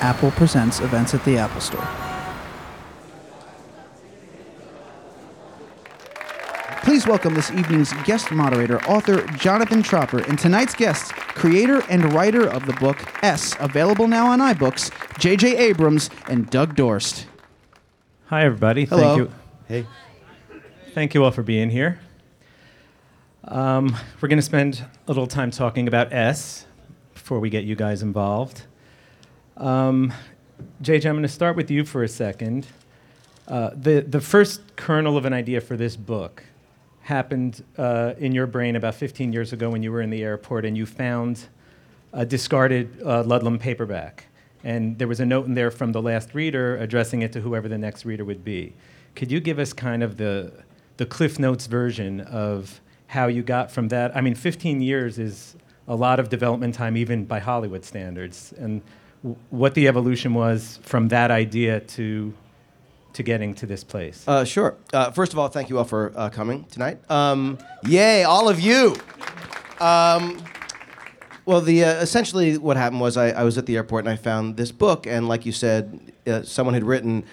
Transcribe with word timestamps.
Apple 0.00 0.30
Presents 0.32 0.80
events 0.80 1.14
at 1.14 1.24
the 1.24 1.38
Apple 1.38 1.60
Store. 1.60 1.86
Please 6.82 7.06
welcome 7.06 7.34
this 7.34 7.50
evening's 7.50 7.92
guest 8.04 8.30
moderator, 8.30 8.80
author 8.84 9.26
Jonathan 9.36 9.82
Tropper, 9.82 10.20
and 10.20 10.38
tonight's 10.38 10.74
guests, 10.74 11.10
creator 11.12 11.82
and 11.90 12.12
writer 12.12 12.48
of 12.48 12.64
the 12.66 12.72
book 12.74 12.98
S, 13.24 13.56
available 13.58 14.06
now 14.06 14.28
on 14.28 14.38
iBooks, 14.38 14.90
J.J. 15.18 15.56
Abrams 15.56 16.10
and 16.28 16.48
Doug 16.48 16.76
Dorst. 16.76 17.24
Hi, 18.26 18.44
everybody. 18.44 18.84
Hello. 18.84 19.02
Thank 19.02 19.18
you. 19.18 19.34
Hey. 19.66 19.86
Thank 20.94 21.14
you 21.14 21.24
all 21.24 21.32
for 21.32 21.42
being 21.42 21.70
here. 21.70 21.98
Um, 23.44 23.96
we're 24.20 24.28
going 24.28 24.38
to 24.38 24.42
spend 24.42 24.84
a 25.06 25.10
little 25.10 25.26
time 25.26 25.50
talking 25.50 25.88
about 25.88 26.12
S 26.12 26.66
before 27.14 27.40
we 27.40 27.50
get 27.50 27.64
you 27.64 27.76
guys 27.76 28.02
involved. 28.02 28.62
Um, 29.56 30.12
JJ, 30.82 31.06
I'm 31.06 31.14
going 31.14 31.22
to 31.22 31.28
start 31.28 31.56
with 31.56 31.70
you 31.70 31.84
for 31.84 32.02
a 32.02 32.08
second. 32.08 32.66
Uh, 33.48 33.70
the, 33.74 34.00
the 34.00 34.20
first 34.20 34.76
kernel 34.76 35.16
of 35.16 35.24
an 35.24 35.32
idea 35.32 35.60
for 35.60 35.76
this 35.76 35.96
book 35.96 36.44
happened 37.00 37.64
uh, 37.78 38.14
in 38.18 38.32
your 38.32 38.46
brain 38.46 38.76
about 38.76 38.94
15 38.94 39.32
years 39.32 39.52
ago 39.52 39.70
when 39.70 39.82
you 39.82 39.92
were 39.92 40.02
in 40.02 40.10
the 40.10 40.22
airport 40.22 40.64
and 40.64 40.76
you 40.76 40.84
found 40.84 41.46
a 42.12 42.26
discarded 42.26 43.00
uh, 43.02 43.22
Ludlum 43.22 43.58
paperback. 43.58 44.26
And 44.62 44.98
there 44.98 45.08
was 45.08 45.20
a 45.20 45.26
note 45.26 45.46
in 45.46 45.54
there 45.54 45.70
from 45.70 45.92
the 45.92 46.02
last 46.02 46.34
reader 46.34 46.76
addressing 46.76 47.22
it 47.22 47.32
to 47.32 47.40
whoever 47.40 47.68
the 47.68 47.78
next 47.78 48.04
reader 48.04 48.24
would 48.24 48.44
be. 48.44 48.74
Could 49.14 49.30
you 49.30 49.40
give 49.40 49.58
us 49.58 49.72
kind 49.72 50.02
of 50.02 50.16
the, 50.16 50.52
the 50.96 51.06
Cliff 51.06 51.38
Notes 51.38 51.66
version 51.66 52.20
of 52.20 52.80
how 53.06 53.28
you 53.28 53.42
got 53.42 53.70
from 53.70 53.88
that? 53.88 54.14
I 54.14 54.20
mean, 54.20 54.34
15 54.34 54.82
years 54.82 55.18
is 55.18 55.56
a 55.88 55.94
lot 55.94 56.18
of 56.18 56.28
development 56.28 56.74
time, 56.74 56.96
even 56.96 57.24
by 57.24 57.38
Hollywood 57.38 57.84
standards. 57.84 58.52
And 58.58 58.82
what 59.50 59.74
the 59.74 59.88
evolution 59.88 60.34
was 60.34 60.78
from 60.82 61.08
that 61.08 61.30
idea 61.30 61.80
to, 61.80 62.34
to 63.14 63.22
getting 63.22 63.54
to 63.54 63.66
this 63.66 63.82
place. 63.84 64.24
Uh, 64.26 64.44
sure. 64.44 64.76
Uh, 64.92 65.10
first 65.10 65.32
of 65.32 65.38
all, 65.38 65.48
thank 65.48 65.68
you 65.70 65.78
all 65.78 65.84
for 65.84 66.12
uh, 66.16 66.28
coming 66.30 66.64
tonight. 66.64 66.98
Um, 67.10 67.58
yay, 67.84 68.24
all 68.24 68.48
of 68.48 68.60
you. 68.60 68.96
Um, 69.80 70.42
well, 71.44 71.60
the 71.60 71.84
uh, 71.84 71.94
essentially 72.00 72.58
what 72.58 72.76
happened 72.76 73.00
was 73.00 73.16
I, 73.16 73.28
I 73.28 73.44
was 73.44 73.56
at 73.56 73.66
the 73.66 73.76
airport 73.76 74.04
and 74.04 74.12
I 74.12 74.16
found 74.16 74.56
this 74.56 74.72
book, 74.72 75.06
and 75.06 75.28
like 75.28 75.46
you 75.46 75.52
said, 75.52 76.12
uh, 76.26 76.42
someone 76.42 76.74
had 76.74 76.82
written, 76.82 77.24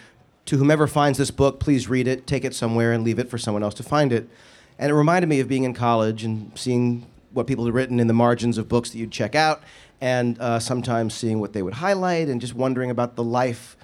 "To 0.45 0.57
whomever 0.57 0.85
finds 0.87 1.17
this 1.17 1.31
book, 1.31 1.59
please 1.59 1.89
read 1.89 2.07
it, 2.07 2.27
take 2.27 2.45
it 2.45 2.53
somewhere, 2.53 2.93
and 2.93 3.03
leave 3.03 3.17
it 3.17 3.29
for 3.29 3.39
someone 3.39 3.63
else 3.63 3.73
to 3.75 3.83
find 3.83 4.13
it." 4.13 4.29
And 4.77 4.91
it 4.91 4.93
reminded 4.93 5.27
me 5.27 5.39
of 5.39 5.47
being 5.47 5.63
in 5.63 5.73
college 5.73 6.23
and 6.23 6.51
seeing 6.57 7.07
what 7.31 7.47
people 7.47 7.65
had 7.65 7.73
written 7.73 7.99
in 7.99 8.07
the 8.07 8.13
margins 8.13 8.59
of 8.59 8.69
books 8.69 8.91
that 8.91 8.99
you'd 8.99 9.11
check 9.11 9.33
out, 9.33 9.63
and 10.03 10.37
uh, 10.41 10.59
sometimes 10.59 11.13
seeing 11.13 11.39
what 11.39 11.53
they 11.53 11.61
would 11.61 11.75
highlight, 11.75 12.27
and 12.27 12.41
just 12.41 12.53
wondering 12.53 12.89
about 12.89 13.15
the 13.15 13.23
life 13.23 13.77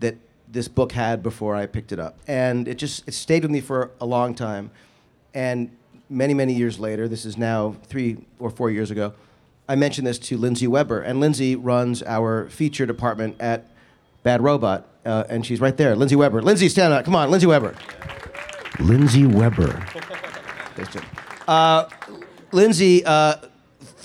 that 0.00 0.16
this 0.50 0.68
book 0.68 0.92
had 0.92 1.22
before 1.22 1.54
I 1.54 1.66
picked 1.66 1.92
it 1.92 2.00
up. 2.00 2.18
And 2.26 2.66
it 2.66 2.76
just 2.78 3.06
it 3.06 3.12
stayed 3.12 3.42
with 3.42 3.50
me 3.50 3.60
for 3.60 3.90
a 4.00 4.06
long 4.06 4.34
time. 4.34 4.70
And 5.34 5.70
many, 6.08 6.32
many 6.32 6.54
years 6.54 6.78
later, 6.78 7.08
this 7.08 7.26
is 7.26 7.36
now 7.36 7.76
three 7.84 8.16
or 8.38 8.48
four 8.48 8.70
years 8.70 8.90
ago, 8.90 9.12
I 9.68 9.74
mentioned 9.74 10.06
this 10.06 10.18
to 10.20 10.38
Lindsey 10.38 10.66
Weber. 10.66 11.02
And 11.02 11.20
Lindsey 11.20 11.56
runs 11.56 12.02
our 12.04 12.48
feature 12.48 12.86
department 12.86 13.36
at 13.38 13.68
Bad 14.22 14.42
Robot. 14.42 14.88
Uh, 15.04 15.24
and 15.28 15.44
she's 15.44 15.60
right 15.60 15.76
there. 15.76 15.94
Lindsey 15.94 16.16
Weber. 16.16 16.40
Lindsey, 16.40 16.70
stand 16.70 16.94
up. 16.94 17.04
Come 17.04 17.14
on, 17.14 17.30
Lindsey 17.30 17.46
Weber. 17.46 17.74
Lindsey 18.80 19.26
Weber. 19.26 19.86
Uh, 21.46 21.84
Lindsey 22.52 23.04
uh, 23.04 23.36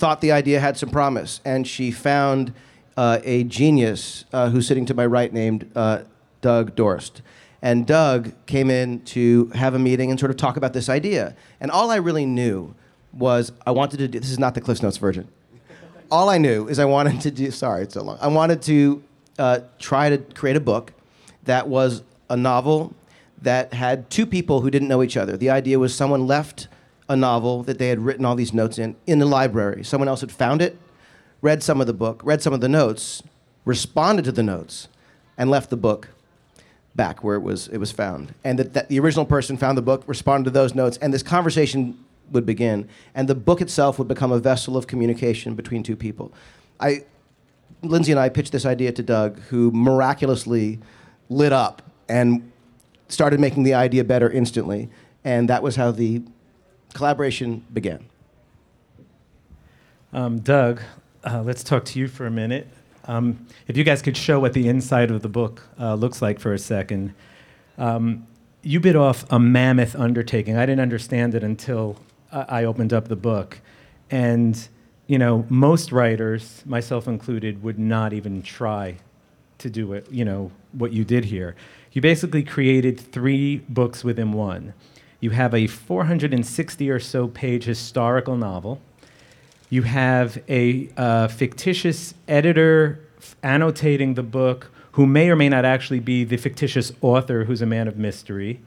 thought 0.02 0.20
the 0.20 0.32
idea 0.32 0.58
had 0.58 0.76
some 0.76 0.88
promise, 0.88 1.40
and 1.44 1.64
she 1.64 1.92
found 1.92 2.52
uh, 2.96 3.20
a 3.22 3.44
genius 3.44 4.24
uh, 4.32 4.50
who's 4.50 4.66
sitting 4.66 4.84
to 4.84 4.94
my 4.94 5.06
right 5.06 5.32
named 5.32 5.70
uh, 5.76 6.02
Doug 6.40 6.74
Dorst. 6.74 7.20
And 7.62 7.86
Doug 7.86 8.32
came 8.46 8.68
in 8.68 9.02
to 9.14 9.46
have 9.54 9.74
a 9.74 9.78
meeting 9.78 10.10
and 10.10 10.18
sort 10.18 10.30
of 10.32 10.36
talk 10.36 10.56
about 10.56 10.72
this 10.72 10.88
idea. 10.88 11.36
And 11.60 11.70
all 11.70 11.92
I 11.92 11.98
really 11.98 12.26
knew 12.26 12.74
was 13.12 13.52
I 13.64 13.70
wanted 13.70 13.98
to 13.98 14.08
do 14.08 14.18
this 14.18 14.30
is 14.30 14.40
not 14.40 14.54
the 14.54 14.60
Cliff 14.60 14.82
Notes 14.82 14.96
version. 14.96 15.28
All 16.10 16.28
I 16.28 16.36
knew 16.36 16.66
is 16.66 16.80
I 16.80 16.84
wanted 16.84 17.20
to 17.20 17.30
do, 17.30 17.52
sorry, 17.52 17.84
it's 17.84 17.94
so 17.94 18.02
long. 18.02 18.18
I 18.20 18.26
wanted 18.26 18.60
to 18.62 19.04
uh, 19.38 19.60
try 19.78 20.10
to 20.10 20.18
create 20.18 20.56
a 20.56 20.60
book 20.60 20.94
that 21.44 21.68
was 21.68 22.02
a 22.28 22.36
novel 22.36 22.92
that 23.40 23.72
had 23.72 24.10
two 24.10 24.26
people 24.26 24.62
who 24.62 24.68
didn't 24.68 24.88
know 24.88 25.04
each 25.04 25.16
other. 25.16 25.36
The 25.36 25.50
idea 25.50 25.78
was 25.78 25.94
someone 25.94 26.26
left 26.26 26.66
a 27.12 27.16
novel 27.16 27.62
that 27.62 27.78
they 27.78 27.88
had 27.88 28.00
written 28.00 28.24
all 28.24 28.34
these 28.34 28.52
notes 28.52 28.78
in 28.78 28.96
in 29.06 29.18
the 29.18 29.26
library. 29.26 29.84
Someone 29.84 30.08
else 30.08 30.20
had 30.20 30.32
found 30.32 30.62
it, 30.62 30.78
read 31.40 31.62
some 31.62 31.80
of 31.80 31.86
the 31.86 31.92
book, 31.92 32.20
read 32.24 32.42
some 32.42 32.52
of 32.52 32.60
the 32.60 32.68
notes, 32.68 33.22
responded 33.64 34.24
to 34.24 34.32
the 34.32 34.42
notes, 34.42 34.88
and 35.38 35.50
left 35.50 35.70
the 35.70 35.76
book 35.76 36.08
back 36.94 37.22
where 37.22 37.36
it 37.36 37.42
was 37.42 37.68
it 37.68 37.78
was 37.78 37.92
found. 37.92 38.34
And 38.44 38.58
that, 38.58 38.74
that 38.74 38.88
the 38.88 38.98
original 38.98 39.24
person 39.24 39.56
found 39.56 39.78
the 39.78 39.82
book, 39.82 40.02
responded 40.06 40.44
to 40.44 40.50
those 40.50 40.74
notes, 40.74 40.96
and 40.98 41.12
this 41.12 41.22
conversation 41.22 41.98
would 42.30 42.46
begin. 42.46 42.88
And 43.14 43.28
the 43.28 43.34
book 43.34 43.60
itself 43.60 43.98
would 43.98 44.08
become 44.08 44.32
a 44.32 44.38
vessel 44.38 44.76
of 44.76 44.86
communication 44.86 45.54
between 45.54 45.82
two 45.82 45.96
people. 45.96 46.32
I 46.80 47.04
Lindsey 47.82 48.12
and 48.12 48.20
I 48.20 48.28
pitched 48.28 48.52
this 48.52 48.64
idea 48.64 48.92
to 48.92 49.02
Doug, 49.02 49.40
who 49.50 49.70
miraculously 49.72 50.78
lit 51.28 51.52
up 51.52 51.82
and 52.08 52.52
started 53.08 53.40
making 53.40 53.64
the 53.64 53.74
idea 53.74 54.04
better 54.04 54.30
instantly. 54.30 54.88
And 55.24 55.48
that 55.48 55.62
was 55.62 55.76
how 55.76 55.90
the 55.90 56.22
collaboration 56.94 57.64
began. 57.72 58.04
Um, 60.12 60.40
Doug, 60.40 60.82
uh, 61.24 61.42
let's 61.42 61.62
talk 61.62 61.84
to 61.86 61.98
you 61.98 62.08
for 62.08 62.26
a 62.26 62.30
minute. 62.30 62.68
Um, 63.04 63.46
if 63.66 63.76
you 63.76 63.84
guys 63.84 64.02
could 64.02 64.16
show 64.16 64.38
what 64.38 64.52
the 64.52 64.68
inside 64.68 65.10
of 65.10 65.22
the 65.22 65.28
book 65.28 65.62
uh, 65.80 65.94
looks 65.94 66.22
like 66.22 66.38
for 66.38 66.52
a 66.52 66.58
second. 66.58 67.14
Um, 67.78 68.26
you 68.62 68.78
bit 68.78 68.94
off 68.94 69.24
a 69.30 69.38
mammoth 69.38 69.96
undertaking. 69.96 70.56
I 70.56 70.66
didn't 70.66 70.80
understand 70.80 71.34
it 71.34 71.42
until 71.42 71.96
I 72.30 72.44
I 72.48 72.64
opened 72.64 72.92
up 72.92 73.08
the 73.08 73.16
book. 73.16 73.60
And, 74.10 74.68
you 75.06 75.18
know, 75.18 75.46
most 75.48 75.92
writers, 75.92 76.62
myself 76.64 77.08
included, 77.08 77.62
would 77.62 77.78
not 77.78 78.12
even 78.12 78.42
try 78.42 78.96
to 79.58 79.70
do 79.70 79.92
it, 79.92 80.10
you 80.10 80.24
know, 80.24 80.50
what 80.72 80.92
you 80.92 81.04
did 81.04 81.24
here. 81.24 81.56
You 81.92 82.00
basically 82.02 82.42
created 82.42 83.00
three 83.00 83.58
books 83.68 84.04
within 84.04 84.32
one. 84.32 84.74
You 85.22 85.30
have 85.30 85.54
a 85.54 85.68
460 85.68 86.90
or 86.90 86.98
so 86.98 87.28
page 87.28 87.62
historical 87.62 88.36
novel. 88.36 88.80
You 89.70 89.82
have 89.82 90.42
a 90.48 90.90
uh, 90.96 91.28
fictitious 91.28 92.14
editor 92.26 93.06
f- 93.18 93.36
annotating 93.40 94.14
the 94.14 94.24
book 94.24 94.72
who 94.92 95.06
may 95.06 95.30
or 95.30 95.36
may 95.36 95.48
not 95.48 95.64
actually 95.64 96.00
be 96.00 96.24
the 96.24 96.36
fictitious 96.36 96.90
author 97.00 97.44
who's 97.44 97.62
a 97.62 97.66
man 97.66 97.86
of 97.86 97.96
mystery. 97.96 98.62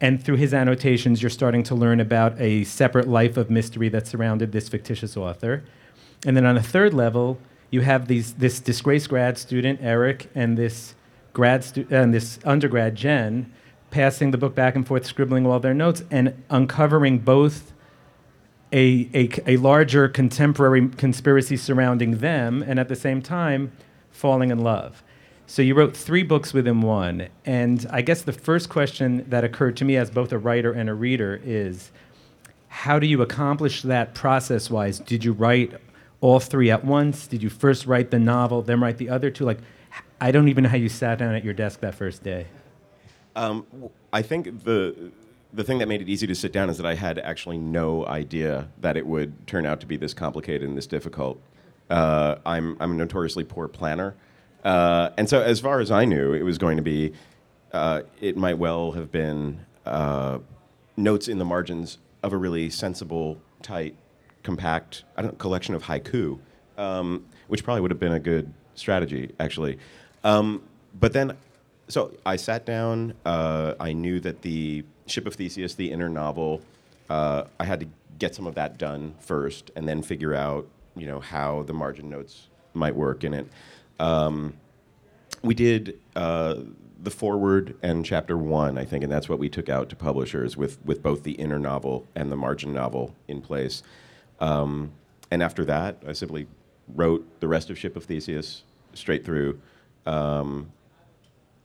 And 0.00 0.20
through 0.20 0.38
his 0.38 0.52
annotations, 0.52 1.22
you're 1.22 1.30
starting 1.30 1.62
to 1.62 1.76
learn 1.76 2.00
about 2.00 2.38
a 2.40 2.64
separate 2.64 3.06
life 3.06 3.36
of 3.36 3.48
mystery 3.48 3.88
that 3.90 4.08
surrounded 4.08 4.50
this 4.50 4.68
fictitious 4.68 5.16
author. 5.16 5.62
And 6.26 6.36
then 6.36 6.44
on 6.44 6.56
a 6.56 6.62
third 6.62 6.92
level, 6.92 7.38
you 7.70 7.82
have 7.82 8.08
these, 8.08 8.34
this 8.34 8.58
disgraced 8.58 9.10
grad 9.10 9.38
student, 9.38 9.78
Eric, 9.80 10.28
and 10.34 10.58
this, 10.58 10.96
grad 11.32 11.62
stu- 11.62 11.86
and 11.88 12.12
this 12.12 12.40
undergrad, 12.44 12.96
Jen, 12.96 13.52
passing 13.90 14.30
the 14.30 14.38
book 14.38 14.54
back 14.54 14.74
and 14.74 14.86
forth, 14.86 15.04
scribbling 15.04 15.46
all 15.46 15.60
their 15.60 15.74
notes, 15.74 16.02
and 16.10 16.42
uncovering 16.48 17.18
both 17.18 17.72
a, 18.72 19.08
a, 19.14 19.30
a 19.46 19.56
larger 19.56 20.08
contemporary 20.08 20.88
conspiracy 20.90 21.56
surrounding 21.56 22.18
them, 22.18 22.62
and 22.62 22.78
at 22.78 22.88
the 22.88 22.96
same 22.96 23.20
time, 23.20 23.72
falling 24.10 24.50
in 24.50 24.58
love. 24.58 25.02
So 25.46 25.62
you 25.62 25.74
wrote 25.74 25.96
three 25.96 26.22
books 26.22 26.52
within 26.52 26.80
one. 26.80 27.28
And 27.44 27.84
I 27.90 28.02
guess 28.02 28.22
the 28.22 28.32
first 28.32 28.68
question 28.68 29.28
that 29.28 29.42
occurred 29.42 29.76
to 29.78 29.84
me 29.84 29.96
as 29.96 30.08
both 30.08 30.30
a 30.30 30.38
writer 30.38 30.72
and 30.72 30.88
a 30.88 30.94
reader 30.94 31.40
is 31.42 31.90
how 32.68 33.00
do 33.00 33.06
you 33.08 33.20
accomplish 33.20 33.82
that 33.82 34.14
process 34.14 34.70
wise? 34.70 35.00
Did 35.00 35.24
you 35.24 35.32
write 35.32 35.72
all 36.20 36.38
three 36.38 36.70
at 36.70 36.84
once? 36.84 37.26
Did 37.26 37.42
you 37.42 37.50
first 37.50 37.86
write 37.86 38.12
the 38.12 38.18
novel, 38.20 38.62
then 38.62 38.80
write 38.80 38.98
the 38.98 39.08
other 39.08 39.28
two? 39.28 39.44
Like, 39.44 39.58
I 40.20 40.30
don't 40.30 40.48
even 40.48 40.62
know 40.62 40.70
how 40.70 40.76
you 40.76 40.88
sat 40.88 41.18
down 41.18 41.34
at 41.34 41.42
your 41.42 41.54
desk 41.54 41.80
that 41.80 41.96
first 41.96 42.22
day. 42.22 42.46
Um, 43.36 43.66
I 44.12 44.22
think 44.22 44.64
the 44.64 45.10
the 45.52 45.64
thing 45.64 45.78
that 45.78 45.88
made 45.88 46.00
it 46.00 46.08
easy 46.08 46.26
to 46.26 46.34
sit 46.34 46.52
down 46.52 46.70
is 46.70 46.76
that 46.76 46.86
I 46.86 46.94
had 46.94 47.18
actually 47.18 47.58
no 47.58 48.06
idea 48.06 48.68
that 48.80 48.96
it 48.96 49.06
would 49.06 49.46
turn 49.46 49.66
out 49.66 49.80
to 49.80 49.86
be 49.86 49.96
this 49.96 50.14
complicated 50.14 50.68
and 50.68 50.76
this 50.76 50.86
difficult. 50.86 51.40
Uh, 51.88 52.36
I'm 52.46 52.76
I'm 52.80 52.92
a 52.92 52.94
notoriously 52.94 53.44
poor 53.44 53.68
planner, 53.68 54.14
uh, 54.64 55.10
and 55.16 55.28
so 55.28 55.42
as 55.42 55.60
far 55.60 55.80
as 55.80 55.90
I 55.90 56.04
knew, 56.04 56.32
it 56.32 56.42
was 56.42 56.58
going 56.58 56.76
to 56.76 56.82
be. 56.82 57.12
Uh, 57.72 58.02
it 58.20 58.36
might 58.36 58.58
well 58.58 58.92
have 58.92 59.12
been 59.12 59.64
uh, 59.86 60.38
notes 60.96 61.28
in 61.28 61.38
the 61.38 61.44
margins 61.44 61.98
of 62.22 62.32
a 62.32 62.36
really 62.36 62.68
sensible, 62.68 63.40
tight, 63.62 63.94
compact 64.42 65.04
collection 65.38 65.74
of 65.74 65.84
haiku, 65.84 66.38
um, 66.76 67.24
which 67.48 67.62
probably 67.62 67.80
would 67.80 67.90
have 67.90 68.00
been 68.00 68.12
a 68.12 68.20
good 68.20 68.52
strategy, 68.74 69.30
actually. 69.38 69.78
Um, 70.24 70.62
but 70.98 71.12
then, 71.12 71.36
so 71.90 72.12
I 72.24 72.36
sat 72.36 72.64
down. 72.64 73.14
Uh, 73.24 73.74
I 73.80 73.92
knew 73.92 74.20
that 74.20 74.42
the 74.42 74.84
Ship 75.06 75.26
of 75.26 75.34
Theseus, 75.34 75.74
the 75.74 75.90
inner 75.90 76.08
novel, 76.08 76.62
uh, 77.08 77.44
I 77.58 77.64
had 77.64 77.80
to 77.80 77.86
get 78.18 78.34
some 78.34 78.46
of 78.46 78.54
that 78.54 78.78
done 78.78 79.14
first, 79.18 79.70
and 79.76 79.88
then 79.88 80.02
figure 80.02 80.34
out, 80.34 80.68
you 80.96 81.06
know, 81.06 81.20
how 81.20 81.62
the 81.64 81.72
margin 81.72 82.08
notes 82.08 82.48
might 82.74 82.94
work 82.94 83.24
in 83.24 83.34
it. 83.34 83.46
Um, 83.98 84.54
we 85.42 85.54
did 85.54 85.98
uh, 86.14 86.56
the 87.02 87.10
foreword 87.10 87.76
and 87.82 88.04
chapter 88.04 88.36
one, 88.36 88.78
I 88.78 88.84
think, 88.84 89.02
and 89.02 89.12
that's 89.12 89.28
what 89.28 89.38
we 89.38 89.48
took 89.48 89.68
out 89.68 89.88
to 89.88 89.96
publishers 89.96 90.56
with, 90.56 90.84
with 90.84 91.02
both 91.02 91.22
the 91.22 91.32
inner 91.32 91.58
novel 91.58 92.06
and 92.14 92.30
the 92.30 92.36
margin 92.36 92.72
novel 92.72 93.14
in 93.26 93.40
place. 93.40 93.82
Um, 94.38 94.92
and 95.30 95.42
after 95.42 95.64
that, 95.64 96.02
I 96.06 96.12
simply 96.12 96.46
wrote 96.94 97.40
the 97.40 97.48
rest 97.48 97.70
of 97.70 97.78
Ship 97.78 97.96
of 97.96 98.04
Theseus 98.04 98.64
straight 98.94 99.24
through. 99.24 99.60
Um, 100.06 100.72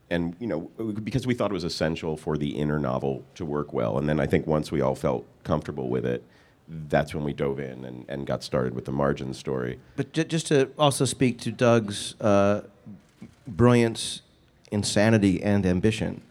and 0.10 0.36
you 0.40 0.48
know, 0.48 0.62
because 1.04 1.26
we 1.26 1.34
thought 1.34 1.52
it 1.52 1.54
was 1.54 1.64
essential 1.64 2.18
for 2.18 2.38
the 2.38 2.50
inner 2.58 2.80
novel 2.80 3.24
to 3.36 3.46
work 3.46 3.74
well, 3.74 3.98
and 3.98 4.08
then 4.08 4.20
I 4.20 4.28
think 4.28 4.48
once 4.48 4.72
we 4.72 4.82
all 4.82 4.96
felt 4.96 5.26
comfortable 5.44 5.90
with 5.90 6.06
it, 6.06 6.24
that's 6.68 7.14
when 7.14 7.24
we 7.24 7.34
dove 7.34 7.60
in 7.60 7.86
and, 7.86 8.06
and 8.08 8.26
got 8.26 8.44
started 8.44 8.74
with 8.74 8.86
the 8.86 8.92
margin 8.92 9.34
story. 9.34 9.80
But 9.96 10.14
j- 10.14 10.24
just 10.24 10.48
to 10.48 10.70
also 10.78 11.06
speak 11.06 11.40
to 11.42 11.52
Doug's 11.52 12.20
uh, 12.22 12.62
brilliance, 13.48 14.22
insanity, 14.72 15.44
and 15.44 15.66
ambition. 15.66 16.22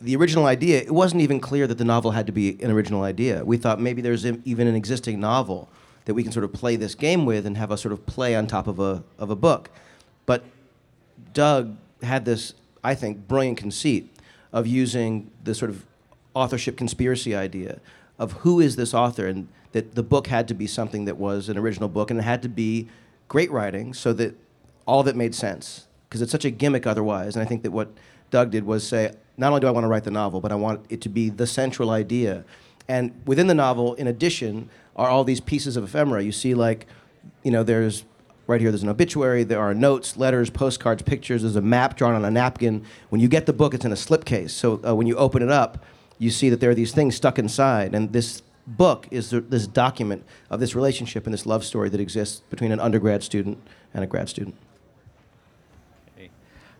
The 0.00 0.16
original 0.16 0.46
idea, 0.46 0.78
it 0.78 0.92
wasn't 0.92 1.22
even 1.22 1.40
clear 1.40 1.66
that 1.66 1.78
the 1.78 1.84
novel 1.84 2.10
had 2.10 2.26
to 2.26 2.32
be 2.32 2.62
an 2.62 2.70
original 2.70 3.02
idea. 3.02 3.44
We 3.44 3.56
thought 3.56 3.80
maybe 3.80 4.02
there's 4.02 4.26
even 4.26 4.66
an 4.66 4.74
existing 4.74 5.20
novel 5.20 5.68
that 6.04 6.14
we 6.14 6.22
can 6.22 6.32
sort 6.32 6.44
of 6.44 6.52
play 6.52 6.76
this 6.76 6.94
game 6.94 7.24
with 7.26 7.46
and 7.46 7.56
have 7.56 7.70
a 7.70 7.76
sort 7.76 7.92
of 7.92 8.06
play 8.06 8.34
on 8.34 8.46
top 8.46 8.66
of 8.66 8.78
a, 8.78 9.02
of 9.18 9.30
a 9.30 9.36
book. 9.36 9.70
But 10.24 10.44
Doug 11.32 11.76
had 12.02 12.24
this, 12.24 12.54
I 12.86 12.94
think, 12.94 13.26
brilliant 13.26 13.58
conceit 13.58 14.14
of 14.52 14.64
using 14.64 15.28
the 15.42 15.56
sort 15.56 15.72
of 15.72 15.84
authorship 16.34 16.76
conspiracy 16.76 17.34
idea 17.34 17.80
of 18.16 18.30
who 18.44 18.60
is 18.60 18.76
this 18.76 18.94
author 18.94 19.26
and 19.26 19.48
that 19.72 19.96
the 19.96 20.04
book 20.04 20.28
had 20.28 20.46
to 20.48 20.54
be 20.54 20.68
something 20.68 21.04
that 21.06 21.16
was 21.16 21.48
an 21.48 21.58
original 21.58 21.88
book 21.88 22.12
and 22.12 22.20
it 22.20 22.22
had 22.22 22.42
to 22.42 22.48
be 22.48 22.86
great 23.26 23.50
writing 23.50 23.92
so 23.92 24.12
that 24.12 24.38
all 24.86 25.00
of 25.00 25.08
it 25.08 25.16
made 25.16 25.34
sense. 25.34 25.88
Because 26.08 26.22
it's 26.22 26.30
such 26.30 26.44
a 26.44 26.50
gimmick 26.50 26.86
otherwise 26.86 27.34
and 27.34 27.42
i 27.42 27.44
think 27.44 27.64
that 27.64 27.72
what 27.72 27.88
doug 28.30 28.52
did 28.52 28.64
was 28.64 28.86
say 28.86 29.12
not 29.36 29.48
only 29.48 29.60
do 29.60 29.66
i 29.66 29.70
want 29.72 29.82
to 29.82 29.88
write 29.88 30.04
the 30.04 30.10
novel 30.10 30.40
but 30.40 30.52
i 30.52 30.54
want 30.54 30.86
it 30.88 31.00
to 31.00 31.08
be 31.08 31.28
the 31.28 31.46
central 31.46 31.90
idea. 31.90 32.44
And 32.86 33.20
within 33.26 33.48
the 33.48 33.54
novel 33.54 33.94
in 33.94 34.06
addition 34.06 34.70
are 34.94 35.08
all 35.08 35.24
these 35.24 35.40
pieces 35.40 35.76
of 35.76 35.82
ephemera. 35.82 36.22
You 36.22 36.30
see 36.30 36.54
like 36.54 36.86
you 37.42 37.50
know 37.50 37.64
there's 37.64 38.04
right 38.46 38.60
here 38.60 38.70
there's 38.70 38.82
an 38.82 38.88
obituary. 38.88 39.44
There 39.44 39.60
are 39.60 39.74
notes 39.74 40.16
letters 40.16 40.50
postcards 40.50 41.02
pictures. 41.02 41.42
There's 41.42 41.56
a 41.56 41.62
map 41.62 41.96
drawn 41.96 42.14
on 42.14 42.24
a 42.24 42.30
napkin. 42.30 42.84
When 43.08 43.20
you 43.20 43.28
get 43.28 43.46
the 43.46 43.52
book 43.52 43.74
it's 43.74 43.84
in 43.84 43.92
a 43.92 43.96
slipcase. 43.96 44.50
So 44.50 44.80
uh, 44.86 44.94
when 44.94 45.06
you 45.06 45.16
open 45.16 45.42
it 45.42 45.50
up 45.50 45.84
you 46.18 46.30
see 46.30 46.48
that 46.50 46.60
there 46.60 46.70
are 46.70 46.74
these 46.74 46.92
things 46.92 47.14
stuck 47.14 47.38
inside. 47.38 47.94
And 47.94 48.12
this 48.12 48.42
book 48.66 49.06
is 49.10 49.30
th- 49.30 49.44
this 49.48 49.66
document 49.66 50.24
of 50.50 50.60
this 50.60 50.74
relationship 50.74 51.26
and 51.26 51.34
this 51.34 51.46
love 51.46 51.64
story 51.64 51.88
that 51.90 52.00
exists 52.00 52.40
between 52.50 52.72
an 52.72 52.80
undergrad 52.80 53.22
student 53.22 53.58
and 53.94 54.02
a 54.02 54.06
grad 54.06 54.28
student. 54.28 54.56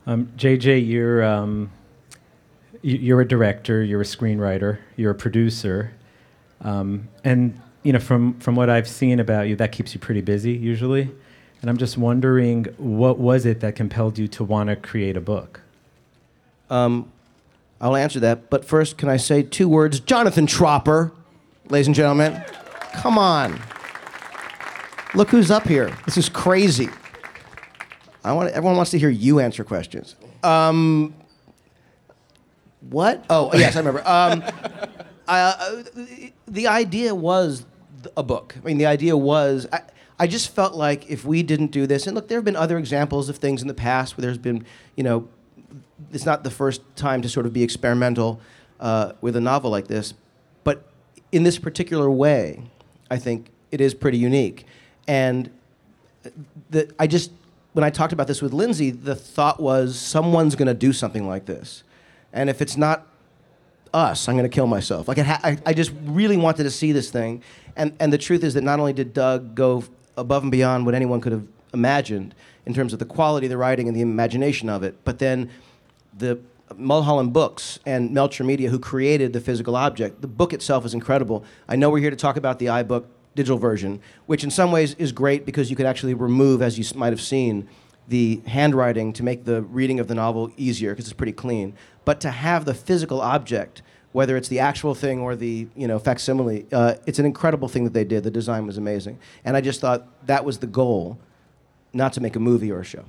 Um, 0.09 0.27
JJ, 0.37 0.87
you're 0.87 1.25
um, 1.25 1.73
you're 2.81 3.21
a 3.21 3.27
director, 3.27 3.83
you're 3.83 4.03
a 4.03 4.05
screenwriter, 4.05 4.79
you're 4.95 5.11
a 5.11 5.17
producer, 5.17 5.93
um, 6.61 7.09
and 7.25 7.61
you 7.83 7.93
know 7.93 7.99
from 7.99 8.39
from 8.39 8.55
what 8.55 8.71
I've 8.71 8.87
seen 8.87 9.19
about 9.19 9.49
you, 9.49 9.57
that 9.57 9.73
keeps 9.73 9.95
you 9.95 10.01
pretty 10.01 10.21
busy 10.21 10.53
usually. 10.53 11.11
And 11.61 11.71
I'm 11.71 11.79
just 11.79 11.97
wondering, 11.99 12.65
what 12.77 13.19
was 13.19 13.47
it 13.47 13.61
that 13.61 13.75
compelled 13.75 14.19
you 14.19 14.29
to 14.29 14.45
want 14.45 14.69
to 14.69 14.77
create 14.77 15.17
a 15.17 15.21
book? 15.21 15.61
um, 16.69 17.13
i'll 17.81 17.95
answer 17.95 18.19
that 18.19 18.51
but 18.51 18.65
first 18.65 18.99
can 18.99 19.09
i 19.09 19.17
say 19.17 19.41
two 19.41 19.69
words 19.69 20.01
jonathan 20.01 20.47
tropper 20.47 21.13
ladies 21.69 21.87
and 21.87 21.95
gentlemen 21.95 22.43
come 22.95 23.17
on 23.19 23.61
look 25.15 25.29
who's 25.29 25.49
up 25.49 25.69
here 25.69 25.97
this 26.07 26.17
is 26.17 26.29
crazy 26.29 26.89
I 28.27 28.33
want 28.33 28.51
everyone 28.51 28.77
wants 28.77 28.91
to 28.91 28.99
hear 28.99 29.09
you 29.09 29.39
answer 29.39 29.63
questions. 29.63 30.17
Um, 30.43 31.15
what? 32.91 33.25
Oh, 33.31 33.51
yes, 33.55 33.77
I 33.77 33.79
remember. 33.79 34.03
Um, 34.07 34.43
uh, 35.29 35.83
the 36.47 36.67
idea 36.69 37.15
was 37.15 37.65
a 38.17 38.23
book. 38.23 38.57
I 38.57 38.65
mean, 38.65 38.79
the 38.79 38.87
idea 38.87 39.17
was. 39.17 39.67
I, 39.73 39.81
I 40.19 40.27
just 40.27 40.55
felt 40.55 40.75
like 40.75 41.11
if 41.11 41.25
we 41.25 41.43
didn't 41.43 41.73
do 41.73 41.87
this, 41.87 42.07
and 42.07 42.15
look, 42.15 42.29
there 42.29 42.39
have 42.39 42.45
been 42.45 42.57
other 42.57 42.79
examples 42.79 43.29
of 43.29 43.37
things 43.37 43.63
in 43.63 43.69
the 43.69 43.75
past 43.75 44.17
where 44.17 44.23
there's 44.23 44.39
been, 44.39 44.65
you 44.97 45.05
know, 45.05 45.29
it's 46.13 46.25
not 46.25 46.45
the 46.45 46.51
first 46.51 46.81
time 46.97 47.23
to 47.23 47.29
sort 47.29 47.47
of 47.47 47.53
be 47.53 47.63
experimental 47.63 48.41
uh, 48.81 49.13
with 49.21 49.37
a 49.37 49.41
novel 49.41 49.71
like 49.71 49.89
this, 49.89 50.15
but 50.65 50.91
in 51.33 51.43
this 51.43 51.59
particular 51.59 52.11
way, 52.11 52.63
I 53.11 53.19
think 53.19 53.51
it 53.71 53.81
is 53.81 53.95
pretty 53.95 54.19
unique. 54.19 54.67
And 55.07 55.51
the, 56.71 56.91
I 56.99 57.07
just, 57.07 57.31
when 57.73 57.85
I 57.85 57.91
talked 57.91 58.13
about 58.13 58.27
this 58.27 58.41
with 58.41 58.53
Lindsey, 58.53 58.91
the 58.91 59.15
thought 59.15 59.61
was 59.61 59.99
someone's 59.99 60.55
going 60.55 60.69
to 60.69 60.75
do 60.75 60.93
something 60.93 61.27
like 61.27 61.47
this. 61.47 61.83
And 62.33 62.49
if 62.49 62.63
it's 62.63 62.77
not 62.77 63.07
us, 63.93 64.29
I'm 64.29 64.37
going 64.37 64.49
to 64.49 64.55
kill 64.55 64.67
myself. 64.67 65.09
Like, 65.09 65.19
ha- 65.19 65.41
I, 65.43 65.59
I 65.67 65.73
just 65.73 65.93
really 66.05 66.37
wanted 66.37 66.65
to 66.65 66.71
see 66.71 66.93
this 66.93 67.11
thing. 67.11 67.43
And, 67.77 67.95
and 68.01 68.13
the 68.13 68.19
truth 68.19 68.45
is 68.45 68.55
that 68.55 68.63
not 68.63 68.81
only 68.81 68.93
did 68.93 69.13
Doug 69.13 69.55
go 69.55 69.85
above 70.17 70.43
and 70.43 70.53
beyond 70.53 70.87
what 70.87 70.95
anyone 70.95 71.21
could 71.21 71.33
have 71.33 71.47
imagined 71.73 72.35
in 72.65 72.75
terms 72.75 72.93
of 72.93 72.99
the 72.99 73.05
quality 73.05 73.47
of 73.47 73.51
the 73.51 73.57
writing 73.57 73.89
and 73.89 73.97
the 73.97 74.01
imagination 74.01 74.69
of 74.69 74.83
it, 74.83 74.97
but 75.05 75.19
then 75.19 75.51
the 76.17 76.39
Mulholland 76.75 77.33
Books 77.33 77.79
and 77.87 78.13
Melcher 78.13 78.43
Media, 78.43 78.71
who 78.71 78.79
created 78.79 79.33
the 79.33 79.41
physical 79.41 79.77
object, 79.77 80.21
the 80.21 80.27
book 80.27 80.53
itself 80.53 80.85
is 80.85 80.95
incredible. 80.95 81.45
I 81.69 81.77
know 81.77 81.91
we're 81.91 82.01
here 82.01 82.11
to 82.11 82.17
talk 82.17 82.37
about 82.37 82.59
the 82.59 82.67
iBook 82.67 83.05
digital 83.37 83.59
version, 83.59 84.01
which 84.27 84.43
in 84.43 84.51
some 84.51 84.73
ways 84.73 84.95
is 84.95 85.13
great 85.13 85.47
because 85.47 85.71
you 85.71 85.77
could 85.77 85.87
actually 85.87 86.15
remove, 86.15 86.63
as 86.63 86.79
you 86.79 86.99
might 86.99 87.13
have 87.13 87.21
seen, 87.21 87.69
the 88.09 88.41
handwriting 88.47 89.13
to 89.13 89.23
make 89.23 89.45
the 89.45 89.63
reading 89.63 90.01
of 90.01 90.09
the 90.09 90.15
novel 90.15 90.51
easier 90.57 90.93
because 90.93 91.07
it's 91.07 91.13
pretty 91.13 91.33
clean. 91.33 91.75
But 92.05 92.21
to 92.23 92.31
have 92.31 92.65
the 92.65 92.75
physical 92.75 93.21
object, 93.21 93.83
whether 94.17 94.35
it's 94.39 94.49
the 94.49 94.61
actual 94.61 94.95
thing 94.95 95.21
or 95.21 95.37
the 95.37 95.69
you 95.77 95.87
know 95.87 95.99
facsimile, 95.99 96.65
uh, 96.73 96.95
it's 97.05 97.19
an 97.19 97.27
incredible 97.27 97.69
thing 97.69 97.85
that 97.85 97.93
they 97.93 98.03
did. 98.03 98.25
The 98.25 98.31
design 98.31 98.67
was 98.67 98.79
amazing, 98.79 99.19
and 99.45 99.59
I 99.59 99.61
just 99.61 99.79
thought 99.83 100.07
that 100.27 100.43
was 100.43 100.57
the 100.57 100.67
goal, 100.67 101.19
not 101.93 102.15
to 102.15 102.23
make 102.23 102.35
a 102.35 102.41
movie 102.41 102.73
or 102.73 102.81
a 102.81 102.85
show. 102.85 103.05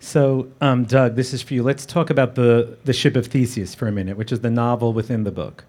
So, 0.00 0.48
um, 0.62 0.84
Doug, 0.84 1.16
this 1.16 1.34
is 1.34 1.42
for 1.42 1.52
you. 1.52 1.62
Let's 1.62 1.84
talk 1.84 2.08
about 2.08 2.34
the, 2.34 2.78
the 2.84 2.94
Ship 2.94 3.14
of 3.14 3.26
Theseus 3.26 3.74
for 3.74 3.88
a 3.88 3.92
minute, 3.92 4.16
which 4.16 4.32
is 4.32 4.40
the 4.40 4.50
novel 4.50 4.94
within 4.94 5.24
the 5.24 5.32
book. 5.32 5.64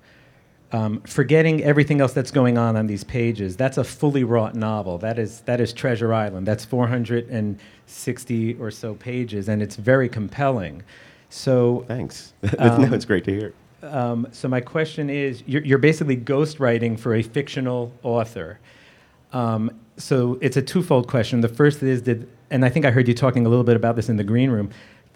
Um, 0.72 1.02
forgetting 1.02 1.64
everything 1.64 2.00
else 2.00 2.14
that's 2.14 2.32
going 2.32 2.58
on 2.58 2.78
on 2.78 2.88
these 2.88 3.04
pages, 3.04 3.58
that's 3.58 3.78
a 3.78 3.84
fully 3.84 4.24
wrought 4.24 4.54
novel. 4.56 4.98
That 4.98 5.18
is, 5.20 5.42
that 5.42 5.60
is 5.60 5.74
Treasure 5.74 6.14
Island. 6.14 6.46
That's 6.46 6.64
460 6.64 8.54
or 8.56 8.72
so 8.72 8.96
pages, 8.96 9.50
and 9.50 9.62
it's 9.62 9.76
very 9.76 10.08
compelling. 10.08 10.84
So, 11.30 11.86
Thanks. 11.88 12.34
Um, 12.58 12.82
no, 12.90 12.94
it's 12.94 13.06
great 13.06 13.26
to 13.26 13.32
hear. 13.32 13.54
um, 13.84 14.28
so 14.32 14.48
my 14.48 14.62
question 14.62 15.10
is, 15.10 15.44
you're, 15.46 15.64
you're 15.64 15.78
basically 15.78 16.18
ghostwriting 16.18 17.00
for 17.00 17.16
a 17.16 17.22
fictional 17.22 17.92
author. 18.04 18.60
Um, 19.34 19.72
so 19.98 20.38
it's 20.42 20.58
a 20.58 20.62
twofold 20.62 21.08
question. 21.08 21.42
The 21.42 21.50
first 21.50 21.84
is, 21.84 22.02
did, 22.02 22.30
and 22.50 22.64
I 22.64 22.70
think 22.70 22.86
I 22.86 22.92
heard 22.92 23.08
you 23.08 23.14
talking 23.14 23.46
a 23.46 23.50
little 23.50 23.64
bit 23.64 23.76
about 23.76 23.96
this 23.96 24.10
in 24.10 24.18
the 24.18 24.24
green 24.24 24.50
room. 24.50 24.70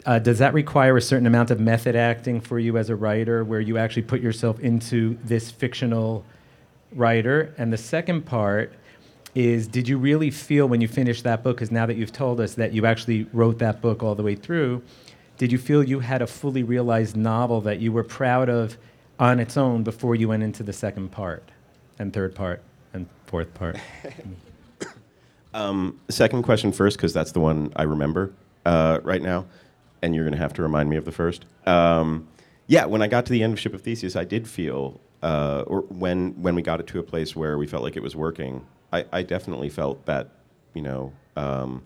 Uh, 0.06 0.18
does 0.20 0.40
that 0.40 0.54
require 0.54 0.98
a 0.98 1.02
certain 1.02 1.28
amount 1.28 1.52
of 1.52 1.60
method 1.60 1.96
acting 1.96 2.42
for 2.42 2.58
you 2.58 2.78
as 2.78 2.90
a 2.90 2.96
writer, 2.96 3.44
where 3.44 3.60
you 3.60 3.78
actually 3.78 4.02
put 4.02 4.20
yourself 4.20 4.60
into 4.60 5.18
this 5.24 5.52
fictional 5.52 6.26
writer? 6.94 7.54
And 7.58 7.72
the 7.72 7.78
second 7.78 8.26
part 8.26 8.74
is, 9.36 9.68
did 9.68 9.88
you 9.88 9.98
really 9.98 10.32
feel 10.32 10.68
when 10.68 10.82
you 10.82 10.88
finished 10.88 11.24
that 11.24 11.44
book? 11.44 11.58
Because 11.58 11.72
now 11.72 11.86
that 11.86 11.98
you've 11.98 12.12
told 12.12 12.42
us 12.42 12.56
that 12.56 12.74
you 12.74 12.86
actually 12.86 13.28
wrote 13.32 13.60
that 13.60 13.80
book 13.80 14.02
all 14.02 14.16
the 14.16 14.24
way 14.24 14.36
through, 14.36 14.82
did 15.42 15.52
you 15.52 15.58
feel 15.58 15.82
you 15.82 16.02
had 16.02 16.22
a 16.22 16.28
fully 16.28 16.62
realized 16.62 17.18
novel 17.18 17.62
that 17.62 17.80
you 17.80 17.92
were 17.92 18.04
proud 18.04 18.48
of 18.48 18.78
on 19.20 19.40
its 19.40 19.58
own 19.58 19.82
before 19.82 20.14
you 20.14 20.28
went 20.28 20.44
into 20.44 20.62
the 20.62 20.72
second 20.72 21.12
part 21.12 21.50
and 21.98 22.14
third 22.14 22.36
part 22.36 22.62
and 22.94 23.08
fourth 23.26 23.52
part? 23.56 23.76
Um, 25.54 26.00
second 26.08 26.44
question 26.44 26.72
first, 26.72 26.96
because 26.96 27.12
that's 27.12 27.34
the 27.34 27.42
one 27.42 27.74
I 27.76 27.84
remember 27.84 28.32
uh, 28.66 29.00
right 29.04 29.22
now, 29.22 29.48
and 30.02 30.16
you're 30.16 30.24
going 30.24 30.32
to 30.32 30.40
have 30.40 30.54
to 30.54 30.62
remind 30.62 30.90
me 30.90 30.96
of 30.96 31.04
the 31.04 31.12
first. 31.12 31.44
Um, 31.66 32.26
yeah, 32.68 32.86
when 32.86 33.02
I 33.02 33.08
got 33.08 33.26
to 33.26 33.34
the 33.34 33.44
end 33.44 33.52
of 33.52 33.60
Ship 33.60 33.74
of 33.74 33.82
Theseus, 33.82 34.16
I 34.16 34.24
did 34.24 34.48
feel, 34.48 35.02
uh, 35.22 35.66
or 35.68 35.82
when 35.90 36.42
when 36.42 36.56
we 36.56 36.62
got 36.62 36.80
it 36.80 36.88
to 36.88 37.00
a 37.00 37.04
place 37.04 37.36
where 37.36 37.58
we 37.58 37.68
felt 37.68 37.84
like 37.84 37.98
it 37.98 38.02
was 38.02 38.16
working, 38.16 38.66
I, 38.94 39.04
I 39.12 39.24
definitely 39.24 39.68
felt 39.68 40.06
that, 40.06 40.30
you 40.74 40.84
know, 40.84 41.12
um, 41.36 41.84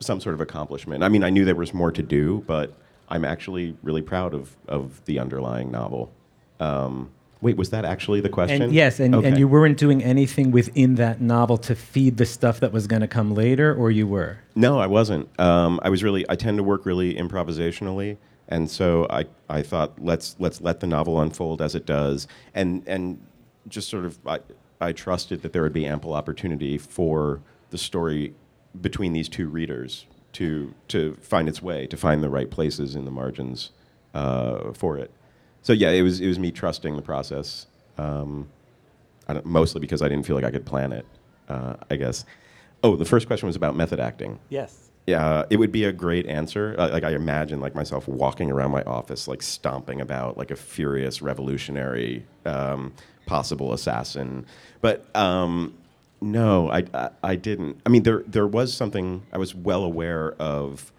some 0.00 0.20
sort 0.20 0.34
of 0.34 0.40
accomplishment. 0.40 1.02
I 1.02 1.08
mean, 1.08 1.24
I 1.24 1.30
knew 1.30 1.44
there 1.44 1.54
was 1.54 1.74
more 1.74 1.92
to 1.92 2.02
do, 2.02 2.44
but 2.46 2.72
I'm 3.08 3.24
actually 3.24 3.76
really 3.82 4.02
proud 4.02 4.34
of 4.34 4.56
of 4.68 5.04
the 5.04 5.18
underlying 5.18 5.70
novel. 5.70 6.12
Um, 6.60 7.10
wait, 7.40 7.56
was 7.56 7.70
that 7.70 7.84
actually 7.84 8.20
the 8.20 8.28
question? 8.28 8.62
And 8.62 8.72
yes, 8.72 9.00
and, 9.00 9.14
and 9.14 9.38
you 9.38 9.48
weren't 9.48 9.78
doing 9.78 10.02
anything 10.02 10.50
within 10.50 10.96
that 10.96 11.20
novel 11.20 11.58
to 11.58 11.74
feed 11.74 12.16
the 12.16 12.26
stuff 12.26 12.60
that 12.60 12.72
was 12.72 12.86
going 12.86 13.02
to 13.02 13.08
come 13.08 13.34
later, 13.34 13.74
or 13.74 13.90
you 13.90 14.06
were? 14.06 14.38
No, 14.54 14.78
I 14.78 14.86
wasn't. 14.86 15.28
Um, 15.38 15.80
I 15.82 15.88
was 15.88 16.02
really. 16.02 16.24
I 16.28 16.36
tend 16.36 16.56
to 16.58 16.62
work 16.62 16.86
really 16.86 17.14
improvisationally, 17.14 18.16
and 18.48 18.70
so 18.70 19.06
I, 19.10 19.26
I 19.48 19.62
thought 19.62 19.92
let's 19.98 20.36
let's 20.38 20.60
let 20.60 20.80
the 20.80 20.86
novel 20.86 21.20
unfold 21.20 21.62
as 21.62 21.74
it 21.74 21.86
does, 21.86 22.26
and 22.54 22.82
and 22.86 23.20
just 23.68 23.88
sort 23.88 24.04
of 24.04 24.18
I, 24.26 24.40
I 24.80 24.92
trusted 24.92 25.42
that 25.42 25.52
there 25.52 25.62
would 25.62 25.72
be 25.72 25.86
ample 25.86 26.12
opportunity 26.12 26.78
for 26.78 27.40
the 27.70 27.78
story 27.78 28.34
between 28.80 29.12
these 29.12 29.28
two 29.28 29.48
readers 29.48 30.06
to 30.32 30.74
to 30.88 31.16
find 31.20 31.48
its 31.48 31.62
way, 31.62 31.86
to 31.86 31.96
find 31.96 32.22
the 32.22 32.28
right 32.28 32.50
places 32.50 32.94
in 32.94 33.04
the 33.04 33.10
margins 33.10 33.70
uh, 34.14 34.72
for 34.72 34.98
it. 34.98 35.10
So 35.62 35.72
yeah, 35.72 35.90
it 35.90 36.02
was 36.02 36.20
it 36.20 36.28
was 36.28 36.38
me 36.38 36.52
trusting 36.52 36.96
the 36.96 37.02
process, 37.02 37.66
um, 37.98 38.48
I 39.28 39.34
don't, 39.34 39.46
mostly 39.46 39.80
because 39.80 40.02
I 40.02 40.08
didn't 40.08 40.26
feel 40.26 40.36
like 40.36 40.44
I 40.44 40.50
could 40.50 40.66
plan 40.66 40.92
it. 40.92 41.06
Uh, 41.48 41.74
I 41.90 41.96
guess. 41.96 42.24
Oh, 42.82 42.96
the 42.96 43.04
first 43.04 43.26
question 43.26 43.46
was 43.46 43.56
about 43.56 43.74
method 43.74 43.98
acting. 43.98 44.38
Yes. 44.48 44.90
Yeah, 45.06 45.44
it 45.50 45.56
would 45.56 45.70
be 45.70 45.84
a 45.84 45.92
great 45.92 46.26
answer. 46.26 46.74
Uh, 46.76 46.88
like 46.90 47.04
I 47.04 47.10
imagine, 47.10 47.60
like 47.60 47.74
myself 47.74 48.08
walking 48.08 48.50
around 48.50 48.72
my 48.72 48.82
office, 48.82 49.28
like 49.28 49.40
stomping 49.40 50.00
about 50.00 50.36
like 50.36 50.50
a 50.50 50.56
furious 50.56 51.22
revolutionary, 51.22 52.26
um, 52.44 52.92
possible 53.24 53.72
assassin. 53.72 54.46
But 54.80 55.06
um, 55.16 55.74
no, 56.20 56.70
I, 56.70 56.84
I 56.94 57.10
I 57.22 57.36
didn't. 57.36 57.80
I 57.86 57.88
mean, 57.88 58.02
there 58.02 58.22
there 58.26 58.46
was 58.46 58.72
something 58.74 59.26
I 59.32 59.38
was 59.38 59.54
well 59.54 59.84
aware 59.84 60.32
of. 60.34 60.92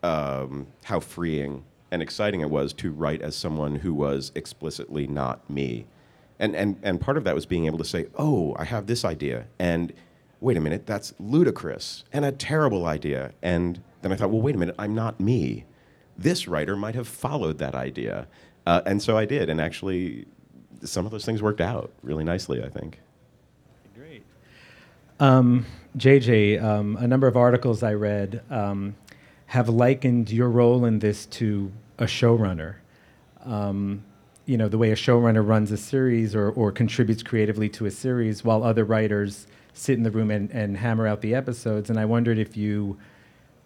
Um, 0.00 0.68
how 0.84 1.00
freeing 1.00 1.64
and 1.90 2.00
exciting 2.02 2.40
it 2.40 2.50
was 2.50 2.72
to 2.74 2.92
write 2.92 3.20
as 3.20 3.34
someone 3.34 3.76
who 3.76 3.92
was 3.92 4.30
explicitly 4.36 5.06
not 5.08 5.48
me, 5.50 5.86
and 6.38 6.54
and 6.54 6.78
and 6.82 7.00
part 7.00 7.16
of 7.16 7.24
that 7.24 7.34
was 7.34 7.46
being 7.46 7.66
able 7.66 7.78
to 7.78 7.84
say, 7.84 8.06
oh, 8.16 8.54
I 8.58 8.64
have 8.64 8.86
this 8.86 9.04
idea, 9.04 9.46
and 9.58 9.92
wait 10.40 10.56
a 10.56 10.60
minute, 10.60 10.86
that's 10.86 11.14
ludicrous 11.18 12.04
and 12.12 12.24
a 12.24 12.32
terrible 12.32 12.86
idea. 12.86 13.32
And 13.42 13.80
then 14.02 14.12
I 14.12 14.16
thought, 14.16 14.30
well, 14.30 14.40
wait 14.40 14.54
a 14.54 14.58
minute, 14.58 14.74
I'm 14.78 14.94
not 14.94 15.20
me. 15.20 15.64
This 16.16 16.48
writer 16.48 16.76
might 16.76 16.94
have 16.94 17.08
followed 17.08 17.58
that 17.58 17.74
idea. 17.74 18.28
Uh, 18.66 18.82
and 18.86 19.02
so 19.02 19.16
I 19.16 19.24
did. 19.24 19.48
And 19.48 19.60
actually, 19.60 20.26
some 20.82 21.06
of 21.06 21.12
those 21.12 21.24
things 21.24 21.42
worked 21.42 21.60
out 21.60 21.92
really 22.02 22.24
nicely, 22.24 22.62
I 22.62 22.68
think. 22.68 23.00
Um, 25.20 25.66
JJ, 25.96 26.62
um, 26.62 26.96
a 26.96 27.06
number 27.06 27.26
of 27.26 27.36
articles 27.36 27.82
I 27.82 27.94
read 27.94 28.42
um, 28.50 28.94
have 29.46 29.68
likened 29.68 30.30
your 30.30 30.48
role 30.48 30.84
in 30.84 31.00
this 31.00 31.26
to 31.26 31.72
a 31.98 32.04
showrunner. 32.04 32.76
Um, 33.44 34.04
you 34.46 34.56
know, 34.56 34.68
the 34.68 34.78
way 34.78 34.92
a 34.92 34.94
showrunner 34.94 35.46
runs 35.46 35.72
a 35.72 35.76
series 35.76 36.34
or, 36.34 36.50
or 36.50 36.70
contributes 36.70 37.22
creatively 37.22 37.68
to 37.70 37.86
a 37.86 37.90
series 37.90 38.44
while 38.44 38.62
other 38.62 38.84
writers 38.84 39.46
sit 39.72 39.96
in 39.96 40.04
the 40.04 40.10
room 40.10 40.30
and, 40.30 40.50
and 40.52 40.76
hammer 40.76 41.06
out 41.06 41.20
the 41.20 41.34
episodes. 41.34 41.90
And 41.90 41.98
I 41.98 42.04
wondered 42.04 42.38
if 42.38 42.56
you 42.56 42.96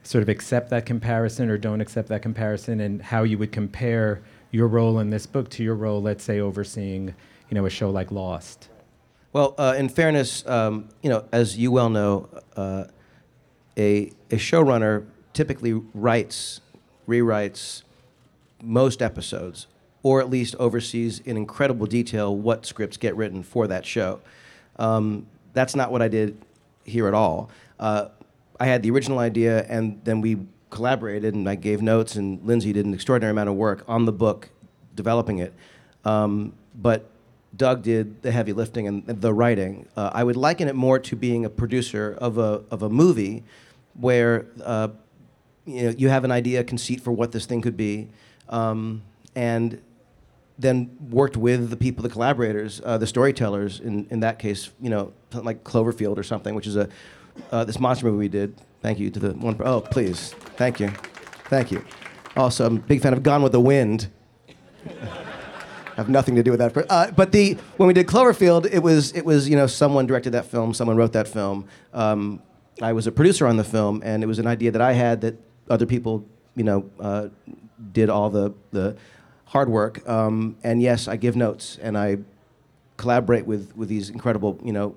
sort 0.02 0.22
of 0.22 0.28
accept 0.28 0.70
that 0.70 0.86
comparison 0.86 1.50
or 1.50 1.58
don't 1.58 1.80
accept 1.80 2.08
that 2.08 2.22
comparison 2.22 2.80
and 2.80 3.00
how 3.02 3.22
you 3.22 3.38
would 3.38 3.52
compare 3.52 4.22
your 4.50 4.68
role 4.68 4.98
in 4.98 5.10
this 5.10 5.26
book 5.26 5.50
to 5.50 5.62
your 5.62 5.74
role, 5.74 6.02
let's 6.02 6.24
say, 6.24 6.40
overseeing, 6.40 7.14
you 7.48 7.54
know, 7.54 7.66
a 7.66 7.70
show 7.70 7.90
like 7.90 8.10
Lost. 8.10 8.68
Well, 9.32 9.54
uh, 9.56 9.74
in 9.78 9.88
fairness, 9.88 10.46
um, 10.46 10.90
you 11.00 11.08
know, 11.08 11.24
as 11.32 11.56
you 11.56 11.70
well 11.72 11.88
know, 11.88 12.28
uh, 12.54 12.84
a, 13.78 14.12
a 14.30 14.36
showrunner 14.36 15.06
typically 15.32 15.72
writes, 15.94 16.60
rewrites 17.08 17.82
most 18.62 19.00
episodes, 19.00 19.68
or 20.02 20.20
at 20.20 20.28
least 20.28 20.54
oversees 20.56 21.20
in 21.20 21.38
incredible 21.38 21.86
detail 21.86 22.36
what 22.36 22.66
scripts 22.66 22.98
get 22.98 23.16
written 23.16 23.42
for 23.42 23.66
that 23.66 23.86
show. 23.86 24.20
Um, 24.76 25.26
that's 25.54 25.74
not 25.74 25.90
what 25.90 26.02
I 26.02 26.08
did 26.08 26.36
here 26.84 27.08
at 27.08 27.14
all. 27.14 27.48
Uh, 27.80 28.08
I 28.60 28.66
had 28.66 28.82
the 28.82 28.90
original 28.90 29.18
idea, 29.18 29.64
and 29.64 29.98
then 30.04 30.20
we 30.20 30.38
collaborated, 30.68 31.34
and 31.34 31.48
I 31.48 31.54
gave 31.54 31.80
notes, 31.80 32.16
and 32.16 32.44
Lindsey 32.44 32.72
did 32.74 32.84
an 32.84 32.92
extraordinary 32.92 33.30
amount 33.30 33.48
of 33.48 33.54
work 33.54 33.82
on 33.88 34.04
the 34.04 34.12
book, 34.12 34.50
developing 34.94 35.38
it. 35.38 35.54
Um, 36.04 36.52
but 36.74 37.08
Doug 37.56 37.82
did 37.82 38.22
the 38.22 38.32
heavy 38.32 38.52
lifting 38.52 38.86
and 38.86 39.06
the 39.06 39.32
writing. 39.32 39.86
Uh, 39.96 40.10
I 40.12 40.24
would 40.24 40.36
liken 40.36 40.68
it 40.68 40.74
more 40.74 40.98
to 40.98 41.16
being 41.16 41.44
a 41.44 41.50
producer 41.50 42.16
of 42.18 42.38
a 42.38 42.62
of 42.70 42.82
a 42.82 42.88
movie, 42.88 43.44
where 43.94 44.46
uh, 44.64 44.88
you 45.66 45.82
know 45.82 45.90
you 45.90 46.08
have 46.08 46.24
an 46.24 46.30
idea, 46.30 46.64
conceit 46.64 47.00
for 47.00 47.12
what 47.12 47.32
this 47.32 47.44
thing 47.44 47.60
could 47.60 47.76
be, 47.76 48.08
um, 48.48 49.02
and 49.34 49.80
then 50.58 50.96
worked 51.10 51.36
with 51.36 51.68
the 51.70 51.76
people, 51.76 52.02
the 52.02 52.08
collaborators, 52.08 52.80
uh, 52.84 52.96
the 52.96 53.06
storytellers. 53.06 53.80
In 53.80 54.06
in 54.10 54.20
that 54.20 54.38
case, 54.38 54.70
you 54.80 54.88
know, 54.88 55.12
like 55.34 55.62
Cloverfield 55.62 56.16
or 56.16 56.22
something, 56.22 56.54
which 56.54 56.66
is 56.66 56.76
a 56.76 56.88
uh, 57.50 57.64
this 57.64 57.78
monster 57.78 58.06
movie 58.06 58.18
we 58.18 58.28
did. 58.28 58.54
Thank 58.80 58.98
you 58.98 59.10
to 59.10 59.20
the 59.20 59.32
one. 59.32 59.56
Oh, 59.60 59.82
please, 59.82 60.32
thank 60.56 60.80
you, 60.80 60.88
thank 61.50 61.70
you. 61.70 61.84
Also, 62.34 62.66
I'm 62.66 62.76
a 62.76 62.80
big 62.80 63.02
fan 63.02 63.12
of 63.12 63.22
Gone 63.22 63.42
with 63.42 63.52
the 63.52 63.60
Wind. 63.60 64.08
Have 65.96 66.08
nothing 66.08 66.34
to 66.36 66.42
do 66.42 66.50
with 66.50 66.60
that. 66.60 66.86
Uh, 66.90 67.10
but 67.10 67.32
the 67.32 67.56
when 67.76 67.86
we 67.86 67.94
did 67.94 68.06
Cloverfield, 68.06 68.66
it 68.70 68.80
was 68.80 69.12
it 69.12 69.24
was 69.24 69.48
you 69.48 69.56
know 69.56 69.66
someone 69.66 70.06
directed 70.06 70.30
that 70.30 70.46
film, 70.46 70.74
someone 70.74 70.96
wrote 70.96 71.12
that 71.12 71.28
film. 71.28 71.66
Um, 71.92 72.42
I 72.80 72.92
was 72.92 73.06
a 73.06 73.12
producer 73.12 73.46
on 73.46 73.56
the 73.56 73.64
film, 73.64 74.02
and 74.04 74.22
it 74.22 74.26
was 74.26 74.38
an 74.38 74.46
idea 74.46 74.70
that 74.70 74.82
I 74.82 74.92
had 74.92 75.20
that 75.20 75.36
other 75.68 75.86
people 75.86 76.24
you 76.56 76.64
know 76.64 76.90
uh, 77.00 77.28
did 77.92 78.10
all 78.10 78.30
the 78.30 78.52
the 78.70 78.96
hard 79.52 79.68
work. 79.68 80.08
Um, 80.08 80.56
and 80.64 80.80
yes, 80.80 81.08
I 81.08 81.16
give 81.16 81.36
notes 81.36 81.78
and 81.82 81.96
I 81.96 82.18
collaborate 82.96 83.46
with, 83.46 83.76
with 83.76 83.88
these 83.88 84.08
incredible, 84.08 84.58
you 84.64 84.72
know, 84.72 84.96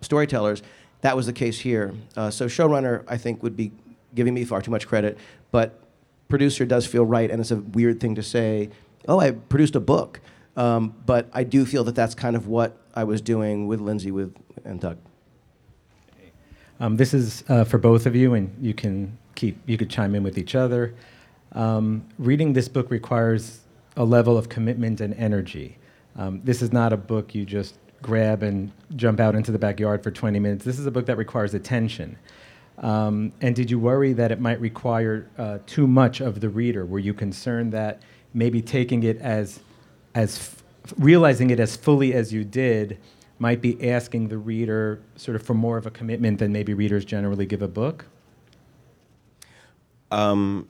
storytellers. 0.00 0.62
That 1.00 1.16
was 1.16 1.26
the 1.26 1.32
case 1.32 1.58
here. 1.58 1.94
Uh, 2.16 2.30
so 2.30 2.46
showrunner, 2.46 3.04
I 3.08 3.16
think, 3.16 3.42
would 3.42 3.56
be 3.56 3.72
giving 4.14 4.32
me 4.32 4.44
far 4.44 4.62
too 4.62 4.70
much 4.70 4.86
credit, 4.86 5.18
but 5.50 5.80
producer 6.28 6.64
does 6.64 6.86
feel 6.86 7.04
right, 7.04 7.30
and 7.30 7.40
it's 7.40 7.50
a 7.50 7.56
weird 7.56 7.98
thing 8.00 8.14
to 8.14 8.22
say. 8.22 8.70
Oh, 9.08 9.18
I 9.20 9.32
produced 9.32 9.74
a 9.74 9.80
book, 9.80 10.20
um, 10.56 10.94
but 11.04 11.28
I 11.32 11.44
do 11.44 11.64
feel 11.66 11.84
that 11.84 11.94
that's 11.94 12.14
kind 12.14 12.36
of 12.36 12.46
what 12.46 12.76
I 12.94 13.04
was 13.04 13.20
doing 13.20 13.66
with 13.66 13.80
Lindsey, 13.80 14.10
with 14.10 14.34
and 14.64 14.80
Doug. 14.80 14.98
Um, 16.80 16.96
this 16.96 17.14
is 17.14 17.44
uh, 17.48 17.64
for 17.64 17.78
both 17.78 18.06
of 18.06 18.14
you, 18.14 18.34
and 18.34 18.54
you 18.60 18.74
can 18.74 19.16
keep 19.34 19.58
you 19.66 19.78
could 19.78 19.90
chime 19.90 20.14
in 20.14 20.22
with 20.22 20.38
each 20.38 20.54
other. 20.54 20.94
Um, 21.52 22.06
reading 22.18 22.52
this 22.52 22.68
book 22.68 22.90
requires 22.90 23.60
a 23.96 24.04
level 24.04 24.36
of 24.36 24.48
commitment 24.48 25.00
and 25.00 25.14
energy. 25.14 25.78
Um, 26.16 26.40
this 26.44 26.62
is 26.62 26.72
not 26.72 26.92
a 26.92 26.96
book 26.96 27.34
you 27.34 27.44
just 27.44 27.76
grab 28.02 28.42
and 28.42 28.70
jump 28.94 29.20
out 29.20 29.34
into 29.34 29.52
the 29.52 29.58
backyard 29.58 30.02
for 30.02 30.10
20 30.10 30.38
minutes. 30.38 30.64
This 30.64 30.78
is 30.78 30.86
a 30.86 30.90
book 30.90 31.06
that 31.06 31.16
requires 31.16 31.54
attention. 31.54 32.18
Um, 32.78 33.32
and 33.40 33.56
did 33.56 33.70
you 33.70 33.78
worry 33.78 34.12
that 34.12 34.30
it 34.30 34.40
might 34.40 34.60
require 34.60 35.28
uh, 35.38 35.58
too 35.66 35.86
much 35.86 36.20
of 36.20 36.40
the 36.40 36.48
reader? 36.48 36.84
Were 36.84 36.98
you 36.98 37.14
concerned 37.14 37.72
that 37.72 38.02
maybe 38.34 38.60
taking 38.60 39.02
it 39.02 39.18
as, 39.18 39.60
as 40.16 40.38
f- 40.38 40.94
realizing 40.98 41.50
it 41.50 41.60
as 41.60 41.76
fully 41.76 42.14
as 42.14 42.32
you 42.32 42.42
did 42.42 42.98
might 43.38 43.60
be 43.60 43.90
asking 43.90 44.28
the 44.28 44.38
reader 44.38 44.98
sort 45.14 45.36
of 45.36 45.42
for 45.42 45.52
more 45.52 45.76
of 45.76 45.86
a 45.86 45.90
commitment 45.90 46.38
than 46.38 46.50
maybe 46.50 46.72
readers 46.72 47.04
generally 47.04 47.44
give 47.44 47.60
a 47.60 47.68
book? 47.68 48.06
Um, 50.10 50.66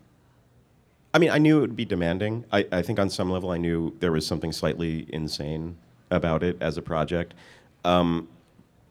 I 1.15 1.19
mean, 1.19 1.31
I 1.31 1.39
knew 1.39 1.59
it 1.59 1.61
would 1.61 1.77
be 1.77 1.85
demanding. 1.85 2.45
I, 2.53 2.67
I 2.73 2.83
think 2.83 2.99
on 2.99 3.09
some 3.09 3.31
level 3.31 3.51
I 3.53 3.57
knew 3.57 3.95
there 4.01 4.11
was 4.11 4.27
something 4.27 4.51
slightly 4.51 5.07
insane 5.11 5.77
about 6.11 6.43
it 6.43 6.57
as 6.61 6.77
a 6.77 6.83
project. 6.83 7.35
Um, 7.85 8.29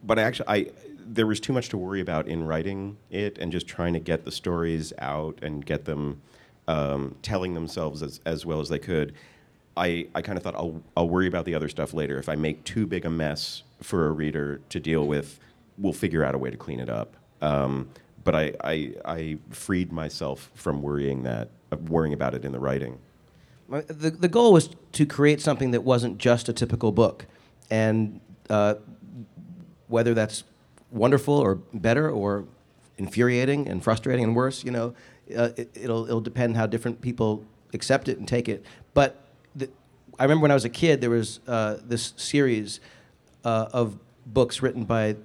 but 0.03 0.17
I 0.17 0.21
actually, 0.21 0.47
I, 0.47 0.67
there 1.05 1.27
was 1.27 1.41
too 1.41 1.51
much 1.51 1.67
to 1.69 1.77
worry 1.77 1.99
about 1.99 2.27
in 2.29 2.45
writing 2.45 2.95
it 3.11 3.37
and 3.39 3.51
just 3.51 3.67
trying 3.67 3.93
to 3.93 3.99
get 3.99 4.23
the 4.23 4.31
stories 4.31 4.93
out 4.99 5.37
and 5.41 5.65
get 5.65 5.83
them 5.83 6.21
um, 6.69 7.15
telling 7.21 7.53
themselves 7.53 8.01
as, 8.01 8.21
as 8.25 8.45
well 8.45 8.61
as 8.61 8.69
they 8.69 8.79
could. 8.79 9.13
I, 9.77 10.07
I 10.15 10.21
kind 10.21 10.37
of 10.37 10.43
thought 10.43 10.55
I'll, 10.55 10.81
I'll 10.95 11.09
worry 11.09 11.27
about 11.27 11.45
the 11.45 11.55
other 11.55 11.69
stuff 11.69 11.93
later. 11.93 12.17
If 12.17 12.29
I 12.29 12.35
make 12.35 12.63
too 12.63 12.87
big 12.87 13.05
a 13.05 13.09
mess 13.09 13.63
for 13.81 14.07
a 14.07 14.11
reader 14.11 14.61
to 14.69 14.79
deal 14.79 15.05
with, 15.05 15.39
we'll 15.77 15.93
figure 15.93 16.23
out 16.23 16.33
a 16.33 16.37
way 16.37 16.49
to 16.49 16.57
clean 16.57 16.79
it 16.79 16.89
up. 16.89 17.15
Um, 17.41 17.89
but 18.23 18.35
I, 18.35 18.53
I, 18.63 18.93
I 19.05 19.37
freed 19.51 19.91
myself 19.91 20.49
from 20.55 20.81
worrying 20.81 21.23
that 21.23 21.49
worrying 21.89 22.13
about 22.13 22.33
it 22.33 22.45
in 22.45 22.51
the 22.51 22.59
writing. 22.59 22.97
The, 23.67 24.11
the 24.11 24.27
goal 24.27 24.53
was 24.53 24.69
to 24.93 25.05
create 25.05 25.41
something 25.41 25.71
that 25.71 25.83
wasn't 25.83 26.17
just 26.17 26.47
a 26.47 26.53
typical 26.53 26.91
book. 26.91 27.25
And 27.69 28.21
uh, 28.49 28.75
whether 29.87 30.13
that's 30.13 30.43
wonderful 30.91 31.33
or 31.33 31.55
better 31.73 32.09
or 32.09 32.45
infuriating 32.97 33.67
and 33.67 33.83
frustrating 33.83 34.23
and 34.23 34.35
worse, 34.35 34.63
you 34.63 34.71
know, 34.71 34.93
uh, 35.35 35.49
it, 35.57 35.87
will 35.87 36.05
it'll 36.05 36.21
depend 36.21 36.55
how 36.55 36.65
different 36.65 37.01
people 37.01 37.43
accept 37.73 38.07
it 38.07 38.17
and 38.17 38.27
take 38.27 38.47
it. 38.47 38.63
But 38.93 39.24
I 40.17 40.23
remember 40.23 40.43
when 40.43 40.51
I 40.51 40.53
was 40.53 40.63
a 40.63 40.69
kid, 40.69 41.01
there 41.01 41.09
was 41.09 41.41
uh, 41.45 41.77
this 41.83 42.13
series 42.15 42.79
uh, 43.43 43.67
of 43.73 43.97
books 44.25 44.61
written 44.61 44.85
by 44.85 45.17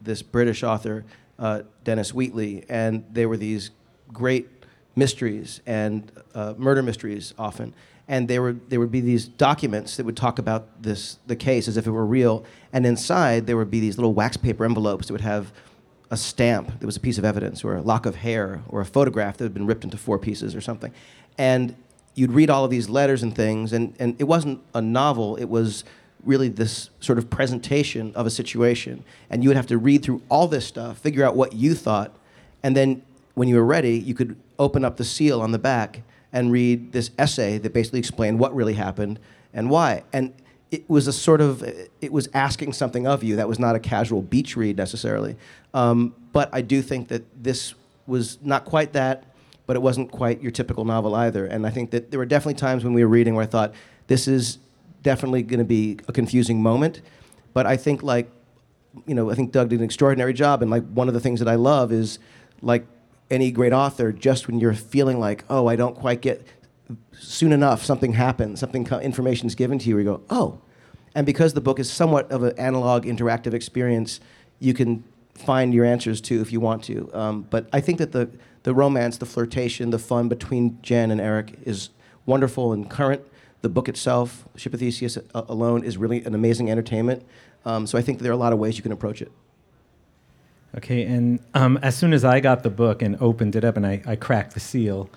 this 0.00 0.22
British 0.22 0.62
author, 0.62 1.04
uh, 1.38 1.62
Dennis 1.84 2.14
Wheatley, 2.14 2.64
and 2.68 3.04
they 3.12 3.26
were 3.26 3.36
these 3.36 3.70
great 4.10 4.48
mysteries 4.96 5.60
and 5.66 6.10
uh, 6.34 6.54
murder 6.56 6.82
mysteries 6.82 7.34
often. 7.38 7.74
And 8.08 8.26
there 8.26 8.40
would, 8.40 8.70
there 8.70 8.80
would 8.80 8.90
be 8.90 9.02
these 9.02 9.28
documents 9.28 9.98
that 9.98 10.06
would 10.06 10.16
talk 10.16 10.38
about 10.38 10.82
this, 10.82 11.18
the 11.26 11.36
case 11.36 11.68
as 11.68 11.76
if 11.76 11.86
it 11.86 11.90
were 11.90 12.06
real. 12.06 12.42
And 12.72 12.86
inside, 12.86 13.46
there 13.46 13.58
would 13.58 13.70
be 13.70 13.80
these 13.80 13.98
little 13.98 14.14
wax 14.14 14.38
paper 14.38 14.64
envelopes 14.64 15.08
that 15.08 15.12
would 15.12 15.20
have 15.20 15.52
a 16.10 16.16
stamp 16.16 16.80
that 16.80 16.86
was 16.86 16.96
a 16.96 17.00
piece 17.00 17.18
of 17.18 17.24
evidence, 17.26 17.62
or 17.62 17.76
a 17.76 17.82
lock 17.82 18.06
of 18.06 18.16
hair, 18.16 18.62
or 18.70 18.80
a 18.80 18.86
photograph 18.86 19.36
that 19.36 19.44
had 19.44 19.52
been 19.52 19.66
ripped 19.66 19.84
into 19.84 19.98
four 19.98 20.18
pieces 20.18 20.54
or 20.54 20.62
something. 20.62 20.90
And 21.36 21.76
you'd 22.18 22.32
read 22.32 22.50
all 22.50 22.64
of 22.64 22.70
these 22.70 22.88
letters 22.88 23.22
and 23.22 23.34
things, 23.34 23.72
and, 23.72 23.94
and 23.98 24.16
it 24.18 24.24
wasn't 24.24 24.60
a 24.74 24.82
novel, 24.82 25.36
it 25.36 25.48
was 25.48 25.84
really 26.24 26.48
this 26.48 26.90
sort 26.98 27.16
of 27.16 27.30
presentation 27.30 28.12
of 28.14 28.26
a 28.26 28.30
situation. 28.30 29.04
And 29.30 29.42
you 29.42 29.48
would 29.50 29.56
have 29.56 29.68
to 29.68 29.78
read 29.78 30.02
through 30.02 30.20
all 30.28 30.48
this 30.48 30.66
stuff, 30.66 30.98
figure 30.98 31.24
out 31.24 31.36
what 31.36 31.52
you 31.52 31.74
thought, 31.74 32.12
and 32.62 32.76
then 32.76 33.02
when 33.34 33.46
you 33.48 33.54
were 33.54 33.64
ready, 33.64 33.96
you 33.96 34.14
could 34.14 34.36
open 34.58 34.84
up 34.84 34.96
the 34.96 35.04
seal 35.04 35.40
on 35.40 35.52
the 35.52 35.58
back 35.60 36.02
and 36.32 36.50
read 36.50 36.90
this 36.92 37.12
essay 37.18 37.56
that 37.58 37.72
basically 37.72 38.00
explained 38.00 38.40
what 38.40 38.52
really 38.52 38.74
happened 38.74 39.20
and 39.54 39.70
why. 39.70 40.02
And 40.12 40.34
it 40.72 40.90
was 40.90 41.06
a 41.06 41.12
sort 41.12 41.40
of, 41.40 41.62
it 42.00 42.12
was 42.12 42.28
asking 42.34 42.72
something 42.72 43.06
of 43.06 43.22
you. 43.22 43.36
That 43.36 43.48
was 43.48 43.60
not 43.60 43.76
a 43.76 43.78
casual 43.78 44.22
beach 44.22 44.56
read 44.56 44.76
necessarily. 44.76 45.36
Um, 45.72 46.14
but 46.32 46.50
I 46.52 46.62
do 46.62 46.82
think 46.82 47.08
that 47.08 47.22
this 47.42 47.74
was 48.08 48.38
not 48.42 48.64
quite 48.64 48.92
that, 48.94 49.22
but 49.68 49.76
it 49.76 49.80
wasn't 49.80 50.10
quite 50.10 50.40
your 50.40 50.50
typical 50.50 50.86
novel 50.86 51.14
either. 51.14 51.44
And 51.44 51.66
I 51.66 51.70
think 51.70 51.90
that 51.90 52.10
there 52.10 52.18
were 52.18 52.24
definitely 52.24 52.54
times 52.54 52.84
when 52.84 52.94
we 52.94 53.04
were 53.04 53.10
reading 53.10 53.34
where 53.34 53.44
I 53.44 53.46
thought, 53.46 53.74
this 54.06 54.26
is 54.26 54.56
definitely 55.02 55.42
going 55.42 55.58
to 55.58 55.64
be 55.64 55.98
a 56.08 56.12
confusing 56.12 56.62
moment. 56.62 57.02
But 57.52 57.66
I 57.66 57.76
think 57.76 58.02
like, 58.02 58.30
you 59.06 59.14
know, 59.14 59.30
I 59.30 59.34
think 59.34 59.52
Doug 59.52 59.68
did 59.68 59.80
an 59.80 59.84
extraordinary 59.84 60.32
job. 60.32 60.62
And 60.62 60.70
like 60.70 60.86
one 60.88 61.06
of 61.06 61.12
the 61.12 61.20
things 61.20 61.38
that 61.40 61.48
I 61.48 61.56
love 61.56 61.92
is 61.92 62.18
like 62.62 62.86
any 63.30 63.50
great 63.50 63.74
author, 63.74 64.10
just 64.10 64.48
when 64.48 64.58
you're 64.58 64.72
feeling 64.72 65.20
like, 65.20 65.44
oh, 65.50 65.66
I 65.66 65.76
don't 65.76 65.94
quite 65.94 66.22
get, 66.22 66.46
soon 67.12 67.52
enough 67.52 67.84
something 67.84 68.14
happens, 68.14 68.60
something 68.60 68.86
information 69.02 69.46
is 69.48 69.54
given 69.54 69.78
to 69.80 69.88
you, 69.90 69.98
you 69.98 70.04
go, 70.04 70.22
oh. 70.30 70.62
And 71.14 71.26
because 71.26 71.52
the 71.52 71.60
book 71.60 71.78
is 71.78 71.92
somewhat 71.92 72.32
of 72.32 72.42
an 72.42 72.58
analog 72.58 73.04
interactive 73.04 73.52
experience, 73.52 74.18
you 74.60 74.72
can 74.72 75.04
find 75.34 75.74
your 75.74 75.84
answers 75.84 76.22
to 76.22 76.40
if 76.40 76.52
you 76.52 76.58
want 76.58 76.84
to. 76.84 77.10
Um, 77.12 77.42
but 77.50 77.68
I 77.70 77.80
think 77.82 77.98
that 77.98 78.12
the, 78.12 78.30
the 78.68 78.74
romance, 78.74 79.16
the 79.16 79.24
flirtation, 79.24 79.88
the 79.88 79.98
fun 79.98 80.28
between 80.28 80.78
Jen 80.82 81.10
and 81.10 81.22
Eric 81.22 81.58
is 81.62 81.88
wonderful 82.26 82.74
and 82.74 82.90
current. 82.90 83.22
The 83.62 83.70
book 83.70 83.88
itself, 83.88 84.46
Ship 84.56 84.74
of 84.74 84.80
Theseus 84.80 85.16
uh, 85.16 85.22
alone, 85.48 85.84
is 85.84 85.96
really 85.96 86.22
an 86.26 86.34
amazing 86.34 86.70
entertainment. 86.70 87.24
Um, 87.64 87.86
so 87.86 87.96
I 87.96 88.02
think 88.02 88.18
there 88.18 88.30
are 88.30 88.34
a 88.34 88.36
lot 88.36 88.52
of 88.52 88.58
ways 88.58 88.76
you 88.76 88.82
can 88.82 88.92
approach 88.92 89.22
it. 89.22 89.32
Okay, 90.76 91.04
and 91.04 91.40
um, 91.54 91.78
as 91.78 91.96
soon 91.96 92.12
as 92.12 92.26
I 92.26 92.40
got 92.40 92.62
the 92.62 92.68
book 92.68 93.00
and 93.00 93.16
opened 93.22 93.56
it 93.56 93.64
up 93.64 93.78
and 93.78 93.86
I, 93.86 94.02
I 94.04 94.16
cracked 94.16 94.52
the 94.52 94.60
seal, 94.60 95.08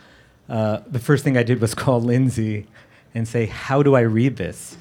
uh, 0.47 0.79
the 0.87 0.99
first 0.99 1.25
thing 1.25 1.35
I 1.35 1.43
did 1.43 1.59
was 1.59 1.75
call 1.83 1.99
Lindsey 1.99 2.67
and 3.13 3.27
say, 3.27 3.47
How 3.47 3.83
do 3.83 3.97
I 3.97 4.01
read 4.01 4.37
this? 4.37 4.77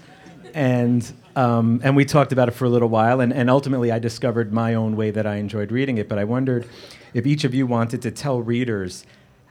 And, 0.55 1.12
um, 1.35 1.81
and 1.83 1.97
we 1.97 2.05
talked 2.05 2.31
about 2.31 2.47
it 2.47 2.53
for 2.53 2.67
a 2.67 2.71
little 2.71 2.89
while, 2.89 3.21
and, 3.21 3.33
and 3.33 3.50
ultimately 3.50 3.91
I 3.91 3.99
discovered 3.99 4.53
my 4.53 4.75
own 4.75 4.95
way 4.95 5.11
that 5.11 5.27
I 5.27 5.39
enjoyed 5.39 5.73
reading 5.73 5.99
it. 5.99 6.09
But 6.09 6.21
I 6.21 6.25
wondered 6.25 6.69
if 7.14 7.26
each 7.26 7.45
of 7.45 7.55
you 7.55 7.67
wanted 7.67 8.02
to 8.02 8.11
tell 8.11 8.40
readers 8.40 9.05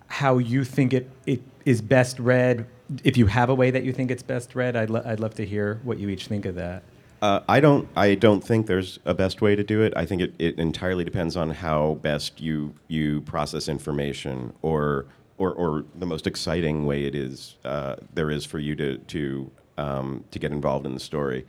how 0.07 0.37
you 0.37 0.63
think 0.63 0.93
it, 0.93 1.09
it 1.25 1.41
is 1.65 1.81
best 1.81 2.19
read. 2.19 2.65
If 3.03 3.17
you 3.17 3.27
have 3.27 3.49
a 3.49 3.55
way 3.55 3.71
that 3.71 3.83
you 3.83 3.93
think 3.93 4.11
it's 4.11 4.23
best 4.23 4.55
read, 4.55 4.75
I'd, 4.75 4.89
lo- 4.89 5.03
I'd 5.05 5.19
love 5.19 5.35
to 5.35 5.45
hear 5.45 5.79
what 5.83 5.99
you 5.99 6.09
each 6.09 6.27
think 6.27 6.45
of 6.45 6.55
that. 6.55 6.83
Uh, 7.21 7.41
I 7.49 7.59
don't. 7.59 7.87
I 7.97 8.15
don't 8.15 8.41
think 8.41 8.67
there's 8.67 8.97
a 9.03 9.13
best 9.13 9.41
way 9.41 9.53
to 9.53 9.63
do 9.63 9.81
it. 9.81 9.91
I 9.95 10.05
think 10.05 10.21
it, 10.21 10.33
it 10.39 10.57
entirely 10.57 11.03
depends 11.03 11.35
on 11.35 11.49
how 11.49 11.95
best 12.01 12.39
you 12.39 12.73
you 12.87 13.21
process 13.21 13.67
information, 13.67 14.53
or 14.61 15.05
or, 15.37 15.51
or 15.53 15.85
the 15.95 16.05
most 16.05 16.27
exciting 16.27 16.85
way 16.85 17.03
it 17.03 17.15
is 17.15 17.57
uh, 17.65 17.97
there 18.13 18.31
is 18.31 18.45
for 18.45 18.57
you 18.57 18.73
to 18.77 18.97
to 18.99 19.51
um, 19.77 20.23
to 20.31 20.39
get 20.39 20.53
involved 20.53 20.85
in 20.85 20.93
the 20.93 20.99
story. 20.99 21.45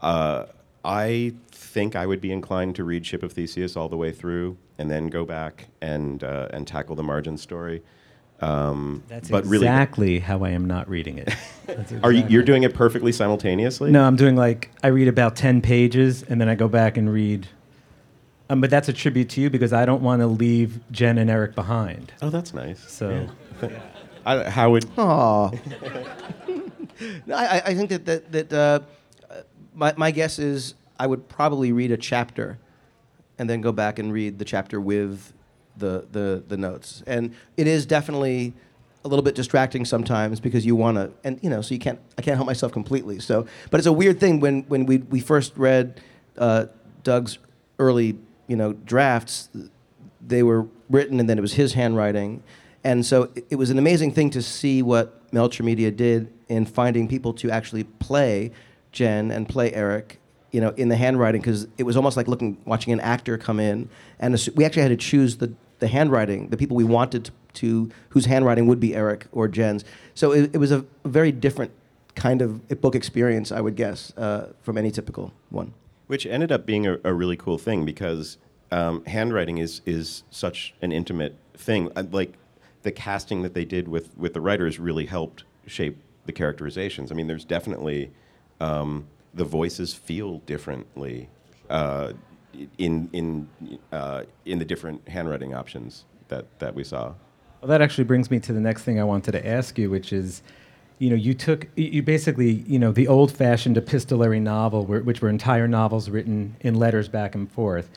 Uh, 0.00 0.46
I 0.86 1.34
think 1.70 1.94
I 1.96 2.04
would 2.06 2.20
be 2.20 2.32
inclined 2.32 2.74
to 2.76 2.84
read 2.84 3.06
Ship 3.06 3.22
of 3.22 3.32
Theseus 3.32 3.76
all 3.76 3.88
the 3.88 3.96
way 3.96 4.12
through, 4.12 4.58
and 4.78 4.90
then 4.90 5.06
go 5.06 5.24
back 5.24 5.68
and 5.80 6.22
uh, 6.22 6.48
and 6.52 6.66
tackle 6.66 6.96
the 6.96 7.02
margin 7.02 7.36
story. 7.38 7.82
Um, 8.40 9.02
That's 9.08 9.28
but 9.28 9.44
really, 9.44 9.66
exactly 9.66 10.18
how 10.18 10.44
I 10.44 10.50
am 10.50 10.66
not 10.66 10.88
reading 10.88 11.18
it. 11.18 11.34
That's 11.66 11.92
are 12.02 12.10
you, 12.10 12.24
you're 12.28 12.42
doing 12.42 12.62
it 12.62 12.74
perfectly 12.74 13.12
simultaneously? 13.12 13.90
No, 13.90 14.04
I'm 14.04 14.16
doing 14.16 14.34
like 14.36 14.70
I 14.82 14.88
read 14.88 15.08
about 15.08 15.36
ten 15.36 15.60
pages 15.60 16.22
and 16.22 16.40
then 16.40 16.48
I 16.48 16.54
go 16.54 16.68
back 16.68 16.96
and 16.96 17.12
read. 17.12 17.48
Um, 18.48 18.60
but 18.60 18.70
that's 18.70 18.88
a 18.88 18.92
tribute 18.92 19.28
to 19.30 19.40
you 19.40 19.48
because 19.48 19.72
I 19.72 19.84
don't 19.84 20.02
want 20.02 20.20
to 20.22 20.26
leave 20.26 20.80
Jen 20.90 21.18
and 21.18 21.30
Eric 21.30 21.54
behind. 21.54 22.12
Oh, 22.20 22.30
that's 22.30 22.52
nice. 22.52 22.80
So 22.90 23.28
I, 24.26 24.50
how 24.50 24.70
would 24.72 24.86
Aw. 24.98 25.50
no, 27.26 27.34
I, 27.36 27.62
I 27.66 27.74
think 27.74 27.90
that 27.90 28.06
that, 28.06 28.32
that 28.32 28.52
uh, 28.52 28.80
my, 29.74 29.94
my 29.96 30.10
guess 30.10 30.38
is 30.38 30.74
I 31.00 31.06
would 31.06 31.30
probably 31.30 31.72
read 31.72 31.90
a 31.90 31.96
chapter, 31.96 32.58
and 33.38 33.48
then 33.48 33.62
go 33.62 33.72
back 33.72 33.98
and 33.98 34.12
read 34.12 34.38
the 34.38 34.44
chapter 34.44 34.78
with 34.78 35.32
the 35.78 36.06
the, 36.12 36.44
the 36.46 36.58
notes. 36.58 37.02
And 37.06 37.34
it 37.56 37.66
is 37.66 37.86
definitely 37.86 38.52
a 39.02 39.08
little 39.08 39.22
bit 39.22 39.34
distracting 39.34 39.86
sometimes 39.86 40.40
because 40.40 40.66
you 40.66 40.76
want 40.76 40.98
to, 40.98 41.10
and 41.24 41.40
you 41.42 41.48
know, 41.48 41.62
so 41.62 41.72
you 41.72 41.80
can't. 41.80 41.98
I 42.18 42.22
can't 42.22 42.36
help 42.36 42.46
myself 42.46 42.70
completely. 42.70 43.18
So, 43.18 43.46
but 43.70 43.80
it's 43.80 43.86
a 43.86 43.92
weird 43.92 44.20
thing 44.20 44.40
when 44.40 44.64
when 44.64 44.84
we 44.84 44.98
we 44.98 45.20
first 45.20 45.54
read 45.56 46.02
uh, 46.36 46.66
Doug's 47.02 47.38
early 47.78 48.18
you 48.46 48.56
know 48.56 48.74
drafts. 48.74 49.48
They 50.20 50.42
were 50.42 50.66
written, 50.90 51.18
and 51.18 51.30
then 51.30 51.38
it 51.38 51.40
was 51.40 51.54
his 51.54 51.72
handwriting. 51.72 52.42
And 52.84 53.06
so 53.06 53.30
it, 53.34 53.46
it 53.50 53.56
was 53.56 53.70
an 53.70 53.78
amazing 53.78 54.12
thing 54.12 54.28
to 54.30 54.42
see 54.42 54.82
what 54.82 55.32
Melcher 55.32 55.62
Media 55.62 55.90
did 55.90 56.30
in 56.50 56.66
finding 56.66 57.08
people 57.08 57.32
to 57.34 57.50
actually 57.50 57.84
play 57.84 58.52
Jen 58.92 59.30
and 59.30 59.48
play 59.48 59.72
Eric, 59.72 60.19
you 60.50 60.60
know, 60.60 60.70
in 60.70 60.88
the 60.88 60.96
handwriting 60.96 61.40
because 61.40 61.68
it 61.78 61.84
was 61.84 61.96
almost 61.96 62.16
like 62.16 62.28
looking, 62.28 62.58
watching 62.64 62.92
an 62.92 63.00
actor 63.00 63.38
come 63.38 63.60
in, 63.60 63.88
and 64.18 64.34
assu- 64.34 64.54
we 64.56 64.64
actually 64.64 64.82
had 64.82 64.88
to 64.88 64.96
choose 64.96 65.36
the 65.38 65.52
the 65.78 65.88
handwriting, 65.88 66.48
the 66.50 66.56
people 66.58 66.76
we 66.76 66.84
wanted 66.84 67.24
to, 67.24 67.32
to 67.54 67.90
whose 68.10 68.26
handwriting 68.26 68.66
would 68.66 68.80
be 68.80 68.94
Eric 68.94 69.26
or 69.32 69.48
Jen's. 69.48 69.82
So 70.14 70.32
it, 70.32 70.54
it 70.54 70.58
was 70.58 70.70
a 70.70 70.84
very 71.04 71.32
different 71.32 71.72
kind 72.14 72.42
of 72.42 72.68
book 72.82 72.94
experience, 72.94 73.50
I 73.50 73.60
would 73.62 73.76
guess, 73.76 74.12
uh, 74.16 74.52
from 74.60 74.76
any 74.76 74.90
typical 74.90 75.32
one. 75.48 75.72
Which 76.06 76.26
ended 76.26 76.52
up 76.52 76.66
being 76.66 76.86
a, 76.86 76.98
a 77.02 77.14
really 77.14 77.36
cool 77.36 77.56
thing 77.56 77.86
because 77.86 78.36
um, 78.70 79.04
handwriting 79.06 79.58
is 79.58 79.80
is 79.86 80.22
such 80.30 80.74
an 80.82 80.92
intimate 80.92 81.36
thing. 81.54 81.90
Uh, 81.96 82.04
Like 82.10 82.34
the 82.82 82.92
casting 82.92 83.42
that 83.42 83.54
they 83.54 83.64
did 83.64 83.88
with 83.88 84.16
with 84.18 84.34
the 84.34 84.40
writers 84.40 84.78
really 84.78 85.06
helped 85.06 85.44
shape 85.66 85.96
the 86.26 86.32
characterizations. 86.32 87.10
I 87.10 87.14
mean, 87.14 87.26
there's 87.26 87.44
definitely 87.44 88.10
um, 88.60 89.06
the 89.34 89.44
voices 89.44 89.94
feel 89.94 90.38
differently 90.46 91.28
uh, 91.68 92.12
in 92.78 93.08
in 93.12 93.48
uh, 93.92 94.24
in 94.44 94.58
the 94.58 94.64
different 94.64 95.06
handwriting 95.08 95.54
options 95.54 96.04
that 96.28 96.46
that 96.58 96.74
we 96.74 96.84
saw. 96.84 97.12
Well, 97.60 97.68
that 97.68 97.82
actually 97.82 98.04
brings 98.04 98.30
me 98.30 98.40
to 98.40 98.52
the 98.52 98.60
next 98.60 98.82
thing 98.84 98.98
I 98.98 99.04
wanted 99.04 99.32
to 99.32 99.46
ask 99.46 99.78
you, 99.78 99.90
which 99.90 100.14
is, 100.14 100.42
you 100.98 101.10
know, 101.10 101.16
you 101.16 101.34
took, 101.34 101.66
you- 101.76 102.02
basically, 102.02 102.52
you 102.66 102.78
know, 102.78 102.90
the 102.90 103.06
old-fashioned 103.06 103.76
epistolary 103.76 104.40
novel, 104.40 104.86
which 104.86 105.20
were 105.20 105.28
entire 105.28 105.68
novels 105.68 106.08
written 106.08 106.56
in 106.60 106.74
letters 106.76 107.06
back 107.06 107.34
and 107.34 107.52
forth. 107.52 107.90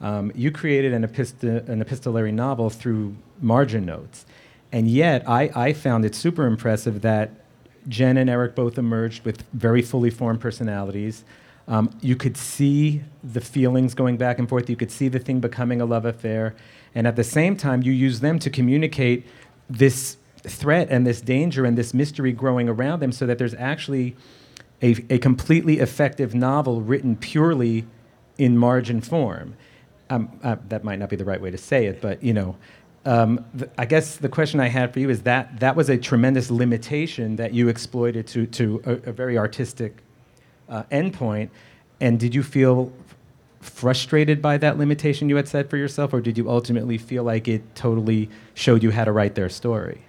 Um, 0.00 0.32
you 0.34 0.50
created 0.50 0.92
an, 0.92 1.04
episto- 1.04 1.64
an 1.68 1.80
epistolary 1.80 2.32
novel 2.32 2.70
through 2.70 3.14
margin 3.40 3.86
notes, 3.86 4.26
and 4.72 4.88
yet 4.88 5.28
I, 5.28 5.48
I 5.54 5.72
found 5.72 6.04
it 6.04 6.16
super 6.16 6.44
impressive 6.46 7.02
that 7.02 7.30
Jen 7.88 8.16
and 8.16 8.30
Eric 8.30 8.54
both 8.54 8.78
emerged 8.78 9.24
with 9.24 9.42
very 9.52 9.82
fully 9.82 10.10
formed 10.10 10.40
personalities. 10.40 11.24
Um, 11.66 11.96
you 12.00 12.16
could 12.16 12.36
see 12.36 13.02
the 13.22 13.40
feelings 13.40 13.94
going 13.94 14.16
back 14.16 14.38
and 14.38 14.48
forth. 14.48 14.68
You 14.68 14.76
could 14.76 14.90
see 14.90 15.08
the 15.08 15.18
thing 15.18 15.40
becoming 15.40 15.80
a 15.80 15.86
love 15.86 16.04
affair. 16.04 16.54
And 16.94 17.06
at 17.06 17.16
the 17.16 17.24
same 17.24 17.56
time, 17.56 17.82
you 17.82 17.92
use 17.92 18.20
them 18.20 18.38
to 18.40 18.50
communicate 18.50 19.26
this 19.68 20.16
threat 20.42 20.88
and 20.90 21.06
this 21.06 21.20
danger 21.20 21.64
and 21.64 21.76
this 21.76 21.94
mystery 21.94 22.32
growing 22.32 22.68
around 22.68 23.00
them 23.00 23.12
so 23.12 23.26
that 23.26 23.38
there's 23.38 23.54
actually 23.54 24.14
a, 24.82 24.96
a 25.08 25.18
completely 25.18 25.78
effective 25.78 26.34
novel 26.34 26.82
written 26.82 27.16
purely 27.16 27.86
in 28.36 28.58
margin 28.58 29.00
form. 29.00 29.56
Um, 30.10 30.38
uh, 30.42 30.56
that 30.68 30.84
might 30.84 30.98
not 30.98 31.08
be 31.08 31.16
the 31.16 31.24
right 31.24 31.40
way 31.40 31.50
to 31.50 31.56
say 31.56 31.86
it, 31.86 32.02
but 32.02 32.22
you 32.22 32.34
know, 32.34 32.56
um, 33.04 33.44
th- 33.58 33.70
I 33.76 33.84
guess 33.84 34.16
the 34.16 34.28
question 34.28 34.60
I 34.60 34.68
had 34.68 34.92
for 34.92 35.00
you 35.00 35.10
is 35.10 35.22
that 35.22 35.60
that 35.60 35.76
was 35.76 35.88
a 35.88 35.98
tremendous 35.98 36.50
limitation 36.50 37.36
that 37.36 37.52
you 37.52 37.68
exploited 37.68 38.26
to, 38.28 38.46
to 38.46 38.82
a, 38.84 38.92
a 39.10 39.12
very 39.12 39.36
artistic 39.36 40.02
uh, 40.68 40.84
endpoint. 40.84 41.50
And 42.00 42.18
did 42.18 42.34
you 42.34 42.42
feel 42.42 42.92
frustrated 43.60 44.42
by 44.42 44.58
that 44.58 44.78
limitation 44.78 45.28
you 45.28 45.36
had 45.36 45.48
set 45.48 45.70
for 45.70 45.76
yourself, 45.76 46.12
or 46.12 46.20
did 46.20 46.36
you 46.36 46.50
ultimately 46.50 46.98
feel 46.98 47.24
like 47.24 47.48
it 47.48 47.74
totally 47.74 48.28
showed 48.54 48.82
you 48.82 48.90
how 48.90 49.04
to 49.04 49.12
write 49.12 49.34
their 49.34 49.48
story? 49.48 50.02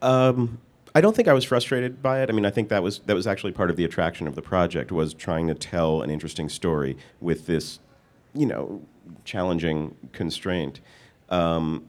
Um, 0.00 0.58
I 0.94 1.00
don't 1.00 1.14
think 1.14 1.28
I 1.28 1.32
was 1.32 1.44
frustrated 1.44 2.02
by 2.02 2.22
it. 2.22 2.30
I 2.30 2.32
mean, 2.32 2.46
I 2.46 2.50
think 2.50 2.68
that 2.68 2.82
was 2.82 3.00
that 3.00 3.14
was 3.14 3.26
actually 3.26 3.52
part 3.52 3.70
of 3.70 3.76
the 3.76 3.84
attraction 3.84 4.26
of 4.26 4.34
the 4.34 4.42
project 4.42 4.90
was 4.92 5.14
trying 5.14 5.48
to 5.48 5.54
tell 5.54 6.02
an 6.02 6.10
interesting 6.10 6.48
story 6.48 6.96
with 7.20 7.46
this, 7.46 7.80
you 8.34 8.46
know, 8.46 8.82
challenging 9.24 9.96
constraint. 10.12 10.80
Um, 11.30 11.86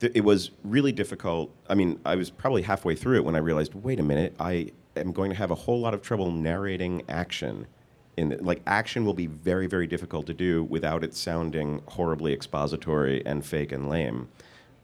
th- 0.00 0.12
it 0.14 0.22
was 0.22 0.50
really 0.62 0.92
difficult. 0.92 1.50
I 1.68 1.74
mean, 1.74 2.00
I 2.04 2.16
was 2.16 2.30
probably 2.30 2.62
halfway 2.62 2.94
through 2.94 3.16
it 3.16 3.24
when 3.24 3.34
I 3.34 3.38
realized, 3.38 3.74
wait 3.74 4.00
a 4.00 4.02
minute, 4.02 4.34
I 4.38 4.72
am 4.96 5.12
going 5.12 5.30
to 5.30 5.36
have 5.36 5.50
a 5.50 5.54
whole 5.54 5.80
lot 5.80 5.94
of 5.94 6.02
trouble 6.02 6.30
narrating 6.30 7.02
action. 7.08 7.66
In 8.16 8.28
the, 8.28 8.36
like, 8.42 8.62
action 8.66 9.04
will 9.04 9.14
be 9.14 9.26
very, 9.26 9.66
very 9.66 9.86
difficult 9.86 10.26
to 10.26 10.34
do 10.34 10.64
without 10.64 11.02
it 11.02 11.14
sounding 11.14 11.82
horribly 11.86 12.32
expository 12.32 13.24
and 13.26 13.44
fake 13.44 13.72
and 13.72 13.88
lame. 13.88 14.28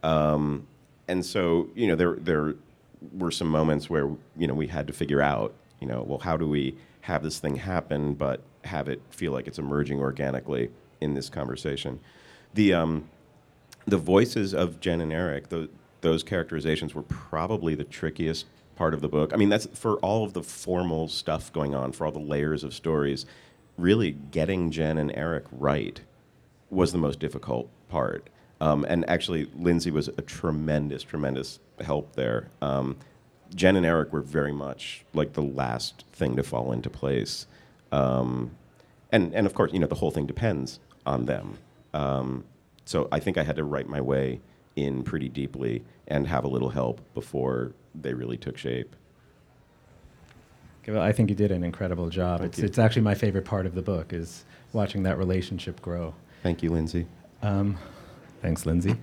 Um, 0.02 0.66
and 1.08 1.24
so, 1.24 1.68
you 1.74 1.86
know, 1.86 1.96
there 1.96 2.16
there 2.16 2.54
were 3.16 3.30
some 3.30 3.48
moments 3.48 3.88
where 3.88 4.08
you 4.36 4.46
know 4.46 4.54
we 4.54 4.66
had 4.66 4.86
to 4.86 4.92
figure 4.92 5.20
out, 5.20 5.54
you 5.80 5.86
know, 5.86 6.02
well, 6.02 6.18
how 6.18 6.36
do 6.36 6.48
we 6.48 6.76
have 7.02 7.22
this 7.22 7.38
thing 7.38 7.56
happen, 7.56 8.14
but 8.14 8.40
have 8.64 8.88
it 8.88 9.00
feel 9.10 9.32
like 9.32 9.46
it's 9.46 9.58
emerging 9.58 10.00
organically 10.00 10.70
in 11.00 11.14
this 11.14 11.28
conversation? 11.28 11.98
The 12.54 12.74
um, 12.74 13.08
the 13.86 13.96
voices 13.96 14.54
of 14.54 14.80
Jen 14.80 15.00
and 15.00 15.12
Eric, 15.12 15.48
tho- 15.48 15.68
those 16.00 16.22
characterizations 16.22 16.94
were 16.94 17.02
probably 17.02 17.74
the 17.74 17.84
trickiest 17.84 18.46
part 18.76 18.94
of 18.94 19.00
the 19.00 19.08
book. 19.08 19.32
I 19.32 19.36
mean, 19.36 19.48
that's 19.48 19.66
for 19.74 19.96
all 19.96 20.24
of 20.24 20.32
the 20.32 20.42
formal 20.42 21.08
stuff 21.08 21.52
going 21.52 21.74
on, 21.74 21.92
for 21.92 22.06
all 22.06 22.12
the 22.12 22.18
layers 22.18 22.64
of 22.64 22.72
stories. 22.72 23.26
Really, 23.76 24.12
getting 24.12 24.70
Jen 24.70 24.98
and 24.98 25.12
Eric 25.14 25.44
right 25.52 26.00
was 26.70 26.92
the 26.92 26.98
most 26.98 27.18
difficult 27.20 27.68
part. 27.88 28.28
Um, 28.60 28.84
and 28.88 29.08
actually, 29.08 29.50
Lindsey 29.56 29.90
was 29.90 30.08
a 30.08 30.22
tremendous, 30.22 31.02
tremendous 31.02 31.58
help 31.80 32.14
there. 32.14 32.50
Um, 32.60 32.96
Jen 33.54 33.76
and 33.76 33.86
Eric 33.86 34.12
were 34.12 34.20
very 34.20 34.52
much 34.52 35.04
like 35.12 35.32
the 35.32 35.42
last 35.42 36.04
thing 36.12 36.36
to 36.36 36.42
fall 36.42 36.72
into 36.72 36.90
place. 36.90 37.46
Um, 37.90 38.52
and, 39.10 39.34
and 39.34 39.46
of 39.46 39.54
course, 39.54 39.72
you 39.72 39.78
know, 39.78 39.86
the 39.86 39.96
whole 39.96 40.10
thing 40.10 40.26
depends 40.26 40.78
on 41.04 41.26
them. 41.26 41.58
Um, 41.92 42.44
so 42.90 43.06
I 43.12 43.20
think 43.20 43.38
I 43.38 43.44
had 43.44 43.54
to 43.54 43.62
write 43.62 43.88
my 43.88 44.00
way 44.00 44.40
in 44.74 45.04
pretty 45.04 45.28
deeply 45.28 45.84
and 46.08 46.26
have 46.26 46.42
a 46.42 46.48
little 46.48 46.70
help 46.70 47.00
before 47.14 47.72
they 47.94 48.12
really 48.14 48.36
took 48.36 48.58
shape. 48.58 48.96
Well, 50.88 51.00
I 51.00 51.12
think 51.12 51.30
you 51.30 51.36
did 51.36 51.52
an 51.52 51.62
incredible 51.62 52.08
job. 52.08 52.40
Thank 52.40 52.50
it's, 52.50 52.58
you. 52.58 52.64
it's 52.64 52.80
actually 52.80 53.02
my 53.02 53.14
favorite 53.14 53.44
part 53.44 53.64
of 53.64 53.76
the 53.76 53.82
book 53.82 54.12
is 54.12 54.44
watching 54.72 55.04
that 55.04 55.18
relationship 55.18 55.80
grow. 55.80 56.16
Thank 56.42 56.64
you, 56.64 56.70
Lindsey. 56.70 57.06
Um, 57.42 57.78
thanks, 58.42 58.66
Lindsey. 58.66 58.96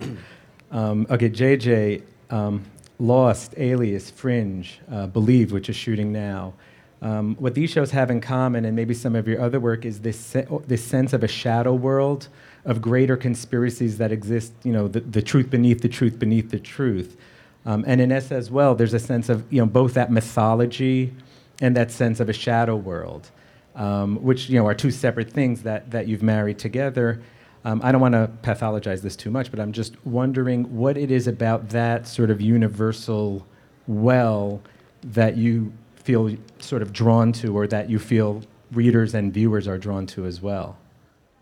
um, 0.70 1.06
okay, 1.08 1.30
JJ, 1.30 2.02
um, 2.28 2.66
Lost, 2.98 3.54
Alias, 3.56 4.10
Fringe, 4.10 4.80
uh, 4.92 5.06
Believe, 5.06 5.50
which 5.50 5.70
is 5.70 5.76
shooting 5.76 6.12
now. 6.12 6.52
Um, 7.00 7.36
what 7.36 7.54
these 7.54 7.70
shows 7.70 7.92
have 7.92 8.10
in 8.10 8.20
common, 8.20 8.64
and 8.64 8.74
maybe 8.74 8.92
some 8.92 9.14
of 9.14 9.28
your 9.28 9.40
other 9.40 9.60
work, 9.60 9.84
is 9.84 10.00
this 10.00 10.18
se- 10.18 10.48
this 10.66 10.84
sense 10.84 11.12
of 11.12 11.22
a 11.22 11.28
shadow 11.28 11.72
world 11.72 12.28
of 12.64 12.82
greater 12.82 13.16
conspiracies 13.16 13.98
that 13.98 14.10
exist. 14.10 14.52
You 14.64 14.72
know, 14.72 14.88
the, 14.88 15.00
the 15.00 15.22
truth 15.22 15.48
beneath 15.48 15.80
the 15.80 15.88
truth 15.88 16.18
beneath 16.18 16.50
the 16.50 16.58
truth. 16.58 17.16
Um, 17.64 17.84
and 17.86 18.00
in 18.00 18.10
S 18.10 18.32
as 18.32 18.50
well, 18.50 18.74
there's 18.74 18.94
a 18.94 18.98
sense 18.98 19.28
of 19.28 19.50
you 19.52 19.60
know 19.60 19.66
both 19.66 19.94
that 19.94 20.10
mythology 20.10 21.12
and 21.60 21.76
that 21.76 21.90
sense 21.90 22.18
of 22.18 22.28
a 22.28 22.32
shadow 22.32 22.74
world, 22.74 23.30
um, 23.76 24.16
which 24.16 24.48
you 24.48 24.58
know 24.58 24.66
are 24.66 24.74
two 24.74 24.90
separate 24.90 25.30
things 25.30 25.62
that 25.62 25.90
that 25.92 26.08
you've 26.08 26.22
married 26.22 26.58
together. 26.58 27.22
Um, 27.64 27.80
I 27.84 27.92
don't 27.92 28.00
want 28.00 28.14
to 28.14 28.30
pathologize 28.42 29.02
this 29.02 29.14
too 29.16 29.30
much, 29.30 29.50
but 29.50 29.60
I'm 29.60 29.72
just 29.72 29.94
wondering 30.06 30.76
what 30.76 30.96
it 30.96 31.10
is 31.10 31.26
about 31.26 31.68
that 31.70 32.08
sort 32.08 32.30
of 32.30 32.40
universal 32.40 33.46
well 33.86 34.62
that 35.02 35.36
you 35.36 35.72
feel 36.08 36.34
sort 36.58 36.80
of 36.80 36.90
drawn 36.90 37.32
to, 37.32 37.54
or 37.54 37.66
that 37.66 37.90
you 37.90 37.98
feel 37.98 38.42
readers 38.72 39.12
and 39.14 39.30
viewers 39.30 39.68
are 39.68 39.76
drawn 39.76 40.06
to 40.06 40.24
as 40.24 40.40
well. 40.40 40.78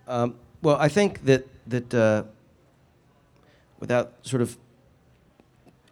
Um, 0.08 0.34
well, 0.60 0.76
I 0.80 0.88
think 0.88 1.24
that 1.24 1.46
that 1.68 1.94
uh, 1.94 2.24
without 3.78 4.14
sort 4.22 4.42
of 4.42 4.58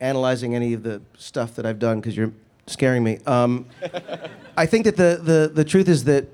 analyzing 0.01 0.57
any 0.57 0.73
of 0.73 0.83
the 0.83 1.01
stuff 1.17 1.55
that 1.55 1.65
I've 1.65 1.79
done, 1.79 2.01
because 2.01 2.17
you're 2.17 2.33
scaring 2.67 3.05
me, 3.05 3.21
um, 3.29 3.67
I 4.57 4.67
think 4.67 4.87
that 4.87 4.97
the, 4.97 5.21
the 5.23 5.53
the 5.55 5.65
truth 5.65 5.89
is 5.89 6.03
that 6.05 6.27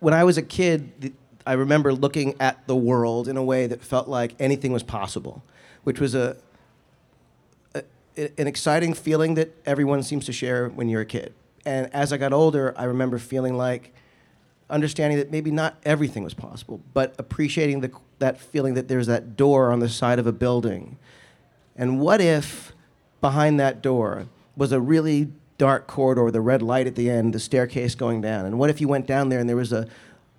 when 0.00 0.14
I 0.14 0.24
was 0.24 0.36
a 0.36 0.42
kid, 0.42 0.90
the, 1.00 1.12
I 1.46 1.52
remember 1.52 1.92
looking 1.92 2.34
at 2.40 2.66
the 2.66 2.74
world 2.74 3.28
in 3.28 3.36
a 3.36 3.44
way 3.44 3.68
that 3.68 3.84
felt 3.84 4.08
like 4.08 4.34
anything 4.40 4.72
was 4.72 4.82
possible, 4.82 5.44
which 5.84 6.00
was 6.00 6.16
a, 6.16 6.36
a 7.76 7.84
an 8.16 8.48
exciting 8.48 8.94
feeling 8.94 9.36
that 9.36 9.54
everyone 9.64 10.02
seems 10.02 10.26
to 10.26 10.32
share 10.32 10.68
when 10.68 10.88
you're 10.88 11.02
a 11.02 11.06
kid. 11.06 11.32
And 11.64 11.92
as 11.94 12.12
I 12.12 12.16
got 12.16 12.32
older, 12.32 12.74
I 12.76 12.84
remember 12.84 13.18
feeling 13.18 13.56
like 13.56 13.94
understanding 14.68 15.18
that 15.18 15.30
maybe 15.30 15.50
not 15.50 15.76
everything 15.84 16.24
was 16.24 16.34
possible, 16.34 16.80
but 16.94 17.14
appreciating 17.18 17.80
the, 17.80 17.92
that 18.18 18.40
feeling 18.40 18.74
that 18.74 18.88
there's 18.88 19.06
that 19.06 19.36
door 19.36 19.70
on 19.70 19.80
the 19.80 19.88
side 19.88 20.18
of 20.18 20.26
a 20.26 20.32
building. 20.32 20.98
And 21.76 22.00
what 22.00 22.20
if 22.20 22.72
behind 23.20 23.60
that 23.60 23.82
door 23.82 24.26
was 24.56 24.72
a 24.72 24.80
really 24.80 25.28
dark 25.58 25.86
corridor 25.86 26.24
with 26.24 26.34
a 26.34 26.40
red 26.40 26.62
light 26.62 26.86
at 26.86 26.94
the 26.94 27.10
end, 27.10 27.34
the 27.34 27.38
staircase 27.38 27.94
going 27.94 28.20
down? 28.20 28.46
And 28.46 28.58
what 28.58 28.70
if 28.70 28.80
you 28.80 28.88
went 28.88 29.06
down 29.06 29.28
there 29.28 29.38
and 29.38 29.48
there 29.48 29.56
was 29.56 29.72
a, 29.72 29.86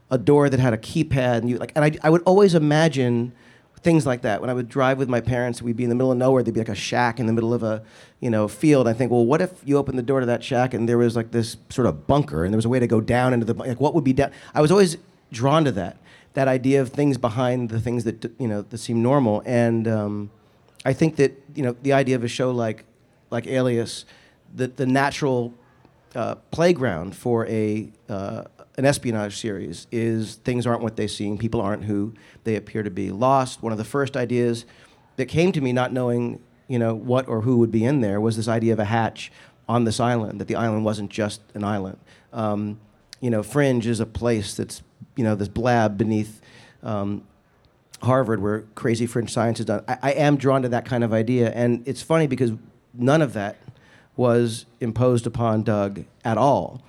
a 0.10 0.18
door 0.18 0.50
that 0.50 0.60
had 0.60 0.74
a 0.74 0.78
keypad 0.78 1.38
and 1.38 1.50
you 1.50 1.58
like 1.58 1.72
and 1.76 1.86
I, 1.86 1.92
I 2.04 2.10
would 2.10 2.24
always 2.24 2.56
imagine 2.56 3.34
things 3.84 4.06
like 4.06 4.22
that. 4.22 4.42
When 4.42 4.50
I 4.50 4.54
would 4.54 4.70
drive 4.70 4.98
with 4.98 5.10
my 5.10 5.22
parents 5.22 5.62
we'd 5.62 5.76
be 5.76 5.84
in 5.84 5.90
the 5.90 5.96
middle 5.96 6.12
of 6.12 6.18
nowhere. 6.18 6.42
There'd 6.42 6.54
be 6.54 6.62
like 6.62 6.70
a 6.70 6.76
shack 6.76 7.20
in 7.20 7.28
the 7.28 7.34
middle 7.34 7.54
of 7.54 7.64
a 7.64 7.84
you 8.20 8.30
know 8.30 8.48
field. 8.48 8.88
I 8.88 8.94
think 8.94 9.12
well 9.12 9.26
what 9.26 9.42
if 9.42 9.52
you 9.66 9.78
opened 9.78 10.00
the 10.00 10.04
door 10.04 10.22
to 10.22 10.26
that 10.26 10.44
shack 10.44 10.74
and 10.74 10.88
there 10.88 10.98
was 10.98 11.16
like 11.16 11.32
this 11.32 11.58
sort 11.70 11.88
of 11.88 12.08
bunker 12.08 12.44
and 12.44 12.54
there 12.54 12.58
was 12.58 12.66
a 12.66 12.70
way 12.70 12.80
to 12.80 12.88
go 12.88 13.02
down 13.02 13.34
into 13.34 13.46
the 13.46 13.54
like 13.54 13.80
what 13.80 13.94
would 13.94 14.04
be 14.04 14.14
down? 14.14 14.32
I 14.54 14.62
was 14.62 14.72
always 14.72 14.98
drawn 15.32 15.66
to 15.66 15.72
that 15.74 15.98
that 16.34 16.48
idea 16.48 16.82
of 16.82 16.90
things 16.90 17.18
behind 17.18 17.70
the 17.70 17.80
things 17.80 18.04
that 18.06 18.24
you 18.40 18.48
know 18.48 18.62
that 18.64 18.78
seem 18.78 19.02
normal. 19.02 19.44
And 19.46 19.88
um, 19.88 20.32
I 20.86 20.94
think 20.94 21.18
that 21.18 21.42
you 21.56 21.64
know 21.64 21.76
the 21.82 21.94
idea 21.94 22.16
of 22.16 22.24
a 22.24 22.28
show 22.28 22.52
like 22.52 22.86
like 23.30 23.48
Alias 23.48 24.06
the 24.54 24.68
the 24.68 24.86
natural 24.86 25.54
uh, 26.16 26.36
playground 26.52 27.16
for 27.16 27.48
a 27.48 27.90
uh, 28.10 28.44
an 28.78 28.86
espionage 28.86 29.38
series 29.38 29.88
is 29.92 30.36
things 30.36 30.66
aren't 30.66 30.82
what 30.82 30.96
they 30.96 31.08
seem, 31.08 31.38
people 31.38 31.62
aren't 31.62 31.86
who 31.86 32.14
they 32.44 32.56
appear 32.56 32.84
to 32.84 32.90
be. 32.90 33.12
Lost, 33.12 33.62
one 33.62 33.72
of 33.72 33.78
the 33.78 33.84
first 33.84 34.18
ideas 34.18 34.66
that 35.18 35.28
came 35.28 35.52
to 35.52 35.62
me, 35.62 35.74
not 35.74 35.94
knowing 35.94 36.42
you 36.68 36.80
know 36.80 36.96
what 36.96 37.28
or 37.28 37.42
who 37.42 37.58
would 37.58 37.72
be 37.72 37.84
in 37.84 38.02
there, 38.02 38.20
was 38.20 38.36
this 38.36 38.48
idea 38.48 38.74
of 38.74 38.80
a 38.80 38.86
hatch 38.86 39.32
on 39.70 39.84
this 39.84 40.00
island. 40.00 40.42
That 40.42 40.48
the 40.48 40.56
island 40.56 40.86
wasn't 40.86 41.12
just 41.12 41.42
an 41.54 41.64
island. 41.64 42.00
Um, 42.32 42.80
you 43.20 43.30
know, 43.30 43.44
Fringe 43.44 43.86
is 43.86 44.00
a 44.00 44.06
place 44.06 44.56
that's 44.56 44.82
you 45.16 45.24
know 45.24 45.36
this 45.36 45.48
blab 45.48 45.98
beneath. 45.98 46.42
Um, 46.82 47.24
Harvard, 48.02 48.42
where 48.42 48.64
crazy 48.76 49.06
fringe 49.06 49.32
science 49.32 49.62
is 49.62 49.66
done. 49.66 49.82
I, 49.88 49.98
I 50.02 50.12
am 50.12 50.36
drawn 50.36 50.62
to 50.64 50.70
that 50.70 50.84
kind 50.86 51.06
of 51.06 51.14
idea, 51.14 51.52
and 51.52 51.88
it's 51.88 52.02
funny 52.02 52.28
because 52.28 52.52
none 52.94 53.22
of 53.22 53.32
that 53.34 53.58
was 54.18 54.66
imposed 54.80 55.26
upon 55.26 55.64
Doug 55.64 56.04
at 56.24 56.38
all. 56.38 56.84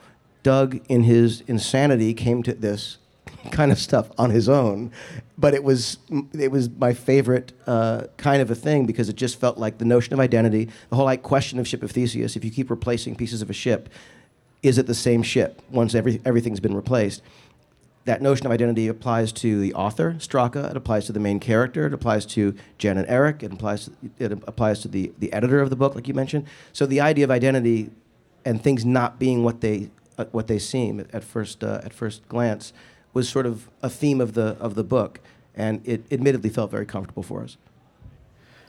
Doug, 0.44 0.80
in 0.88 1.02
his 1.02 1.40
insanity, 1.48 2.14
came 2.14 2.44
to 2.44 2.54
this 2.54 2.98
kind 3.50 3.72
of 3.72 3.78
stuff 3.80 4.11
on 4.16 4.30
his 4.30 4.48
own, 4.48 4.92
but 5.37 5.54
it 5.54 5.64
was 5.64 5.98
it 6.38 6.52
was 6.52 6.70
my 6.70 6.92
favorite 6.92 7.52
uh, 7.66 8.04
kind 8.16 8.40
of 8.40 8.50
a 8.50 8.54
thing 8.54 8.87
because 8.87 9.09
it 9.09 9.16
just 9.16 9.40
felt 9.40 9.59
like 9.59 9.78
the 9.78 9.85
notion 9.85 10.12
of 10.12 10.20
identity, 10.20 10.68
the 10.90 10.96
whole 10.96 11.07
like 11.07 11.24
question 11.24 11.59
of 11.59 11.66
ship 11.66 11.83
of 11.83 11.90
Theseus. 11.90 12.37
If 12.37 12.44
you 12.44 12.52
keep 12.52 12.70
replacing 12.70 13.16
pieces 13.16 13.42
of 13.42 13.50
a 13.50 13.54
ship, 13.54 13.88
is 14.62 14.78
it 14.78 14.87
the 14.87 14.94
same 14.94 15.24
ship 15.24 15.61
once 15.70 15.96
every, 15.96 16.20
everything's 16.24 16.61
been 16.61 16.76
replaced? 16.76 17.20
that 18.04 18.20
notion 18.20 18.46
of 18.46 18.52
identity 18.52 18.87
applies 18.88 19.33
to 19.33 19.61
the 19.61 19.72
author, 19.74 20.14
Straka. 20.18 20.70
It 20.70 20.76
applies 20.76 21.07
to 21.07 21.12
the 21.12 21.20
main 21.20 21.40
character. 21.40 21.87
It 21.87 21.94
applies 21.94 22.26
to 22.26 22.54
Jen 22.78 22.98
and 22.98 23.09
Eric. 23.09 23.42
It 23.42 23.52
applies. 23.52 23.87
To, 23.87 23.92
it 24.18 24.33
applies 24.33 24.80
to 24.80 24.88
the 24.88 25.12
the 25.18 25.33
editor 25.33 25.61
of 25.61 25.70
the 25.70 25.76
book, 25.76 25.94
like 25.94 26.07
you 26.07 26.14
mentioned. 26.14 26.46
So 26.72 26.87
the 26.87 27.00
idea 27.00 27.24
of 27.24 27.30
identity 27.30 27.90
and 28.44 28.62
things 28.62 28.85
not 28.85 29.18
being 29.18 29.42
what 29.42 29.62
they 29.62 29.90
uh, 30.18 30.24
what 30.33 30.46
they 30.46 30.59
seem 30.59 31.00
at, 31.00 31.14
at 31.14 31.24
first 31.24 31.62
uh, 31.64 31.81
at 31.85 31.92
first 31.92 32.27
glance 32.29 32.72
was 33.12 33.29
sort 33.29 33.46
of 33.46 33.68
a 33.83 33.88
theme 33.90 34.20
of 34.20 34.35
the 34.35 34.57
of 34.61 34.74
the 34.74 34.85
book, 34.85 35.20
and 35.55 35.81
it 35.85 36.05
admittedly 36.11 36.50
felt 36.50 36.70
very 36.70 36.87
comfortable 36.87 37.22
for 37.22 37.42
us. 37.42 37.57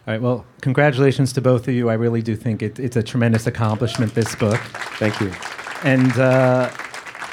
All 0.08 0.14
right. 0.14 0.22
Well, 0.22 0.46
congratulations 0.62 1.34
to 1.34 1.42
both 1.42 1.68
of 1.68 1.74
you. 1.74 1.90
I 1.90 1.96
really 1.96 2.22
do 2.22 2.36
think 2.36 2.62
it, 2.62 2.80
it's 2.80 2.96
a 2.96 3.02
tremendous 3.02 3.48
accomplishment. 3.48 4.14
This 4.14 4.36
book. 4.36 4.60
Thank 5.00 5.20
you. 5.20 5.34
And 5.84 6.12
uh, 6.20 6.72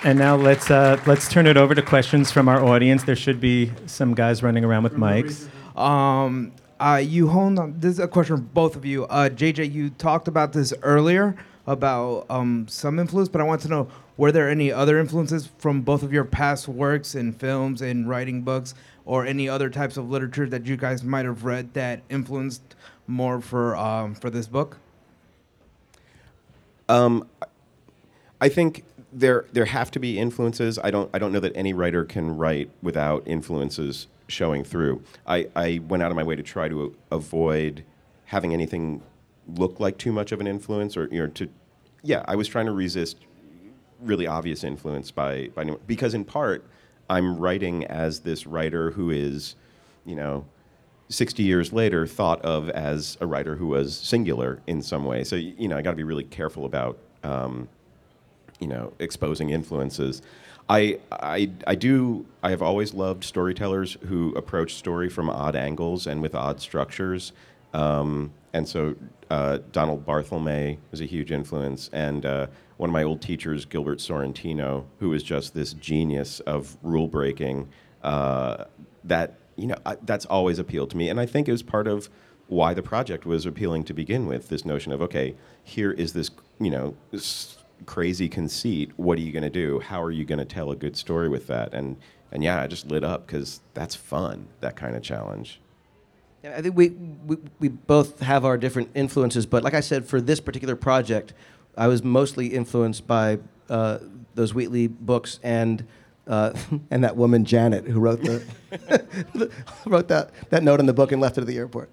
and 0.05 0.19
now 0.19 0.37
let's 0.37 0.71
uh, 0.71 1.01
let's 1.07 1.29
turn 1.29 1.47
it 1.47 1.57
over 1.57 1.75
to 1.75 1.83
questions 1.83 2.33
from 2.33 2.49
our 2.49 2.65
audience. 2.65 3.05
There 3.05 3.17
should 3.17 3.41
be 3.41 3.73
some 3.87 4.15
guys 4.15 4.43
running 4.43 4.65
around 4.65 4.85
with 4.85 4.95
mics. 4.95 5.49
Um, 5.79 6.53
uh, 6.81 6.97
you 6.97 7.29
honed 7.29 7.59
on 7.59 7.79
this 7.79 7.93
is 7.93 7.99
a 8.01 8.09
question 8.09 8.37
for 8.37 8.43
both 8.43 8.75
of 8.75 8.85
you. 8.85 9.05
Uh, 9.05 9.29
JJ, 9.29 9.73
you 9.73 9.91
talked 9.91 10.27
about 10.27 10.53
this 10.53 10.73
earlier 10.83 11.37
about 11.67 12.27
um, 12.29 12.67
some 12.69 12.99
influence, 12.99 13.29
but 13.29 13.41
I 13.41 13.45
want 13.45 13.61
to 13.63 13.69
know 13.69 13.89
were 14.17 14.33
there 14.33 14.51
any 14.51 14.73
other 14.73 14.99
influences 14.99 15.49
from 15.59 15.83
both 15.83 16.03
of 16.03 16.13
your 16.13 16.25
past 16.25 16.69
works 16.69 17.15
in 17.15 17.33
films 17.33 17.81
and 17.83 18.09
writing 18.09 18.43
books, 18.43 18.75
or 19.05 19.27
any 19.27 19.49
other 19.49 19.71
types 19.71 19.97
of 19.97 20.11
literature 20.11 20.49
that 20.49 20.67
you 20.67 20.77
guys 20.77 21.03
might 21.03 21.25
have 21.25 21.45
read 21.45 21.75
that 21.75 22.03
influenced 22.09 22.63
more 23.07 23.41
for 23.41 23.77
um, 23.77 24.15
for 24.15 24.31
this 24.31 24.47
book? 24.47 24.79
Um, 26.89 27.27
I 28.41 28.49
think 28.49 28.85
there 29.13 29.45
there 29.53 29.65
have 29.65 29.91
to 29.93 30.01
be 30.01 30.19
influences. 30.19 30.79
I 30.79 30.91
don't 30.91 31.11
I 31.15 31.19
don't 31.19 31.33
know 31.33 31.41
that 31.41 31.57
any 31.57 31.73
writer 31.73 32.05
can 32.05 32.37
write 32.37 32.71
without 32.83 33.23
influences 33.27 34.09
showing 34.29 34.65
through. 34.65 35.03
I, 35.27 35.49
I 35.55 35.81
went 35.87 36.03
out 36.03 36.11
of 36.11 36.17
my 36.17 36.23
way 36.23 36.37
to 36.37 36.43
try 36.43 36.69
to 36.69 36.97
avoid 37.11 37.85
having 38.27 38.53
anything 38.53 39.03
look 39.47 39.81
like 39.81 39.99
too 39.99 40.13
much 40.13 40.33
of 40.33 40.41
an 40.41 40.47
influence 40.47 40.97
or 40.97 41.09
you 41.11 41.21
know 41.21 41.27
to 41.29 41.49
yeah 42.03 42.25
I 42.27 42.37
was 42.37 42.49
trying 42.49 42.67
to 42.67 42.73
resist 42.73 43.17
really 44.01 44.27
obvious 44.27 44.65
influence 44.65 45.11
by 45.11 45.49
by 45.55 45.63
anyone 45.63 45.81
because 45.87 46.15
in 46.15 46.25
part 46.25 46.65
I'm 47.11 47.39
writing 47.39 47.85
as 47.87 48.21
this 48.21 48.47
writer 48.47 48.93
who 48.93 49.11
is 49.11 49.57
you 50.05 50.17
know 50.17 50.45
60 51.13 51.43
years 51.43 51.73
later 51.73 52.07
thought 52.07 52.41
of 52.43 52.71
as 52.71 53.19
a 53.21 53.27
writer 53.27 53.57
who 53.57 53.69
was 53.69 53.97
singular 53.97 54.61
in 54.67 54.83
some 54.83 55.05
way. 55.05 55.25
So 55.25 55.37
you 55.37 55.69
know, 55.69 55.77
I 55.77 55.83
got 55.83 55.91
to 55.91 55.97
be 55.97 56.05
really 56.05 56.25
careful 56.25 56.65
about 56.65 56.99
um, 57.23 57.69
you 58.59 58.67
know 58.67 58.93
exposing 58.99 59.51
influences. 59.51 60.23
I, 60.69 61.01
I, 61.11 61.51
I 61.67 61.75
do. 61.75 62.25
I 62.43 62.51
have 62.51 62.63
always 62.63 62.95
loved 62.95 63.25
storytellers 63.25 63.97
who 64.07 64.33
approach 64.35 64.75
story 64.75 65.09
from 65.09 65.29
odd 65.29 65.57
angles 65.57 66.07
and 66.07 66.23
with 66.23 66.35
odd 66.35 66.61
structures. 66.61 67.33
Um, 67.73 68.33
and 68.53 68.69
so 68.69 68.95
uh, 69.31 69.59
Donald 69.73 70.05
Barthelme 70.05 70.79
was 70.91 71.01
a 71.01 71.07
huge 71.07 71.33
influence, 71.33 71.89
and 71.93 72.27
uh, 72.27 72.47
one 72.77 72.91
of 72.91 72.93
my 72.93 73.03
old 73.03 73.23
teachers, 73.23 73.65
Gilbert 73.65 73.99
Sorrentino, 73.99 74.85
who 74.99 75.09
was 75.09 75.23
just 75.23 75.55
this 75.55 75.73
genius 75.73 76.41
of 76.41 76.77
rule 76.83 77.09
breaking. 77.09 77.69
Uh, 78.03 78.65
that 79.05 79.39
you 79.57 79.67
know, 79.67 79.77
I, 79.87 79.97
that's 80.03 80.27
always 80.27 80.59
appealed 80.59 80.91
to 80.91 80.97
me, 80.97 81.09
and 81.09 81.19
I 81.19 81.27
think 81.27 81.49
it 81.49 81.53
was 81.53 81.63
part 81.63 81.87
of 81.87 82.11
why 82.49 82.75
the 82.75 82.83
project 82.83 83.25
was 83.25 83.47
appealing 83.47 83.85
to 83.85 83.95
begin 83.95 84.27
with. 84.27 84.49
This 84.49 84.65
notion 84.65 84.93
of 84.93 85.01
okay, 85.03 85.35
here 85.65 85.93
is 85.93 86.13
this 86.13 86.31
you 86.61 86.71
know. 86.71 86.95
Crazy 87.85 88.29
conceit 88.29 88.93
what 88.97 89.19
are 89.19 89.23
you 89.23 89.33
going 89.33 89.43
to 89.43 89.51
do 89.51 89.81
how 89.81 90.01
are 90.01 90.13
you 90.13 90.25
going 90.25 90.39
to 90.39 90.45
tell 90.45 90.71
a 90.71 90.77
good 90.77 90.97
story 90.97 91.29
with 91.29 91.49
that 91.49 91.75
and 91.75 91.97
and 92.31 92.45
yeah 92.45 92.63
i 92.63 92.69
just 92.69 92.87
lit 92.87 93.03
up 93.03 93.27
because 93.27 93.61
that's 93.75 93.97
fun 93.97 94.47
that 94.61 94.77
kind 94.77 94.95
of 94.95 95.03
challenge 95.03 95.61
I 96.45 96.61
think 96.61 96.77
we, 96.77 96.89
we 96.89 97.37
we 97.61 97.69
both 97.69 98.21
have 98.21 98.45
our 98.45 98.59
different 98.59 98.91
influences, 98.95 99.47
but 99.47 99.63
like 99.63 99.75
I 99.75 99.81
said, 99.81 100.07
for 100.07 100.21
this 100.21 100.41
particular 100.41 100.75
project, 100.75 101.35
I 101.77 101.87
was 101.87 102.03
mostly 102.03 102.49
influenced 102.49 103.07
by 103.07 103.39
uh, 103.69 103.99
those 104.35 104.53
Wheatley 104.53 104.89
books 104.89 105.39
and 105.43 105.87
uh, 106.27 106.53
and 106.91 107.05
that 107.05 107.17
woman 107.17 107.45
Janet 107.45 107.85
who 107.87 108.01
wrote 108.01 108.23
the 108.23 109.51
wrote 109.87 110.09
that 110.09 110.31
that 110.51 110.63
note 110.63 110.81
in 110.81 110.87
the 110.87 110.93
book 110.93 111.13
and 111.13 111.21
left 111.21 111.39
it 111.39 111.43
at 111.43 111.47
the 111.47 111.57
airport. 111.57 111.91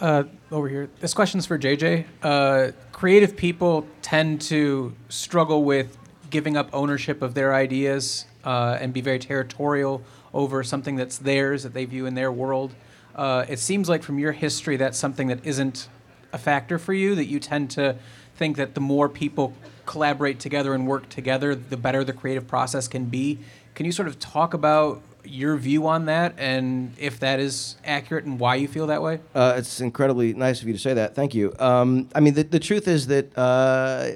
Uh, 0.00 0.24
over 0.50 0.68
here. 0.68 0.90
This 1.00 1.14
question's 1.14 1.46
for 1.46 1.58
JJ. 1.58 2.04
Uh, 2.22 2.72
creative 2.92 3.36
people 3.36 3.86
tend 4.02 4.40
to 4.42 4.94
struggle 5.08 5.64
with 5.64 5.96
giving 6.30 6.56
up 6.56 6.68
ownership 6.72 7.22
of 7.22 7.34
their 7.34 7.54
ideas 7.54 8.26
uh, 8.44 8.76
and 8.80 8.92
be 8.92 9.00
very 9.00 9.20
territorial 9.20 10.02
over 10.34 10.62
something 10.62 10.96
that's 10.96 11.16
theirs 11.18 11.62
that 11.62 11.72
they 11.72 11.84
view 11.84 12.04
in 12.04 12.14
their 12.14 12.30
world. 12.30 12.74
Uh, 13.14 13.46
it 13.48 13.58
seems 13.58 13.88
like 13.88 14.02
from 14.02 14.18
your 14.18 14.32
history 14.32 14.76
that's 14.76 14.98
something 14.98 15.28
that 15.28 15.46
isn't 15.46 15.88
a 16.32 16.38
factor 16.38 16.78
for 16.78 16.92
you. 16.92 17.14
That 17.14 17.26
you 17.26 17.40
tend 17.40 17.70
to 17.72 17.96
think 18.36 18.56
that 18.56 18.74
the 18.74 18.80
more 18.80 19.08
people 19.08 19.54
collaborate 19.86 20.40
together 20.40 20.74
and 20.74 20.86
work 20.86 21.08
together, 21.08 21.54
the 21.54 21.76
better 21.76 22.02
the 22.02 22.12
creative 22.12 22.48
process 22.48 22.88
can 22.88 23.04
be. 23.04 23.38
Can 23.74 23.86
you 23.86 23.92
sort 23.92 24.08
of 24.08 24.18
talk 24.18 24.52
about 24.52 25.00
your 25.24 25.56
view 25.56 25.86
on 25.86 26.06
that 26.06 26.34
and 26.36 26.92
if 26.98 27.18
that 27.20 27.40
is 27.40 27.76
accurate 27.84 28.24
and 28.24 28.38
why 28.38 28.56
you 28.56 28.68
feel 28.68 28.88
that 28.88 29.02
way? 29.02 29.20
Uh, 29.34 29.54
it's 29.56 29.80
incredibly 29.80 30.34
nice 30.34 30.60
of 30.60 30.66
you 30.66 30.74
to 30.74 30.80
say 30.80 30.94
that. 30.94 31.14
Thank 31.14 31.34
you. 31.34 31.54
Um, 31.58 32.08
I 32.14 32.20
mean, 32.20 32.34
the, 32.34 32.42
the 32.42 32.60
truth 32.60 32.88
is 32.88 33.06
that 33.06 33.36
uh, 33.38 34.10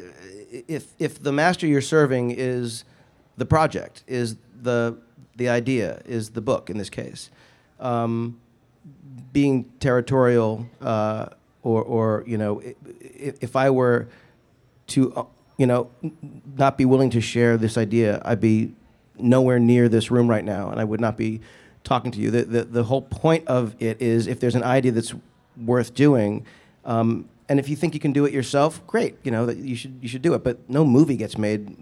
if 0.51 0.93
if 0.99 1.23
the 1.23 1.33
master 1.33 1.67
you're 1.67 1.81
serving 1.81 2.33
is 2.33 2.85
the 3.37 3.47
project, 3.47 4.03
is 4.07 4.37
the 4.61 4.99
the 5.39 5.49
idea, 5.49 6.03
is 6.05 6.31
the 6.31 6.41
book 6.41 6.69
in 6.69 6.77
this 6.77 6.91
case, 6.91 7.31
um, 7.81 8.39
being 9.33 9.65
territorial 9.81 10.67
uh, 10.81 11.27
or 11.63 11.83
or 11.83 12.25
you 12.27 12.37
know, 12.37 12.61
if, 13.01 13.43
if 13.43 13.57
I 13.57 13.71
were 13.71 14.09
to 14.89 15.15
uh, 15.15 15.25
you 15.57 15.67
know 15.67 15.91
not 16.57 16.77
be 16.77 16.85
willing 16.85 17.11
to 17.11 17.21
share 17.21 17.57
this 17.57 17.79
idea, 17.79 18.21
I'd 18.25 18.41
be 18.41 18.75
nowhere 19.19 19.59
near 19.59 19.89
this 19.89 20.11
room 20.11 20.29
right 20.29 20.45
now, 20.45 20.71
and 20.71 20.81
I 20.81 20.85
would 20.85 21.01
not 21.01 21.17
be 21.17 21.41
talking 21.85 22.11
to 22.13 22.21
you. 22.21 22.31
The, 22.31 22.45
the, 22.45 22.65
the 22.65 22.85
whole 22.85 23.03
point 23.03 23.47
of 23.49 23.75
it 23.81 24.01
is 24.03 24.27
if 24.27 24.41
there's 24.41 24.55
an 24.55 24.63
idea 24.63 24.93
that's 24.93 25.15
worth 25.57 25.95
doing, 25.95 26.45
um, 26.85 27.29
and 27.49 27.59
if 27.59 27.69
you 27.69 27.77
think 27.77 27.95
you 27.95 28.01
can 28.01 28.13
do 28.13 28.25
it 28.25 28.33
yourself, 28.33 28.85
great. 28.87 29.17
You 29.23 29.31
know 29.31 29.47
that 29.47 29.59
you 29.59 29.77
should 29.77 29.99
you 30.03 30.09
should 30.09 30.23
do 30.23 30.35
it. 30.35 30.43
But 30.43 30.69
no 30.69 30.85
movie 30.85 31.17
gets 31.17 31.39
made 31.39 31.77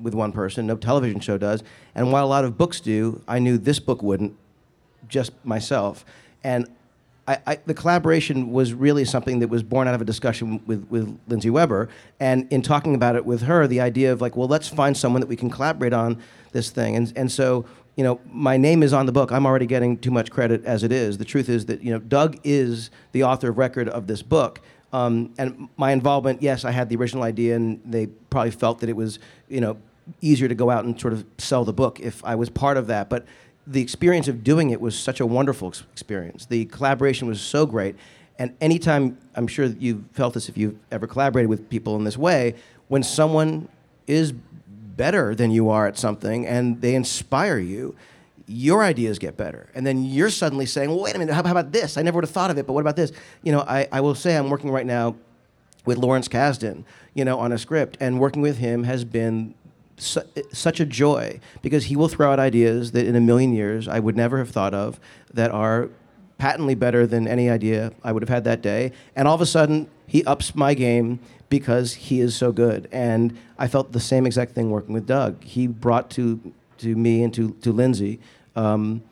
with 0.00 0.14
one 0.14 0.32
person. 0.32 0.66
No 0.66 0.76
television 0.76 1.20
show 1.20 1.38
does. 1.38 1.62
And 1.94 2.12
while 2.12 2.24
a 2.24 2.28
lot 2.28 2.44
of 2.44 2.56
books 2.56 2.80
do, 2.80 3.22
I 3.28 3.38
knew 3.38 3.58
this 3.58 3.78
book 3.78 4.02
wouldn't. 4.02 4.36
Just 5.08 5.32
myself, 5.44 6.04
and 6.44 6.68
I, 7.26 7.38
I, 7.46 7.58
the 7.66 7.74
collaboration 7.74 8.52
was 8.52 8.74
really 8.74 9.04
something 9.04 9.38
that 9.40 9.48
was 9.48 9.62
born 9.62 9.86
out 9.86 9.94
of 9.94 10.00
a 10.00 10.04
discussion 10.04 10.60
with, 10.66 10.86
with 10.90 11.18
Lindsey 11.28 11.50
Weber. 11.50 11.88
And 12.18 12.46
in 12.52 12.62
talking 12.62 12.94
about 12.94 13.16
it 13.16 13.24
with 13.24 13.42
her, 13.42 13.66
the 13.66 13.80
idea 13.80 14.12
of 14.12 14.20
like, 14.20 14.36
well, 14.36 14.48
let's 14.48 14.68
find 14.68 14.96
someone 14.96 15.20
that 15.20 15.28
we 15.28 15.36
can 15.36 15.50
collaborate 15.50 15.92
on 15.92 16.20
this 16.52 16.70
thing. 16.70 16.96
And, 16.96 17.12
and 17.16 17.30
so, 17.30 17.66
you 17.96 18.02
know, 18.02 18.20
my 18.26 18.56
name 18.56 18.82
is 18.82 18.92
on 18.92 19.06
the 19.06 19.12
book. 19.12 19.30
I'm 19.30 19.46
already 19.46 19.66
getting 19.66 19.96
too 19.98 20.10
much 20.10 20.30
credit 20.30 20.64
as 20.64 20.82
it 20.82 20.90
is. 20.92 21.18
The 21.18 21.24
truth 21.24 21.48
is 21.48 21.66
that, 21.66 21.82
you 21.82 21.92
know, 21.92 21.98
Doug 21.98 22.38
is 22.42 22.90
the 23.12 23.22
author 23.24 23.50
of 23.50 23.58
record 23.58 23.88
of 23.88 24.06
this 24.06 24.22
book. 24.22 24.60
Um, 24.92 25.32
and 25.38 25.68
my 25.76 25.92
involvement, 25.92 26.42
yes, 26.42 26.64
I 26.64 26.72
had 26.72 26.88
the 26.88 26.96
original 26.96 27.22
idea, 27.22 27.54
and 27.54 27.80
they 27.84 28.06
probably 28.06 28.50
felt 28.50 28.80
that 28.80 28.88
it 28.88 28.96
was, 28.96 29.20
you 29.48 29.60
know, 29.60 29.76
easier 30.20 30.48
to 30.48 30.54
go 30.54 30.70
out 30.70 30.84
and 30.84 31.00
sort 31.00 31.12
of 31.12 31.24
sell 31.38 31.64
the 31.64 31.72
book 31.72 32.00
if 32.00 32.24
I 32.24 32.34
was 32.34 32.50
part 32.50 32.76
of 32.76 32.86
that. 32.88 33.08
But 33.08 33.26
the 33.66 33.80
experience 33.80 34.28
of 34.28 34.42
doing 34.42 34.70
it 34.70 34.80
was 34.80 34.98
such 34.98 35.20
a 35.20 35.26
wonderful 35.26 35.68
ex- 35.68 35.84
experience. 35.92 36.46
The 36.46 36.64
collaboration 36.66 37.28
was 37.28 37.40
so 37.40 37.66
great. 37.66 37.96
And 38.38 38.54
anytime, 38.60 39.18
I'm 39.34 39.46
sure 39.46 39.66
you've 39.66 40.02
felt 40.12 40.34
this 40.34 40.48
if 40.48 40.56
you've 40.56 40.76
ever 40.90 41.06
collaborated 41.06 41.48
with 41.48 41.68
people 41.68 41.96
in 41.96 42.04
this 42.04 42.16
way, 42.16 42.54
when 42.88 43.02
someone 43.02 43.68
is 44.06 44.32
better 44.32 45.34
than 45.34 45.50
you 45.50 45.70
are 45.70 45.86
at 45.86 45.96
something 45.96 46.46
and 46.46 46.80
they 46.80 46.94
inspire 46.94 47.58
you, 47.58 47.94
your 48.46 48.82
ideas 48.82 49.18
get 49.18 49.36
better. 49.36 49.68
And 49.74 49.86
then 49.86 50.04
you're 50.04 50.30
suddenly 50.30 50.66
saying, 50.66 50.88
well, 50.90 51.00
wait 51.00 51.14
a 51.14 51.18
minute, 51.18 51.32
how, 51.32 51.42
how 51.44 51.52
about 51.52 51.70
this? 51.70 51.96
I 51.96 52.02
never 52.02 52.16
would 52.16 52.24
have 52.24 52.32
thought 52.32 52.50
of 52.50 52.58
it, 52.58 52.66
but 52.66 52.72
what 52.72 52.80
about 52.80 52.96
this? 52.96 53.12
You 53.42 53.52
know, 53.52 53.60
I, 53.60 53.86
I 53.92 54.00
will 54.00 54.14
say 54.14 54.36
I'm 54.36 54.50
working 54.50 54.70
right 54.70 54.86
now 54.86 55.14
with 55.84 55.98
Lawrence 55.98 56.28
Kasdan, 56.28 56.84
you 57.14 57.24
know, 57.24 57.38
on 57.38 57.52
a 57.52 57.58
script, 57.58 57.96
and 58.00 58.18
working 58.18 58.42
with 58.42 58.58
him 58.58 58.84
has 58.84 59.04
been 59.04 59.54
su- 60.00 60.22
such 60.52 60.80
a 60.80 60.86
joy 60.86 61.40
because 61.62 61.86
he 61.86 61.96
will 61.96 62.08
throw 62.08 62.32
out 62.32 62.38
ideas 62.38 62.92
that 62.92 63.06
in 63.06 63.16
a 63.16 63.20
million 63.20 63.52
years 63.52 63.88
I 63.88 64.00
would 64.00 64.16
never 64.16 64.38
have 64.38 64.50
thought 64.50 64.74
of 64.74 64.98
that 65.32 65.50
are 65.50 65.88
patently 66.38 66.74
better 66.74 67.06
than 67.06 67.28
any 67.28 67.50
idea 67.50 67.92
I 68.02 68.12
would 68.12 68.22
have 68.22 68.28
had 68.28 68.44
that 68.44 68.62
day. 68.62 68.92
And 69.14 69.28
all 69.28 69.34
of 69.34 69.40
a 69.40 69.46
sudden, 69.46 69.88
he 70.06 70.24
ups 70.24 70.54
my 70.54 70.74
game 70.74 71.20
because 71.48 71.94
he 71.94 72.20
is 72.20 72.34
so 72.34 72.50
good. 72.50 72.88
And 72.90 73.36
I 73.58 73.68
felt 73.68 73.92
the 73.92 74.00
same 74.00 74.26
exact 74.26 74.52
thing 74.52 74.70
working 74.70 74.94
with 74.94 75.06
Doug. 75.06 75.44
He 75.44 75.66
brought 75.66 76.10
to 76.10 76.40
to 76.78 76.96
me 76.96 77.22
and 77.22 77.32
to 77.34 77.52
to 77.62 77.72
Lindsey. 77.72 78.18
Um, 78.56 79.02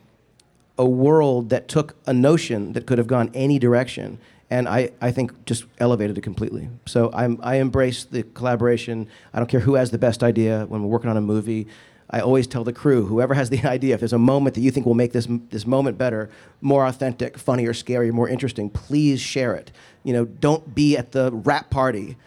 a 0.77 0.85
world 0.85 1.49
that 1.49 1.67
took 1.67 1.95
a 2.07 2.13
notion 2.13 2.71
that 2.73 2.85
could 2.85 2.97
have 2.97 3.07
gone 3.07 3.29
any 3.33 3.59
direction 3.59 4.17
and 4.49 4.67
I, 4.67 4.91
I 4.99 5.11
think 5.11 5.45
just 5.45 5.65
elevated 5.79 6.17
it 6.17 6.21
completely. 6.21 6.69
So 6.85 7.11
I'm, 7.13 7.39
I 7.43 7.55
embrace 7.55 8.03
the 8.03 8.23
collaboration. 8.23 9.07
I 9.33 9.37
don't 9.37 9.47
care 9.47 9.59
who 9.59 9.75
has 9.75 9.91
the 9.91 9.97
best 9.97 10.23
idea 10.23 10.65
when 10.67 10.81
we're 10.81 10.89
working 10.89 11.09
on 11.09 11.17
a 11.17 11.21
movie. 11.21 11.67
I 12.09 12.21
always 12.21 12.47
tell 12.47 12.63
the 12.63 12.73
crew, 12.73 13.05
whoever 13.05 13.35
has 13.35 13.49
the 13.49 13.63
idea, 13.65 13.93
if 13.93 14.01
there's 14.01 14.13
a 14.13 14.17
moment 14.17 14.55
that 14.55 14.61
you 14.61 14.71
think 14.71 14.85
will 14.85 14.95
make 14.95 15.13
this, 15.13 15.27
this 15.49 15.67
moment 15.67 15.97
better, 15.97 16.29
more 16.61 16.85
authentic, 16.85 17.37
funnier, 17.37 17.73
scary, 17.73 18.11
more 18.11 18.27
interesting, 18.27 18.69
please 18.69 19.21
share 19.21 19.53
it. 19.53 19.71
You 20.03 20.13
know, 20.13 20.25
don't 20.25 20.73
be 20.73 20.97
at 20.97 21.11
the 21.11 21.31
wrap 21.31 21.69
party 21.69 22.17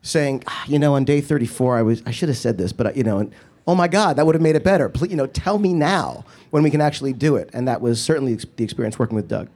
saying, 0.00 0.44
ah, 0.46 0.64
you 0.66 0.78
know, 0.78 0.94
on 0.94 1.04
day 1.04 1.20
34, 1.20 1.76
I 1.76 1.82
was, 1.82 2.02
I 2.06 2.10
should 2.12 2.30
have 2.30 2.38
said 2.38 2.56
this, 2.56 2.72
but 2.72 2.86
I, 2.86 2.92
you 2.92 3.02
know, 3.02 3.18
and, 3.18 3.32
oh 3.66 3.74
my 3.74 3.88
God, 3.88 4.16
that 4.16 4.24
would 4.24 4.34
have 4.34 4.40
made 4.40 4.56
it 4.56 4.64
better. 4.64 4.88
Please, 4.88 5.10
you 5.10 5.16
know, 5.16 5.26
tell 5.26 5.58
me 5.58 5.74
now 5.74 6.24
when 6.48 6.62
we 6.62 6.70
can 6.70 6.80
actually 6.80 7.12
do 7.12 7.36
it. 7.36 7.50
And 7.52 7.68
that 7.68 7.82
was 7.82 8.00
certainly 8.02 8.34
the 8.56 8.64
experience 8.64 8.98
working 8.98 9.16
with 9.16 9.28
Doug. 9.28 9.50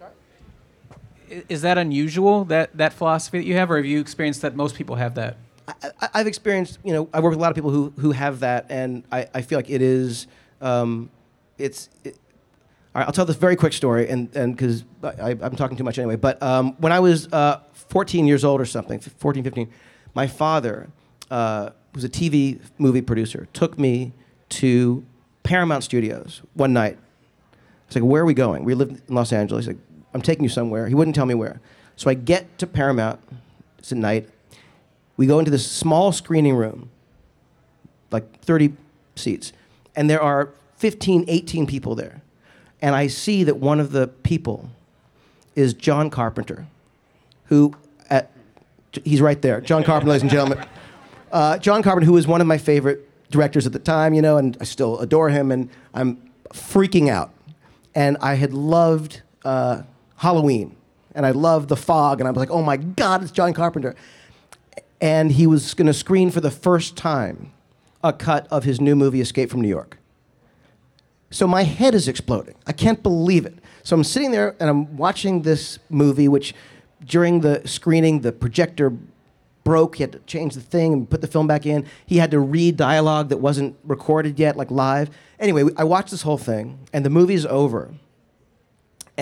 I- 0.00 1.21
Is 1.48 1.62
that 1.62 1.78
unusual 1.78 2.44
that 2.46 2.76
that 2.76 2.92
philosophy 2.92 3.38
that 3.38 3.46
you 3.46 3.54
have, 3.56 3.70
or 3.70 3.76
have 3.76 3.86
you 3.86 4.00
experienced 4.00 4.42
that 4.42 4.54
most 4.54 4.74
people 4.74 4.96
have 4.96 5.14
that? 5.14 5.36
I, 5.68 6.08
I've 6.14 6.26
experienced, 6.26 6.78
you 6.84 6.92
know, 6.92 7.08
I 7.12 7.20
work 7.20 7.30
with 7.30 7.38
a 7.38 7.42
lot 7.42 7.50
of 7.50 7.54
people 7.54 7.70
who, 7.70 7.92
who 7.98 8.12
have 8.12 8.40
that, 8.40 8.66
and 8.68 9.04
I, 9.12 9.28
I 9.34 9.42
feel 9.42 9.58
like 9.58 9.70
it 9.70 9.82
is, 9.82 10.26
um, 10.60 11.10
it's, 11.58 11.88
it, 12.04 12.16
all 12.94 13.00
right, 13.00 13.06
I'll 13.06 13.12
tell 13.12 13.24
this 13.24 13.36
very 13.36 13.56
quick 13.56 13.72
story, 13.72 14.08
and 14.08 14.34
and 14.36 14.54
because 14.54 14.84
I'm 15.02 15.56
talking 15.56 15.78
too 15.78 15.84
much 15.84 15.98
anyway. 15.98 16.16
But 16.16 16.42
um, 16.42 16.74
when 16.78 16.92
I 16.92 17.00
was 17.00 17.32
uh, 17.32 17.60
14 17.72 18.26
years 18.26 18.44
old 18.44 18.60
or 18.60 18.66
something, 18.66 19.00
14, 19.00 19.44
15, 19.44 19.70
my 20.14 20.26
father, 20.26 20.90
uh, 21.30 21.70
a 21.94 21.98
TV 21.98 22.60
movie 22.76 23.00
producer, 23.00 23.48
took 23.54 23.78
me 23.78 24.12
to 24.50 25.04
Paramount 25.42 25.84
Studios 25.84 26.42
one 26.52 26.74
night. 26.74 26.98
I 27.52 27.56
was 27.88 27.96
like, 27.96 28.04
"Where 28.04 28.22
are 28.22 28.26
we 28.26 28.34
going?" 28.34 28.64
We 28.64 28.74
lived 28.74 29.00
in 29.08 29.14
Los 29.14 29.32
Angeles. 29.32 29.66
Like, 29.66 29.78
"I'm 30.14 30.22
taking 30.22 30.44
you 30.44 30.48
somewhere." 30.48 30.88
He 30.88 30.94
wouldn't 30.94 31.14
tell 31.14 31.26
me 31.26 31.34
where. 31.34 31.60
So 31.96 32.10
I 32.10 32.14
get 32.14 32.58
to 32.58 32.66
Paramount. 32.66 33.20
It's 33.78 33.92
at 33.92 33.98
night. 33.98 34.28
We 35.16 35.26
go 35.26 35.38
into 35.38 35.50
this 35.50 35.70
small 35.70 36.12
screening 36.12 36.54
room, 36.54 36.90
like 38.10 38.40
30 38.40 38.74
seats, 39.16 39.52
and 39.94 40.08
there 40.08 40.22
are 40.22 40.50
15, 40.76 41.26
18 41.28 41.66
people 41.66 41.94
there. 41.94 42.22
And 42.80 42.94
I 42.96 43.06
see 43.06 43.44
that 43.44 43.58
one 43.58 43.78
of 43.78 43.92
the 43.92 44.08
people 44.08 44.70
is 45.54 45.74
John 45.74 46.10
Carpenter, 46.10 46.66
who, 47.44 47.74
at, 48.10 48.30
he's 49.04 49.20
right 49.20 49.40
there. 49.40 49.60
John 49.60 49.84
Carpenter, 49.84 50.10
ladies 50.10 50.22
and 50.22 50.30
gentlemen. 50.30 50.66
Uh, 51.30 51.56
John 51.56 51.82
Carpenter, 51.82 52.04
who 52.04 52.12
was 52.12 52.26
one 52.26 52.42
of 52.42 52.46
my 52.46 52.58
favorite 52.58 53.08
directors 53.30 53.66
at 53.66 53.72
the 53.72 53.78
time, 53.78 54.12
you 54.12 54.20
know, 54.20 54.36
and 54.36 54.54
I 54.60 54.64
still 54.64 54.98
adore 54.98 55.30
him, 55.30 55.50
and 55.50 55.70
I'm 55.94 56.30
freaking 56.52 57.08
out. 57.08 57.32
And 57.94 58.18
I 58.20 58.34
had 58.34 58.52
loved 58.52 59.22
uh, 59.42 59.84
Halloween, 60.22 60.76
and 61.16 61.26
I 61.26 61.32
loved 61.32 61.68
The 61.68 61.76
Fog, 61.76 62.20
and 62.20 62.28
I 62.28 62.30
was 62.30 62.38
like, 62.38 62.50
oh 62.50 62.62
my 62.62 62.76
God, 62.76 63.22
it's 63.22 63.32
John 63.32 63.52
Carpenter. 63.52 63.96
and 65.00 65.32
he 65.32 65.48
was 65.48 65.74
going 65.74 65.88
to 65.88 65.92
screen 65.92 66.30
for 66.30 66.40
the 66.40 66.50
first 66.50 66.96
time 66.96 67.52
a 68.04 68.12
cut 68.12 68.46
of 68.50 68.62
his 68.62 68.80
new 68.80 68.94
movie, 68.94 69.20
Escape 69.20 69.50
from 69.50 69.60
New 69.60 69.68
York. 69.68 69.98
So 71.30 71.46
my 71.48 71.64
head 71.64 71.94
is 71.94 72.06
exploding. 72.06 72.54
I 72.66 72.72
can't 72.72 73.02
believe 73.02 73.44
it. 73.46 73.58
So 73.82 73.96
I'm 73.96 74.04
sitting 74.04 74.30
there 74.30 74.54
and 74.60 74.70
I'm 74.70 74.96
watching 74.96 75.42
this 75.42 75.78
movie, 75.90 76.28
which 76.28 76.54
during 77.04 77.40
the 77.40 77.62
screening, 77.64 78.20
the 78.20 78.30
projector 78.30 78.92
broke. 79.64 79.96
He 79.96 80.02
had 80.04 80.12
to 80.12 80.18
change 80.20 80.54
the 80.54 80.60
thing 80.60 80.92
and 80.92 81.10
put 81.10 81.20
the 81.20 81.26
film 81.26 81.48
back 81.48 81.66
in. 81.66 81.84
He 82.06 82.18
had 82.18 82.30
to 82.30 82.38
read 82.38 82.76
dialogue 82.76 83.28
that 83.30 83.38
wasn't 83.38 83.76
recorded 83.82 84.38
yet, 84.38 84.56
like 84.56 84.70
live. 84.70 85.10
Anyway, 85.40 85.64
I 85.76 85.84
watched 85.84 86.10
this 86.12 86.22
whole 86.22 86.38
thing, 86.38 86.78
and 86.92 87.04
the 87.04 87.10
movie's 87.10 87.46
over. 87.46 87.92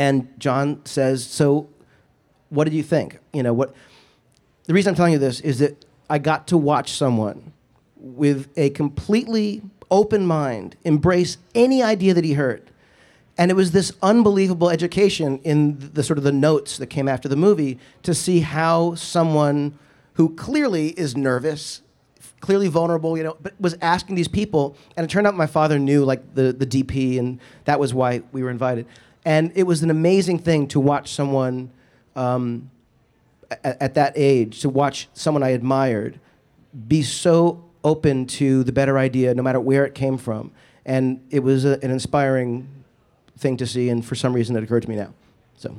And 0.01 0.29
John 0.39 0.81
says, 0.87 1.23
"So, 1.23 1.69
what 2.49 2.65
did 2.65 2.73
you 2.73 2.83
think? 2.83 3.19
You 3.35 3.43
know 3.43 3.53
what? 3.53 3.75
The 4.65 4.73
reason 4.73 4.89
I'm 4.89 4.95
telling 4.95 5.13
you 5.13 5.19
this 5.19 5.41
is 5.41 5.59
that 5.59 5.85
I 6.09 6.17
got 6.17 6.49
to 6.49 6.57
watch 6.57 6.93
someone 6.93 7.53
with 7.97 8.49
a 8.57 8.71
completely 8.71 9.61
open 9.91 10.25
mind 10.25 10.75
embrace 10.85 11.37
any 11.55 11.83
idea 11.83 12.15
that 12.15 12.25
he 12.25 12.33
heard." 12.33 12.71
And 13.37 13.51
it 13.51 13.55
was 13.55 13.73
this 13.73 13.93
unbelievable 14.03 14.71
education 14.71 15.39
in 15.45 15.91
the 15.93 16.03
sort 16.03 16.17
of 16.17 16.25
the 16.25 16.33
notes 16.33 16.79
that 16.79 16.87
came 16.87 17.07
after 17.07 17.29
the 17.29 17.37
movie 17.37 17.79
to 18.03 18.15
see 18.15 18.41
how 18.41 18.95
someone 18.95 19.79
who 20.15 20.35
clearly 20.35 20.99
is 20.99 21.15
nervous, 21.15 21.83
clearly 22.41 22.69
vulnerable, 22.69 23.19
you 23.19 23.23
know, 23.23 23.37
but 23.43 23.53
was 23.61 23.77
asking 23.83 24.15
these 24.15 24.29
people. 24.29 24.79
And 24.97 25.05
it 25.05 25.11
turned 25.11 25.27
out 25.27 25.35
my 25.35 25.47
father 25.47 25.79
knew 25.79 26.07
like 26.07 26.35
the, 26.35 26.55
the 26.55 26.67
DP, 26.67 27.19
and 27.19 27.39
that 27.67 27.79
was 27.79 27.93
why 27.93 28.23
we 28.33 28.43
were 28.43 28.51
invited. 28.51 28.87
And 29.25 29.53
it 29.55 29.65
was 29.65 29.83
an 29.83 29.91
amazing 29.91 30.39
thing 30.39 30.67
to 30.69 30.81
watch 30.81 31.13
someone 31.13 31.71
um, 32.17 32.71
at, 33.51 33.81
at 33.83 33.95
that 33.95 34.13
age, 34.17 34.61
to 34.61 34.69
watch 34.69 35.09
someone 35.13 35.43
I 35.43 35.51
admired 35.51 36.19
be 36.87 37.03
so 37.03 37.65
open 37.83 38.27
to 38.27 38.63
the 38.63 38.73
better 38.73 38.99
idea, 38.99 39.35
no 39.35 39.43
matter 39.43 39.61
where 39.61 39.85
it 39.85 39.95
came 39.95 40.19
from. 40.19 40.53
And 40.85 41.21
it 41.31 41.41
was 41.41 41.65
a, 41.65 41.79
an 41.83 41.91
inspiring 41.91 42.69
thing 43.39 43.57
to 43.57 43.67
see, 43.67 43.89
and 43.89 44.05
for 44.05 44.15
some 44.15 44.33
reason 44.33 44.57
it 44.57 44.63
occurred 44.63 44.83
to 44.83 44.89
me 44.89 44.97
now. 44.97 45.13
So. 45.57 45.77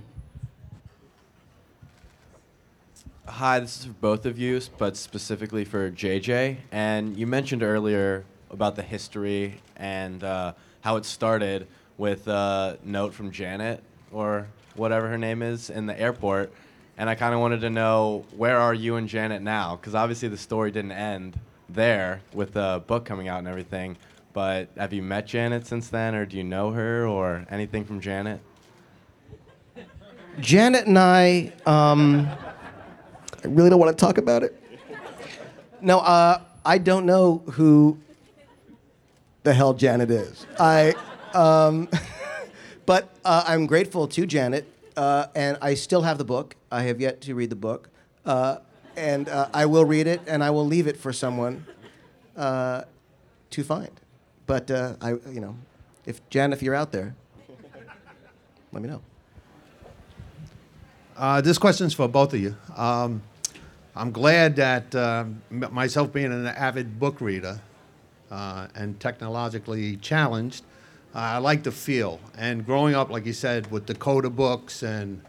Hi, 3.28 3.60
this 3.60 3.80
is 3.80 3.86
for 3.86 3.94
both 3.94 4.26
of 4.26 4.38
you, 4.38 4.60
but 4.78 4.98
specifically 4.98 5.64
for 5.64 5.90
JJ. 5.90 6.58
And 6.72 7.18
you 7.18 7.26
mentioned 7.26 7.64
earlier 7.64 8.26
about 8.50 8.76
the 8.76 8.84
history 8.84 9.62
and 9.78 10.24
uh, 10.24 10.54
how 10.82 10.98
it 10.98 11.06
started 11.06 11.68
with 12.02 12.28
a 12.28 12.80
note 12.84 13.14
from 13.14 13.30
Janet 13.30 13.80
or 14.12 14.48
whatever 14.74 15.08
her 15.08 15.20
name 15.20 15.44
is 15.44 15.70
in 15.70 15.86
the 15.86 15.98
airport. 16.00 16.52
And 16.98 17.08
I 17.08 17.14
kind 17.14 17.32
of 17.32 17.40
wanted 17.40 17.62
to 17.62 17.70
know 17.70 18.26
where 18.36 18.58
are 18.58 18.74
you 18.74 18.96
and 18.96 19.08
Janet 19.08 19.44
now? 19.44 19.76
Because 19.76 19.94
obviously 19.94 20.28
the 20.28 20.36
story 20.36 20.72
didn't 20.72 20.94
end 20.94 21.40
there 21.70 22.22
with 22.34 22.54
the 22.54 22.82
book 22.88 23.06
coming 23.06 23.28
out 23.28 23.38
and 23.38 23.48
everything. 23.48 23.98
But 24.34 24.70
have 24.78 24.94
you 24.94 25.04
met 25.04 25.28
Janet 25.28 25.68
since 25.68 25.90
then, 25.90 26.16
or 26.16 26.26
do 26.26 26.38
you 26.38 26.44
know 26.44 26.72
her, 26.72 27.06
or 27.06 27.46
anything 27.52 27.86
from 27.86 28.02
Janet? 28.02 28.40
Janet 30.40 30.88
and 30.88 30.98
I, 30.98 31.54
um, 31.68 32.28
I 33.44 33.48
really 33.48 33.70
don't 33.70 33.80
want 33.80 33.96
to 33.96 34.06
talk 34.06 34.18
about 34.18 34.42
it. 34.42 34.60
No, 35.82 36.00
uh, 36.00 36.42
I 36.66 36.80
don't 36.80 37.06
know 37.06 37.44
who 37.52 38.00
the 39.44 39.54
hell 39.54 39.76
Janet 39.76 40.10
is. 40.10 40.48
I, 40.60 40.96
um, 41.34 41.90
but 42.86 43.10
uh, 43.24 43.44
I'm 43.48 43.66
grateful 43.66 44.08
to 44.08 44.26
Janet, 44.26 44.66
uh, 44.98 45.28
and 45.36 45.58
I 45.62 45.74
still 45.76 46.02
have 46.02 46.18
the 46.18 46.26
book. 46.26 46.56
I 46.72 46.84
have 46.84 47.00
yet 47.00 47.22
to 47.22 47.36
read 47.36 47.50
the 47.50 47.56
book, 47.56 47.90
uh, 48.26 48.58
and 48.96 49.30
uh, 49.30 49.50
I 49.54 49.66
will 49.66 49.86
read 49.86 50.08
it, 50.08 50.22
and 50.28 50.44
I 50.44 50.50
will 50.50 50.66
leave 50.66 50.88
it 50.88 50.98
for 50.98 51.14
someone 51.14 51.66
uh, 52.36 52.84
to 53.52 53.64
find. 53.64 53.92
But 54.48 54.70
uh, 54.72 54.96
I, 55.02 55.12
you 55.30 55.40
know, 55.40 55.56
if 56.06 56.28
Jan, 56.30 56.54
if 56.54 56.62
you're 56.62 56.76
out 56.76 56.92
there, 56.92 57.16
let 58.72 58.82
me 58.82 58.90
know. 58.90 59.02
This 61.42 61.58
question's 61.58 61.94
for 61.94 62.08
both 62.08 62.34
of 62.34 62.40
you. 62.40 62.56
Um, 62.76 63.22
I'm 63.96 64.12
glad 64.12 64.56
that 64.56 64.94
myself 65.50 66.12
being 66.12 66.32
an 66.32 66.48
avid 66.48 67.00
book 67.00 67.22
reader 67.22 67.62
and 68.30 69.00
technologically 69.00 69.98
challenged, 69.98 70.64
I 71.14 71.40
like 71.40 71.64
the 71.64 71.72
feel. 71.72 72.20
And 72.38 72.66
growing 72.66 72.96
up, 72.96 73.10
like 73.10 73.26
you 73.26 73.34
said, 73.34 73.70
with 73.70 73.86
Dakota 73.86 74.30
books 74.30 74.82
and 74.82 75.22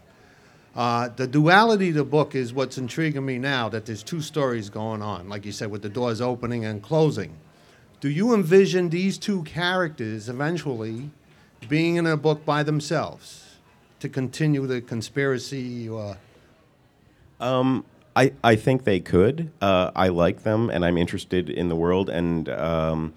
uh, 0.75 1.09
the 1.09 1.27
duality 1.27 1.89
of 1.89 1.95
the 1.95 2.03
book 2.03 2.35
is 2.35 2.53
what's 2.53 2.77
intriguing 2.77 3.25
me 3.25 3.37
now. 3.37 3.69
That 3.69 3.85
there's 3.85 4.01
two 4.01 4.21
stories 4.21 4.69
going 4.69 5.01
on, 5.01 5.29
like 5.29 5.45
you 5.45 5.51
said, 5.51 5.69
with 5.69 5.81
the 5.81 5.89
doors 5.89 6.21
opening 6.21 6.65
and 6.65 6.81
closing. 6.81 7.35
Do 7.99 8.09
you 8.09 8.33
envision 8.33 8.89
these 8.89 9.17
two 9.17 9.43
characters 9.43 10.29
eventually 10.29 11.11
being 11.69 11.95
in 11.97 12.05
a 12.05 12.17
book 12.17 12.45
by 12.45 12.63
themselves 12.63 13.57
to 13.99 14.09
continue 14.09 14.65
the 14.65 14.81
conspiracy? 14.81 15.87
Or 15.87 16.17
Um, 17.39 17.85
I, 18.15 18.33
I 18.43 18.55
think 18.55 18.83
they 18.83 18.99
could. 18.99 19.51
Uh, 19.61 19.91
I 19.95 20.07
like 20.07 20.43
them, 20.43 20.69
and 20.69 20.83
I'm 20.83 20.97
interested 20.97 21.49
in 21.49 21.69
the 21.69 21.75
world, 21.75 22.09
and 22.09 22.49
um, 22.49 23.13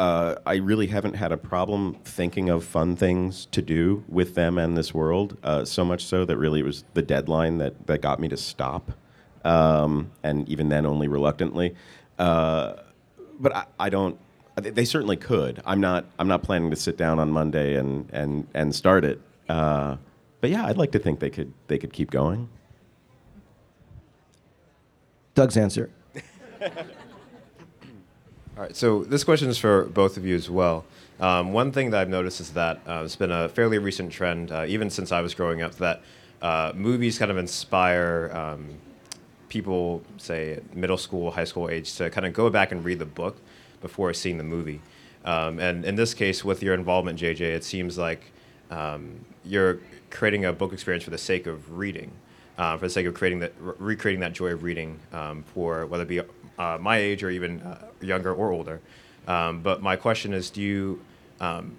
uh, 0.00 0.40
I 0.46 0.54
really 0.54 0.86
haven't 0.86 1.12
had 1.12 1.30
a 1.30 1.36
problem 1.36 1.94
thinking 2.06 2.48
of 2.48 2.64
fun 2.64 2.96
things 2.96 3.44
to 3.52 3.60
do 3.60 4.02
with 4.08 4.34
them 4.34 4.56
and 4.56 4.74
this 4.74 4.94
world. 4.94 5.36
Uh, 5.42 5.62
so 5.66 5.84
much 5.84 6.06
so 6.06 6.24
that 6.24 6.38
really 6.38 6.60
it 6.60 6.62
was 6.64 6.84
the 6.94 7.02
deadline 7.02 7.58
that, 7.58 7.86
that 7.86 8.00
got 8.00 8.18
me 8.18 8.26
to 8.28 8.36
stop, 8.38 8.92
um, 9.44 10.10
and 10.22 10.48
even 10.48 10.70
then 10.70 10.86
only 10.86 11.06
reluctantly. 11.06 11.74
Uh, 12.18 12.76
but 13.38 13.54
I, 13.54 13.64
I 13.78 13.88
don't. 13.90 14.18
they- 14.56 14.86
certainly 14.86 15.18
could. 15.18 15.60
I'm 15.66 15.82
not. 15.82 16.06
I'm 16.18 16.28
not 16.28 16.42
planning 16.42 16.70
to 16.70 16.76
sit 16.76 16.96
down 16.96 17.18
on 17.18 17.30
Monday 17.30 17.74
and 17.74 18.08
and 18.10 18.46
and 18.54 18.74
start 18.74 19.04
it. 19.04 19.20
Uh, 19.50 19.98
but 20.40 20.48
yeah, 20.48 20.64
I'd 20.64 20.78
like 20.78 20.92
to 20.92 20.98
think 20.98 21.20
they 21.20 21.30
could. 21.30 21.52
They 21.66 21.76
could 21.76 21.92
keep 21.92 22.10
going. 22.10 22.48
Doug's 25.34 25.58
answer. 25.58 25.90
All 28.60 28.66
right, 28.66 28.76
so 28.76 29.04
this 29.04 29.24
question 29.24 29.48
is 29.48 29.56
for 29.56 29.84
both 29.86 30.18
of 30.18 30.26
you 30.26 30.34
as 30.34 30.50
well. 30.50 30.84
Um, 31.18 31.54
one 31.54 31.72
thing 31.72 31.92
that 31.92 32.00
I've 32.02 32.10
noticed 32.10 32.42
is 32.42 32.50
that 32.50 32.78
uh, 32.86 33.00
it's 33.06 33.16
been 33.16 33.30
a 33.30 33.48
fairly 33.48 33.78
recent 33.78 34.12
trend, 34.12 34.52
uh, 34.52 34.66
even 34.68 34.90
since 34.90 35.12
I 35.12 35.22
was 35.22 35.32
growing 35.32 35.62
up, 35.62 35.76
that 35.76 36.02
uh, 36.42 36.72
movies 36.74 37.18
kind 37.18 37.30
of 37.30 37.38
inspire 37.38 38.30
um, 38.34 38.68
people, 39.48 40.02
say 40.18 40.60
middle 40.74 40.98
school, 40.98 41.30
high 41.30 41.44
school 41.44 41.70
age, 41.70 41.94
to 41.94 42.10
kind 42.10 42.26
of 42.26 42.34
go 42.34 42.50
back 42.50 42.70
and 42.70 42.84
read 42.84 42.98
the 42.98 43.06
book 43.06 43.38
before 43.80 44.12
seeing 44.12 44.36
the 44.36 44.44
movie. 44.44 44.82
Um, 45.24 45.58
and 45.58 45.86
in 45.86 45.94
this 45.94 46.12
case, 46.12 46.44
with 46.44 46.62
your 46.62 46.74
involvement, 46.74 47.18
JJ, 47.18 47.40
it 47.40 47.64
seems 47.64 47.96
like 47.96 48.30
um, 48.70 49.24
you're 49.42 49.78
creating 50.10 50.44
a 50.44 50.52
book 50.52 50.74
experience 50.74 51.04
for 51.04 51.10
the 51.10 51.16
sake 51.16 51.46
of 51.46 51.78
reading, 51.78 52.12
uh, 52.58 52.76
for 52.76 52.88
the 52.88 52.90
sake 52.90 53.06
of 53.06 53.14
creating 53.14 53.38
that, 53.38 53.54
re- 53.58 53.72
recreating 53.78 54.20
that 54.20 54.34
joy 54.34 54.48
of 54.48 54.64
reading 54.64 54.98
um, 55.14 55.44
for 55.44 55.86
whether 55.86 56.02
it 56.02 56.08
be 56.10 56.20
uh, 56.60 56.76
my 56.78 56.98
age 56.98 57.22
or 57.22 57.30
even 57.30 57.62
uh, 57.62 57.86
younger 58.02 58.34
or 58.34 58.52
older. 58.52 58.80
Um, 59.26 59.62
but 59.62 59.80
my 59.80 59.96
question 59.96 60.34
is, 60.34 60.50
do 60.50 60.60
you 60.60 61.00
um, 61.40 61.76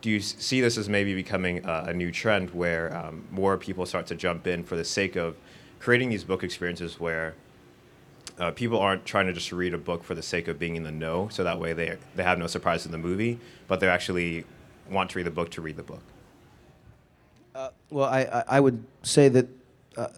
do 0.00 0.10
you 0.10 0.20
see 0.20 0.60
this 0.60 0.76
as 0.76 0.88
maybe 0.88 1.14
becoming 1.14 1.64
a, 1.64 1.84
a 1.88 1.94
new 1.94 2.10
trend 2.10 2.50
where 2.50 2.94
um, 2.96 3.24
more 3.30 3.56
people 3.56 3.86
start 3.86 4.06
to 4.08 4.14
jump 4.14 4.46
in 4.46 4.64
for 4.64 4.76
the 4.76 4.84
sake 4.84 5.14
of 5.16 5.36
creating 5.78 6.08
these 6.10 6.24
book 6.24 6.42
experiences 6.42 6.98
where 6.98 7.34
uh, 8.38 8.50
people 8.50 8.78
aren't 8.78 9.04
trying 9.04 9.26
to 9.26 9.32
just 9.32 9.52
read 9.52 9.72
a 9.72 9.78
book 9.78 10.02
for 10.02 10.14
the 10.16 10.22
sake 10.22 10.48
of 10.48 10.58
being 10.58 10.74
in 10.74 10.82
the 10.82 10.90
know, 10.90 11.28
so 11.28 11.44
that 11.44 11.60
way 11.60 11.72
they 11.72 11.96
they 12.16 12.24
have 12.24 12.38
no 12.38 12.48
surprise 12.48 12.84
in 12.84 12.92
the 12.92 12.98
movie, 12.98 13.38
but 13.68 13.78
they 13.78 13.88
actually 13.88 14.44
want 14.90 15.10
to 15.10 15.18
read 15.18 15.26
the 15.26 15.30
book 15.30 15.50
to 15.50 15.62
read 15.62 15.76
the 15.76 15.82
book. 15.82 16.02
Well, 17.90 18.08
I, 18.08 18.22
I, 18.22 18.44
I 18.56 18.60
would 18.60 18.82
say 19.04 19.28
that 19.28 19.46
uh, 19.96 20.08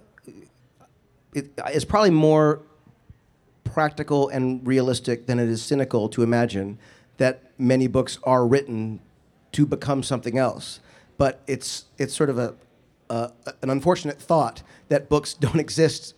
it, 1.35 1.51
it's 1.69 1.85
probably 1.85 2.11
more 2.11 2.63
practical 3.81 4.31
and 4.31 4.67
realistic 4.67 5.27
than 5.27 5.39
it 5.39 5.51
is 5.51 5.61
cynical 5.63 6.09
to 6.09 6.23
imagine 6.23 6.79
that 7.19 7.43
many 7.59 7.87
books 7.87 8.19
are 8.25 8.47
written 8.47 8.99
to 9.53 9.67
become 9.67 10.03
something 10.03 10.39
else. 10.39 10.81
But 11.19 11.43
it's, 11.47 11.85
it's 11.99 12.15
sort 12.17 12.31
of 12.31 12.39
a, 12.39 12.55
an 13.11 13.69
unfortunate 13.69 14.19
thought 14.19 14.63
that 14.89 15.11
books 15.11 15.35
don't 15.45 15.61
exist 15.61 16.15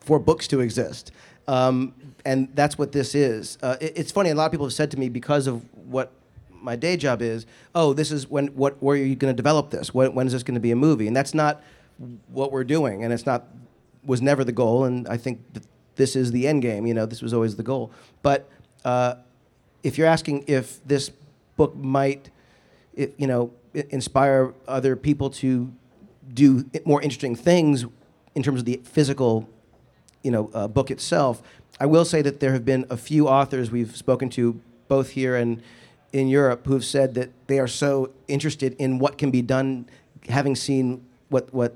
for 0.00 0.18
books 0.18 0.48
to 0.48 0.60
exist. 0.60 1.12
Um, 1.46 1.92
and 2.24 2.48
that's 2.54 2.78
what 2.78 2.92
this 2.92 3.14
is. 3.14 3.58
Uh, 3.62 3.76
it- 3.82 3.92
it's 3.94 4.10
funny, 4.10 4.30
a 4.30 4.34
lot 4.34 4.46
of 4.46 4.50
people 4.52 4.64
have 4.64 4.72
said 4.72 4.90
to 4.92 4.98
me 4.98 5.10
because 5.10 5.46
of 5.46 5.62
what 5.90 6.10
my 6.50 6.74
day 6.74 6.96
job 6.96 7.20
is, 7.20 7.44
oh, 7.74 7.92
this 7.92 8.10
is 8.10 8.30
when, 8.30 8.46
what, 8.48 8.82
where 8.82 8.94
are 8.96 8.98
you 9.04 9.14
going 9.14 9.30
to 9.30 9.36
develop 9.36 9.68
this? 9.68 9.92
When, 9.92 10.14
when 10.14 10.26
is 10.26 10.32
this 10.32 10.42
going 10.42 10.54
to 10.54 10.60
be 10.60 10.70
a 10.70 10.76
movie? 10.76 11.06
And 11.06 11.14
that's 11.14 11.34
not 11.34 11.62
what 12.28 12.50
we're 12.50 12.64
doing. 12.64 13.04
And 13.04 13.12
it's 13.12 13.26
not, 13.26 13.44
was 14.06 14.22
never 14.22 14.42
the 14.42 14.52
goal. 14.52 14.84
And 14.84 15.06
I 15.06 15.18
think 15.18 15.40
that 15.52 15.64
this 15.98 16.16
is 16.16 16.32
the 16.32 16.48
end 16.48 16.62
game. 16.62 16.86
You 16.86 16.94
know, 16.94 17.04
this 17.04 17.20
was 17.20 17.34
always 17.34 17.56
the 17.56 17.62
goal. 17.62 17.92
But 18.22 18.48
uh, 18.84 19.16
if 19.82 19.98
you're 19.98 20.06
asking 20.06 20.44
if 20.46 20.82
this 20.86 21.10
book 21.56 21.76
might, 21.76 22.30
you 22.96 23.26
know, 23.26 23.52
inspire 23.74 24.54
other 24.66 24.96
people 24.96 25.28
to 25.28 25.70
do 26.32 26.64
more 26.86 27.02
interesting 27.02 27.36
things 27.36 27.84
in 28.34 28.42
terms 28.42 28.60
of 28.60 28.64
the 28.64 28.80
physical 28.84 29.48
you 30.22 30.30
know, 30.30 30.50
uh, 30.54 30.68
book 30.68 30.90
itself. 30.90 31.42
I 31.80 31.86
will 31.86 32.04
say 32.04 32.22
that 32.22 32.40
there 32.40 32.52
have 32.52 32.64
been 32.64 32.86
a 32.90 32.96
few 32.96 33.28
authors 33.28 33.70
we've 33.70 33.96
spoken 33.96 34.28
to, 34.30 34.60
both 34.88 35.10
here 35.10 35.36
and 35.36 35.62
in 36.12 36.28
Europe, 36.28 36.66
who 36.66 36.72
have 36.72 36.84
said 36.84 37.14
that 37.14 37.30
they 37.46 37.58
are 37.58 37.68
so 37.68 38.10
interested 38.26 38.74
in 38.78 38.98
what 38.98 39.18
can 39.18 39.30
be 39.30 39.42
done, 39.42 39.86
having 40.28 40.56
seen 40.56 41.04
what 41.28 41.52
what 41.52 41.74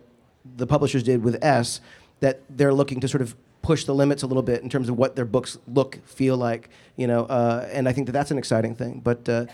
the 0.56 0.66
publishers 0.66 1.02
did 1.02 1.22
with 1.22 1.42
S, 1.42 1.80
that 2.20 2.40
they're 2.50 2.74
looking 2.74 3.00
to 3.00 3.08
sort 3.08 3.22
of 3.22 3.36
push 3.62 3.84
the 3.84 3.94
limits 3.94 4.22
a 4.22 4.26
little 4.26 4.42
bit 4.42 4.62
in 4.62 4.68
terms 4.68 4.88
of 4.88 4.98
what 4.98 5.16
their 5.16 5.24
books 5.24 5.58
look, 5.66 6.04
feel 6.04 6.36
like, 6.36 6.68
you 6.96 7.06
know. 7.06 7.24
Uh, 7.24 7.68
and 7.72 7.88
I 7.88 7.92
think 7.92 8.06
that 8.06 8.12
that's 8.12 8.30
an 8.30 8.38
exciting 8.38 8.74
thing. 8.74 9.00
But 9.02 9.28
uh, 9.28 9.46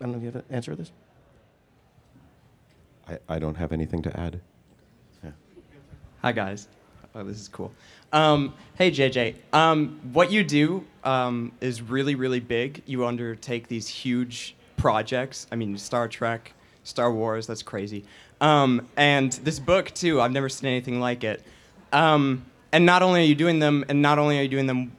I 0.00 0.04
don't 0.04 0.12
know 0.12 0.18
if 0.18 0.22
you 0.22 0.26
have 0.28 0.36
an 0.36 0.44
answer 0.50 0.70
to 0.70 0.76
this. 0.76 0.92
I, 3.08 3.18
I 3.28 3.38
don't 3.38 3.56
have 3.56 3.72
anything 3.72 4.02
to 4.02 4.20
add. 4.20 4.40
Hi 6.20 6.32
guys. 6.32 6.66
Oh, 7.14 7.22
this 7.22 7.40
is 7.40 7.46
cool. 7.46 7.72
Um, 8.12 8.52
hey 8.74 8.90
JJ. 8.90 9.36
Um, 9.52 10.00
what 10.12 10.32
you 10.32 10.42
do 10.42 10.84
um, 11.04 11.52
is 11.60 11.80
really, 11.80 12.16
really 12.16 12.40
big. 12.40 12.82
You 12.86 13.06
undertake 13.06 13.68
these 13.68 13.86
huge 13.86 14.56
projects. 14.76 15.46
I 15.52 15.54
mean, 15.54 15.78
Star 15.78 16.08
Trek, 16.08 16.54
Star 16.82 17.12
Wars. 17.12 17.46
That's 17.46 17.62
crazy. 17.62 18.04
Um, 18.40 18.88
and 18.96 19.32
this 19.32 19.60
book 19.60 19.94
too. 19.94 20.20
I've 20.20 20.32
never 20.32 20.48
seen 20.48 20.70
anything 20.70 20.98
like 20.98 21.22
it. 21.22 21.40
And 22.72 22.84
not 22.84 23.02
only 23.02 23.20
are 23.20 23.24
you 23.24 23.34
doing 23.34 23.58
them, 23.58 23.84
and 23.88 24.02
not 24.02 24.18
only 24.18 24.38
are 24.38 24.42
you 24.42 24.48
doing 24.48 24.66
them 24.66 24.92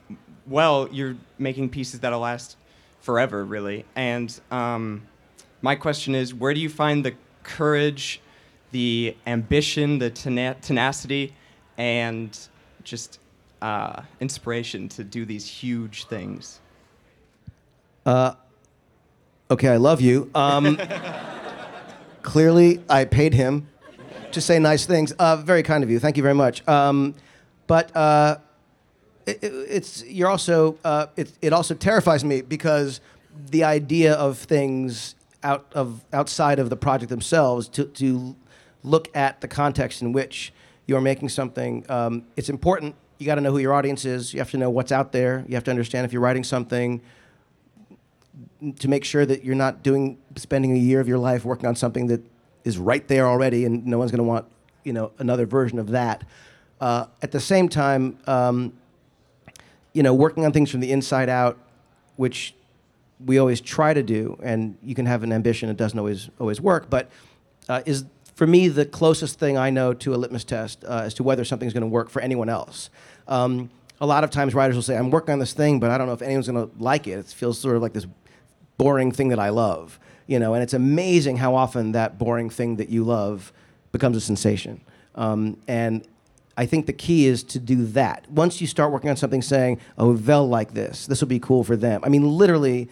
well, 0.48 0.90
you're 0.92 1.16
making 1.38 1.70
pieces 1.70 2.00
that'll 2.00 2.20
last 2.20 2.58
forever, 3.02 3.46
really. 3.46 3.86
And 3.96 4.38
um, 4.52 5.04
my 5.62 5.76
question 5.76 6.16
is, 6.16 6.34
where 6.34 6.54
do 6.54 6.60
you 6.60 6.70
find 6.70 7.06
the 7.06 7.14
courage, 7.44 8.22
the 8.72 9.16
ambition, 9.28 10.00
the 10.00 10.10
tena- 10.10 10.60
tenacity, 10.62 11.34
and 11.78 12.38
just 12.84 13.20
uh, 13.62 14.02
inspiration 14.20 14.90
to 14.90 15.04
do 15.04 15.26
these 15.26 15.46
huge 15.46 16.06
things? 16.06 16.60
Uh, 18.06 18.34
okay, 19.52 19.70
I 19.70 19.78
love 19.78 20.02
you. 20.02 20.30
Um, 20.34 20.80
clearly, 22.22 22.82
I 22.90 23.06
paid 23.06 23.34
him 23.34 23.68
to 24.32 24.42
say 24.42 24.60
nice 24.60 24.86
things. 24.86 25.12
Uh, 25.14 25.36
very 25.38 25.64
kind 25.64 25.84
of 25.84 25.90
you. 25.90 26.00
Thank 26.00 26.18
you 26.18 26.24
very 26.24 26.36
much. 26.36 26.68
Um, 26.68 27.16
but 27.70 27.96
uh, 27.96 28.38
it, 29.26 29.42
it- 29.44 29.54
it's 29.78 30.04
you're 30.06 30.28
also 30.30 30.78
uh, 30.84 31.06
it, 31.16 31.32
it 31.42 31.54
also 31.54 31.74
terrifies 31.76 32.26
me 32.26 32.42
because 32.42 33.00
the 33.52 33.64
idea 33.64 34.14
of 34.16 34.38
things 34.40 35.16
out 35.44 35.66
of 35.74 36.04
outside 36.12 36.60
of 36.60 36.70
the 36.70 36.76
project 36.76 37.10
themselves 37.10 37.70
to 37.70 37.86
to 37.86 38.36
look 38.84 39.08
at 39.16 39.40
the 39.42 39.48
context 39.48 40.02
in 40.02 40.12
which 40.12 40.52
you're 40.88 41.00
making 41.02 41.30
something. 41.30 41.86
Um, 41.90 42.24
it's 42.36 42.50
important. 42.50 42.96
You 43.20 43.26
got 43.26 43.36
to 43.36 43.42
know 43.42 43.52
who 43.52 43.60
your 43.60 43.74
audience 43.74 44.04
is. 44.06 44.34
You 44.34 44.40
have 44.40 44.50
to 44.52 44.58
know 44.58 44.70
what's 44.72 44.92
out 44.92 45.12
there. 45.12 45.46
You 45.48 45.56
have 45.56 45.64
to 45.66 45.72
understand 45.72 46.06
if 46.06 46.12
you're 46.14 46.22
writing 46.22 46.44
something 46.44 47.02
to 48.80 48.88
make 48.88 49.04
sure 49.06 49.26
that 49.26 49.44
you're 49.44 49.56
not 49.56 49.84
doing 49.84 50.18
spending 50.36 50.72
a 50.72 50.78
year 50.80 51.00
of 51.00 51.08
your 51.08 51.18
life 51.18 51.46
working 51.46 51.68
on 51.68 51.76
something 51.76 52.08
that 52.08 52.22
is 52.64 52.78
right 52.78 53.08
there 53.08 53.28
already 53.28 53.66
and 53.66 53.86
no 53.86 53.98
one's 53.98 54.12
going 54.12 54.18
to 54.20 54.24
want 54.24 54.46
you 54.84 54.94
know 54.94 55.12
another 55.20 55.46
version 55.46 55.78
of 55.80 55.90
that 55.90 56.24
uh, 56.82 57.06
at 57.22 57.32
the 57.32 57.40
same 57.40 57.70
time 57.70 58.18
um, 58.28 58.74
you 59.94 60.04
know 60.04 60.14
working 60.14 60.46
on 60.46 60.52
things 60.52 60.70
from 60.70 60.80
the 60.80 60.92
inside 60.92 61.30
out 61.30 61.58
which 62.16 62.54
we 63.26 63.38
always 63.38 63.60
try 63.60 63.94
to 63.94 64.04
do 64.04 64.40
and 64.44 64.78
you 64.84 64.96
can 64.96 65.06
have 65.06 65.24
an 65.24 65.32
ambition 65.32 65.70
it 65.70 65.78
doesn't 65.78 66.00
always 66.00 66.30
always 66.40 66.62
work 66.62 66.90
but 66.90 67.10
uh, 67.68 67.82
is 67.86 68.06
for 68.36 68.48
me 68.48 68.68
the 68.68 68.86
closest 68.86 69.40
thing 69.40 69.58
i 69.58 69.70
know 69.70 69.94
to 69.94 70.14
a 70.14 70.18
litmus 70.18 70.44
test 70.44 70.84
uh, 70.86 71.02
as 71.06 71.14
to 71.14 71.24
whether 71.24 71.44
something's 71.44 71.74
going 71.74 71.82
to 71.82 71.88
work 71.88 72.10
for 72.10 72.22
anyone 72.22 72.50
else 72.50 72.90
um, 73.28 73.70
a 74.02 74.06
lot 74.06 74.24
of 74.24 74.30
times 74.30 74.54
writers 74.54 74.76
will 74.76 74.84
say 74.84 74.98
i'm 74.98 75.12
working 75.12 75.34
on 75.34 75.40
this 75.40 75.54
thing 75.54 75.80
but 75.80 75.92
i 75.92 75.98
don't 75.98 76.08
know 76.08 76.14
if 76.14 76.22
anyone's 76.22 76.48
going 76.48 76.70
to 76.70 76.74
like 76.82 77.08
it 77.08 77.20
it 77.20 77.26
feels 77.26 77.60
sort 77.60 77.76
of 77.76 77.82
like 77.82 77.94
this 77.94 78.06
boring 78.80 79.12
thing 79.12 79.28
that 79.28 79.40
I 79.40 79.50
love, 79.50 80.00
you 80.26 80.40
know, 80.40 80.56
and 80.56 80.64
it's 80.64 80.74
amazing 80.74 81.38
how 81.38 81.54
often 81.54 81.92
that 81.92 82.18
boring 82.18 82.50
thing 82.50 82.78
that 82.78 82.90
you 82.90 83.04
love 83.04 83.54
becomes 83.92 84.18
a 84.18 84.22
sensation. 84.22 84.82
Um, 85.14 85.58
and 85.68 86.08
I 86.60 86.66
think 86.66 86.86
the 86.86 86.94
key 86.94 87.26
is 87.26 87.44
to 87.46 87.60
do 87.60 87.86
that. 87.88 88.30
Once 88.30 88.60
you 88.62 88.68
start 88.68 88.92
working 88.92 89.10
on 89.10 89.18
something 89.18 89.42
saying, 89.42 89.80
oh, 89.98 90.14
they'll 90.14 90.48
like 90.48 90.74
this, 90.74 91.08
this 91.08 91.22
will 91.22 91.28
be 91.28 91.40
cool 91.40 91.64
for 91.64 91.76
them. 91.76 92.02
I 92.04 92.10
mean, 92.10 92.28
literally, 92.30 92.90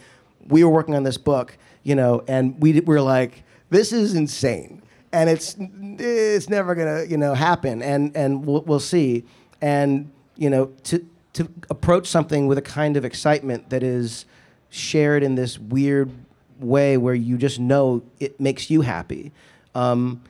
we 0.47 0.63
were 0.63 0.69
working 0.69 0.95
on 0.95 1.03
this 1.03 1.17
book, 1.17 1.57
you 1.83 1.93
know, 1.93 2.23
and 2.27 2.59
we, 2.61 2.79
were 2.79 3.01
like, 3.01 3.43
this 3.69 3.91
is 3.91 4.15
insane. 4.15 4.81
And 5.11 5.29
it's, 5.29 5.55
it's 5.59 6.49
never 6.49 6.75
gonna, 6.75 7.03
you 7.03 7.17
know, 7.17 7.33
happen. 7.33 7.81
And, 7.81 8.15
and 8.15 8.45
we'll, 8.45 8.61
we'll 8.61 8.79
see. 8.79 9.25
And, 9.61 10.11
you 10.35 10.49
know, 10.49 10.71
to, 10.85 11.05
to 11.33 11.49
approach 11.69 12.07
something 12.07 12.47
with 12.47 12.57
a 12.57 12.61
kind 12.61 12.97
of 12.97 13.03
excitement 13.05 13.69
that 13.69 13.83
is, 13.83 14.25
shared 14.69 15.23
in 15.23 15.35
this 15.35 15.57
weird 15.57 16.11
way 16.59 16.97
where 16.97 17.13
you 17.13 17.37
just 17.37 17.59
know 17.59 18.03
it 18.19 18.39
makes 18.39 18.69
you 18.69 18.81
happy. 18.81 19.31
Um, 19.75 20.21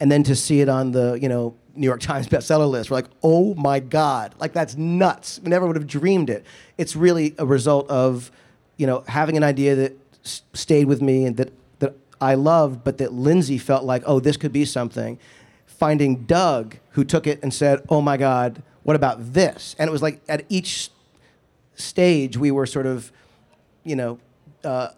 and 0.00 0.12
then 0.12 0.22
to 0.24 0.36
see 0.36 0.60
it 0.60 0.68
on 0.68 0.92
the, 0.92 1.18
you 1.20 1.28
know, 1.28 1.56
New 1.78 1.86
York 1.86 2.00
Times 2.00 2.28
bestseller 2.28 2.68
list, 2.68 2.90
we're 2.90 2.96
like, 2.96 3.10
oh 3.22 3.54
my 3.54 3.80
God, 3.80 4.34
like 4.38 4.52
that's 4.52 4.76
nuts. 4.76 5.40
We 5.42 5.50
never 5.50 5.66
would 5.66 5.76
have 5.76 5.86
dreamed 5.86 6.28
it. 6.30 6.44
It's 6.76 6.96
really 6.96 7.34
a 7.38 7.46
result 7.46 7.88
of, 7.88 8.30
you 8.76 8.86
know, 8.86 9.04
having 9.06 9.36
an 9.36 9.44
idea 9.44 9.74
that 9.76 9.96
s- 10.24 10.42
stayed 10.52 10.86
with 10.86 11.00
me 11.00 11.24
and 11.24 11.36
that, 11.36 11.52
that 11.78 11.94
I 12.20 12.34
loved, 12.34 12.84
but 12.84 12.98
that 12.98 13.12
Lindsey 13.12 13.58
felt 13.58 13.84
like, 13.84 14.02
oh, 14.06 14.20
this 14.20 14.36
could 14.36 14.52
be 14.52 14.64
something. 14.64 15.18
Finding 15.66 16.24
Doug, 16.24 16.76
who 16.90 17.04
took 17.04 17.26
it 17.26 17.40
and 17.42 17.54
said, 17.54 17.84
oh 17.88 18.00
my 18.00 18.16
God, 18.16 18.62
what 18.82 18.96
about 18.96 19.32
this? 19.34 19.76
And 19.78 19.88
it 19.88 19.92
was 19.92 20.02
like 20.02 20.20
at 20.28 20.44
each 20.48 20.90
stage 21.74 22.36
we 22.36 22.50
were 22.50 22.66
sort 22.66 22.86
of, 22.86 23.12
you 23.84 23.94
know, 23.94 24.18
uh, 24.64 24.88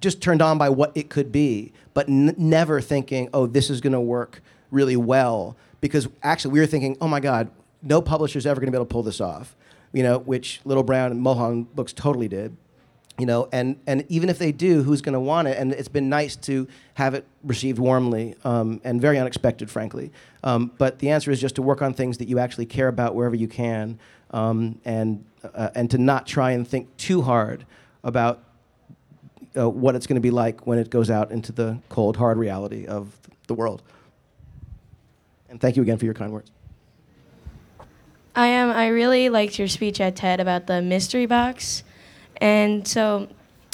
just 0.00 0.20
turned 0.20 0.42
on 0.42 0.58
by 0.58 0.68
what 0.68 0.92
it 0.96 1.10
could 1.10 1.30
be, 1.30 1.72
but 1.94 2.08
n- 2.08 2.34
never 2.36 2.80
thinking, 2.80 3.28
oh, 3.32 3.46
this 3.46 3.70
is 3.70 3.80
going 3.80 3.92
to 3.92 4.00
work 4.00 4.42
really 4.70 4.96
well. 4.96 5.56
Because 5.80 6.08
actually, 6.22 6.52
we 6.52 6.60
were 6.60 6.66
thinking, 6.66 6.96
oh 7.00 7.08
my 7.08 7.20
God, 7.20 7.50
no 7.82 8.02
publisher's 8.02 8.46
ever 8.46 8.60
going 8.60 8.66
to 8.66 8.72
be 8.72 8.76
able 8.76 8.86
to 8.86 8.92
pull 8.92 9.02
this 9.02 9.20
off. 9.20 9.56
You 9.92 10.02
know, 10.02 10.18
which 10.18 10.60
Little 10.64 10.84
Brown 10.84 11.10
and 11.10 11.20
Mulholland 11.20 11.74
books 11.74 11.92
totally 11.92 12.28
did. 12.28 12.56
You 13.18 13.26
know, 13.26 13.48
and 13.52 13.78
and 13.86 14.06
even 14.08 14.28
if 14.28 14.38
they 14.38 14.50
do, 14.50 14.82
who's 14.82 15.02
going 15.02 15.12
to 15.12 15.20
want 15.20 15.48
it? 15.48 15.58
And 15.58 15.72
it's 15.72 15.88
been 15.88 16.08
nice 16.08 16.36
to 16.36 16.66
have 16.94 17.12
it 17.14 17.26
received 17.42 17.78
warmly 17.78 18.34
um, 18.44 18.80
and 18.82 19.00
very 19.00 19.18
unexpected, 19.18 19.70
frankly. 19.70 20.10
Um, 20.42 20.72
but 20.78 21.00
the 21.00 21.10
answer 21.10 21.30
is 21.30 21.40
just 21.40 21.56
to 21.56 21.62
work 21.62 21.82
on 21.82 21.92
things 21.92 22.18
that 22.18 22.28
you 22.28 22.38
actually 22.38 22.66
care 22.66 22.88
about 22.88 23.14
wherever 23.14 23.36
you 23.36 23.48
can, 23.48 23.98
um, 24.30 24.80
and 24.86 25.24
uh, 25.54 25.70
and 25.74 25.90
to 25.90 25.98
not 25.98 26.26
try 26.26 26.52
and 26.52 26.66
think 26.66 26.96
too 26.96 27.20
hard 27.20 27.66
about 28.04 28.42
uh, 29.56 29.68
what 29.68 29.94
it's 29.94 30.06
going 30.06 30.14
to 30.14 30.20
be 30.20 30.30
like 30.30 30.66
when 30.66 30.78
it 30.78 30.90
goes 30.90 31.10
out 31.10 31.30
into 31.30 31.52
the 31.52 31.78
cold, 31.88 32.16
hard 32.16 32.38
reality 32.38 32.86
of 32.86 33.12
the 33.48 33.54
world. 33.54 33.82
And 35.50 35.60
thank 35.60 35.76
you 35.76 35.82
again 35.82 35.98
for 35.98 36.04
your 36.04 36.14
kind 36.14 36.32
words. 36.32 36.50
I 38.34 38.46
am. 38.46 38.70
I 38.70 38.86
really 38.88 39.28
liked 39.28 39.58
your 39.58 39.68
speech 39.68 40.00
at 40.00 40.16
TED 40.16 40.40
about 40.40 40.66
the 40.68 40.80
mystery 40.80 41.26
box, 41.26 41.82
and 42.40 42.86
so 42.86 43.28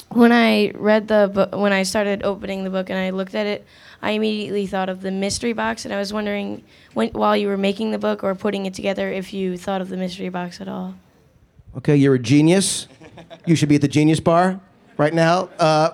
when 0.08 0.32
I 0.32 0.72
read 0.74 1.08
the 1.08 1.30
book, 1.32 1.54
when 1.54 1.74
I 1.74 1.82
started 1.82 2.22
opening 2.22 2.64
the 2.64 2.70
book 2.70 2.88
and 2.88 2.98
I 2.98 3.10
looked 3.10 3.34
at 3.34 3.46
it, 3.46 3.66
I 4.00 4.12
immediately 4.12 4.66
thought 4.66 4.88
of 4.88 5.02
the 5.02 5.10
mystery 5.10 5.52
box, 5.52 5.84
and 5.84 5.92
I 5.92 5.98
was 5.98 6.12
wondering, 6.12 6.64
when, 6.94 7.10
while 7.10 7.36
you 7.36 7.48
were 7.48 7.58
making 7.58 7.90
the 7.90 7.98
book 7.98 8.24
or 8.24 8.34
putting 8.34 8.64
it 8.64 8.72
together, 8.72 9.12
if 9.12 9.34
you 9.34 9.58
thought 9.58 9.82
of 9.82 9.90
the 9.90 9.96
mystery 9.98 10.30
box 10.30 10.60
at 10.60 10.68
all. 10.68 10.94
Okay, 11.76 11.96
you're 11.96 12.14
a 12.14 12.18
genius. 12.18 12.88
You 13.44 13.56
should 13.56 13.68
be 13.68 13.74
at 13.74 13.82
the 13.82 13.88
Genius 13.88 14.20
Bar 14.20 14.58
right 14.96 15.12
now. 15.12 15.50
Uh, 15.58 15.90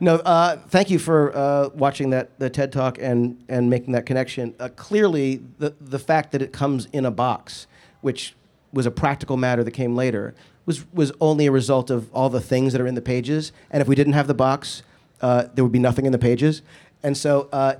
no, 0.00 0.16
uh, 0.16 0.56
thank 0.68 0.90
you 0.90 0.98
for 0.98 1.36
uh, 1.36 1.68
watching 1.74 2.10
that 2.10 2.38
the 2.38 2.48
TED 2.48 2.72
Talk 2.72 2.98
and 2.98 3.42
and 3.48 3.68
making 3.68 3.92
that 3.92 4.06
connection. 4.06 4.54
Uh, 4.58 4.70
clearly, 4.74 5.42
the 5.58 5.74
the 5.78 5.98
fact 5.98 6.32
that 6.32 6.40
it 6.40 6.52
comes 6.52 6.86
in 6.86 7.04
a 7.04 7.10
box, 7.10 7.66
which 8.00 8.34
was 8.72 8.86
a 8.86 8.90
practical 8.90 9.36
matter 9.36 9.62
that 9.62 9.72
came 9.72 9.94
later, 9.94 10.34
was 10.64 10.90
was 10.94 11.12
only 11.20 11.46
a 11.46 11.52
result 11.52 11.90
of 11.90 12.12
all 12.14 12.30
the 12.30 12.40
things 12.40 12.72
that 12.72 12.80
are 12.80 12.86
in 12.86 12.94
the 12.94 13.02
pages. 13.02 13.52
And 13.70 13.82
if 13.82 13.88
we 13.88 13.94
didn't 13.94 14.14
have 14.14 14.26
the 14.26 14.34
box, 14.34 14.82
uh, 15.20 15.48
there 15.54 15.62
would 15.64 15.72
be 15.72 15.78
nothing 15.78 16.06
in 16.06 16.12
the 16.12 16.18
pages. 16.18 16.62
And 17.02 17.16
so. 17.16 17.48
Uh, 17.52 17.74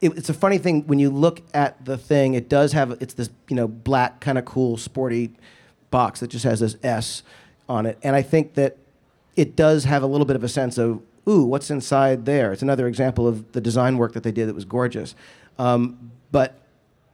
it, 0.00 0.16
it's 0.16 0.28
a 0.28 0.34
funny 0.34 0.58
thing 0.58 0.86
when 0.86 1.00
you 1.00 1.10
look 1.10 1.42
at 1.52 1.84
the 1.84 1.98
thing. 1.98 2.34
It 2.34 2.48
does 2.48 2.72
have 2.72 2.92
it's 3.00 3.14
this 3.14 3.30
you 3.48 3.56
know 3.56 3.66
black 3.66 4.20
kind 4.20 4.38
of 4.38 4.44
cool 4.44 4.76
sporty 4.76 5.32
box 5.90 6.20
that 6.20 6.28
just 6.28 6.44
has 6.44 6.60
this 6.60 6.76
S 6.84 7.24
on 7.68 7.84
it, 7.84 7.98
and 8.04 8.14
I 8.14 8.22
think 8.22 8.54
that 8.54 8.76
it 9.34 9.56
does 9.56 9.84
have 9.84 10.04
a 10.04 10.06
little 10.06 10.24
bit 10.24 10.36
of 10.36 10.44
a 10.44 10.48
sense 10.48 10.78
of 10.78 11.02
ooh, 11.28 11.44
what's 11.44 11.70
inside 11.70 12.24
there? 12.24 12.52
It's 12.52 12.62
another 12.62 12.86
example 12.86 13.28
of 13.28 13.52
the 13.52 13.60
design 13.60 13.98
work 13.98 14.12
that 14.14 14.22
they 14.22 14.32
did 14.32 14.48
that 14.48 14.54
was 14.54 14.64
gorgeous. 14.64 15.14
Um, 15.58 16.12
but 16.32 16.60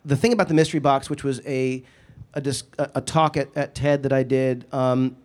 the 0.05 0.17
thing 0.17 0.33
about 0.33 0.49
the 0.49 0.55
mystery 0.55 0.81
box, 0.81 1.11
which 1.11 1.25
was 1.25 1.41
a 1.47 1.83
a, 2.35 2.41
dis- 2.41 2.65
a, 2.79 2.91
a 2.97 3.01
talk 3.01 3.37
at, 3.37 3.49
at 3.57 3.75
TED 3.75 4.03
that 4.03 4.13
I 4.13 4.23
did, 4.23 4.67
um, 4.73 5.17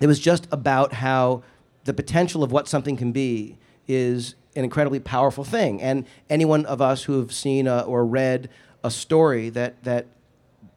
it 0.00 0.06
was 0.06 0.20
just 0.20 0.46
about 0.52 0.92
how 0.92 1.42
the 1.84 1.92
potential 1.92 2.42
of 2.42 2.52
what 2.52 2.68
something 2.68 2.96
can 2.96 3.12
be 3.12 3.58
is 3.86 4.34
an 4.56 4.64
incredibly 4.64 5.00
powerful 5.00 5.44
thing. 5.44 5.82
And 5.82 6.06
anyone 6.30 6.64
of 6.66 6.80
us 6.80 7.04
who 7.04 7.18
have 7.18 7.32
seen 7.32 7.66
uh, 7.66 7.80
or 7.82 8.06
read 8.06 8.48
a 8.82 8.90
story 8.90 9.48
that 9.50 9.82
that 9.84 10.06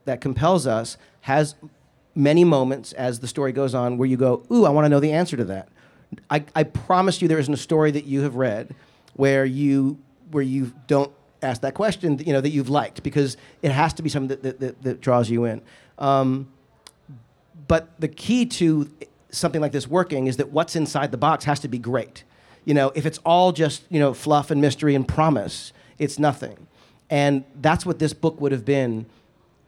that 0.06 0.22
compels 0.22 0.66
us 0.66 0.98
has 1.22 1.56
many 2.16 2.44
moments 2.44 2.94
as 2.94 3.20
the 3.20 3.28
story 3.28 3.52
goes 3.52 3.76
on 3.76 3.98
where 3.98 4.08
you 4.08 4.18
go, 4.18 4.44
ooh, 4.52 4.66
I 4.66 4.70
want 4.70 4.86
to 4.86 4.90
know 4.90 5.00
the 5.00 5.12
answer 5.12 5.38
to 5.38 5.44
that. 5.46 5.70
I, 6.30 6.44
I 6.56 6.64
promise 6.64 7.22
you 7.22 7.28
there 7.28 7.40
isn't 7.40 7.54
a 7.54 7.58
story 7.58 7.92
that 7.92 8.06
you 8.06 8.22
have 8.22 8.36
read 8.36 8.76
where 9.16 9.46
you 9.46 9.98
where 10.32 10.44
you 10.44 10.74
don't 10.88 11.12
ask 11.42 11.62
that 11.62 11.74
question, 11.74 12.20
you 12.20 12.34
know, 12.34 12.42
that 12.42 12.50
you've 12.50 12.70
liked 12.70 13.04
because 13.04 13.38
it 13.62 13.72
has 13.72 13.94
to 13.94 14.04
be 14.04 14.10
something 14.10 14.28
that, 14.28 14.44
that, 14.44 14.60
that, 14.60 14.82
that 14.84 15.02
draws 15.02 15.30
you 15.30 15.46
in. 15.46 15.62
Um, 15.98 16.50
but 17.68 17.90
the 18.00 18.08
key 18.08 18.46
to 18.46 18.90
something 19.30 19.62
like 19.62 19.72
this 19.72 19.88
working 19.88 20.28
is 20.28 20.38
that 20.38 20.52
what's 20.52 20.76
inside 20.76 21.12
the 21.12 21.18
box 21.18 21.46
has 21.46 21.60
to 21.62 21.68
be 21.68 21.78
great. 21.78 22.24
You 22.66 22.74
know, 22.74 22.92
if 22.96 23.06
it's 23.06 23.20
all 23.20 23.52
just 23.52 23.84
you 23.90 24.00
know 24.00 24.14
fluff 24.14 24.52
and 24.52 24.62
mystery 24.62 24.96
and 24.96 25.08
promise, 25.08 25.72
it's 25.98 26.20
nothing. 26.20 26.68
And 27.10 27.46
that's 27.62 27.86
what 27.86 28.00
this 28.00 28.14
book 28.14 28.42
would 28.42 28.52
have 28.52 28.66
been 28.66 29.06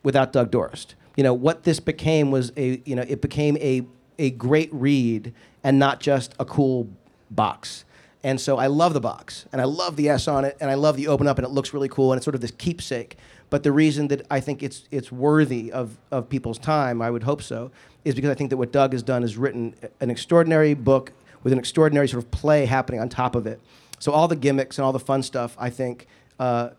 without 0.03 0.33
Doug 0.33 0.51
Dorst. 0.51 0.95
You 1.15 1.23
know, 1.23 1.33
what 1.33 1.63
this 1.63 1.79
became 1.79 2.31
was 2.31 2.51
a 2.57 2.81
you 2.85 2.95
know 2.95 3.05
it 3.07 3.21
became 3.21 3.57
a 3.57 3.85
a 4.19 4.29
great 4.29 4.69
read 4.71 5.33
and 5.63 5.79
not 5.79 5.99
just 5.99 6.35
a 6.39 6.45
cool 6.45 6.87
box. 7.31 7.85
And 8.21 8.39
so 8.39 8.57
I 8.57 8.67
love 8.67 8.93
the 8.93 8.99
box, 8.99 9.45
and 9.53 9.61
I 9.61 9.63
love 9.63 9.95
the 9.95 10.09
S 10.09 10.27
on 10.27 10.43
it, 10.43 10.57
and 10.59 10.69
I 10.69 10.73
love 10.73 10.97
the 10.97 11.07
open 11.07 11.25
up, 11.25 11.37
and 11.37 11.47
it 11.47 11.51
looks 11.51 11.73
really 11.73 11.87
cool, 11.87 12.11
and 12.11 12.17
it's 12.17 12.25
sort 12.25 12.35
of 12.35 12.41
this 12.41 12.51
keepsake. 12.51 13.17
But 13.49 13.63
the 13.63 13.71
reason 13.71 14.09
that 14.09 14.27
I 14.29 14.41
think 14.41 14.61
it's 14.61 14.83
it's 14.91 15.09
worthy 15.11 15.71
of, 15.71 15.97
of 16.11 16.27
people's 16.27 16.59
time, 16.59 17.01
I 17.01 17.09
would 17.09 17.23
hope 17.23 17.41
so, 17.41 17.71
is 18.03 18.15
because 18.15 18.29
I 18.29 18.33
think 18.35 18.49
that 18.49 18.57
what 18.57 18.73
Doug 18.73 18.91
has 18.91 19.03
done 19.03 19.23
is 19.23 19.37
written 19.37 19.73
an 20.01 20.09
extraordinary 20.09 20.73
book 20.73 21.13
with 21.43 21.53
an 21.53 21.59
extraordinary 21.59 22.09
sort 22.09 22.23
of 22.23 22.29
play 22.29 22.65
happening 22.65 22.99
on 22.99 23.07
top 23.07 23.35
of 23.35 23.47
it. 23.47 23.61
So 23.99 24.11
all 24.11 24.27
the 24.27 24.35
gimmicks 24.35 24.77
and 24.77 24.85
all 24.85 24.91
the 24.91 24.99
fun 24.99 25.23
stuff, 25.23 25.55
I 25.57 25.69
think, 25.69 26.05
uh, 26.39 26.71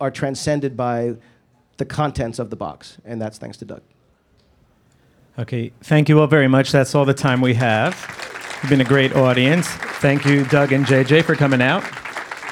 are 0.00 0.10
transcended 0.10 0.76
by 0.76 1.14
the 1.76 1.84
contents 1.84 2.40
of 2.40 2.50
the 2.50 2.56
box, 2.56 2.98
and 3.04 3.22
that's 3.22 3.38
thanks 3.38 3.56
to 3.58 3.64
Doug. 3.64 3.82
Okay, 5.38 5.70
thank 5.82 6.08
you 6.08 6.18
all 6.20 6.26
very 6.26 6.48
much. 6.48 6.72
That's 6.72 6.94
all 6.94 7.04
the 7.04 7.14
time 7.14 7.40
we 7.40 7.54
have. 7.54 7.94
You've 8.60 8.70
been 8.70 8.80
a 8.80 8.84
great 8.84 9.14
audience. 9.14 9.68
Thank 9.68 10.24
you, 10.24 10.44
Doug 10.46 10.72
and 10.72 10.84
JJ, 10.84 11.24
for 11.24 11.36
coming 11.36 11.62
out. 11.62 11.84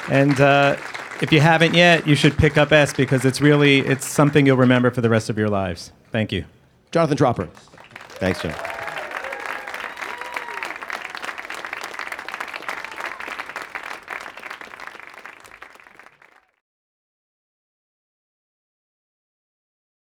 And 0.09 0.39
uh, 0.39 0.77
if 1.21 1.33
you 1.33 1.41
haven't 1.41 1.73
yet, 1.73 2.07
you 2.07 2.15
should 2.15 2.37
pick 2.37 2.57
up 2.57 2.71
S 2.71 2.93
because 2.93 3.25
it's 3.25 3.41
really 3.41 3.79
it's 3.79 4.05
something 4.05 4.45
you'll 4.45 4.55
remember 4.55 4.89
for 4.89 5.01
the 5.01 5.09
rest 5.09 5.29
of 5.29 5.37
your 5.37 5.49
lives. 5.49 5.91
Thank 6.11 6.31
you. 6.31 6.45
Jonathan 6.91 7.17
Tropper. 7.17 7.49
Thanks, 8.19 8.41
John. 8.41 8.76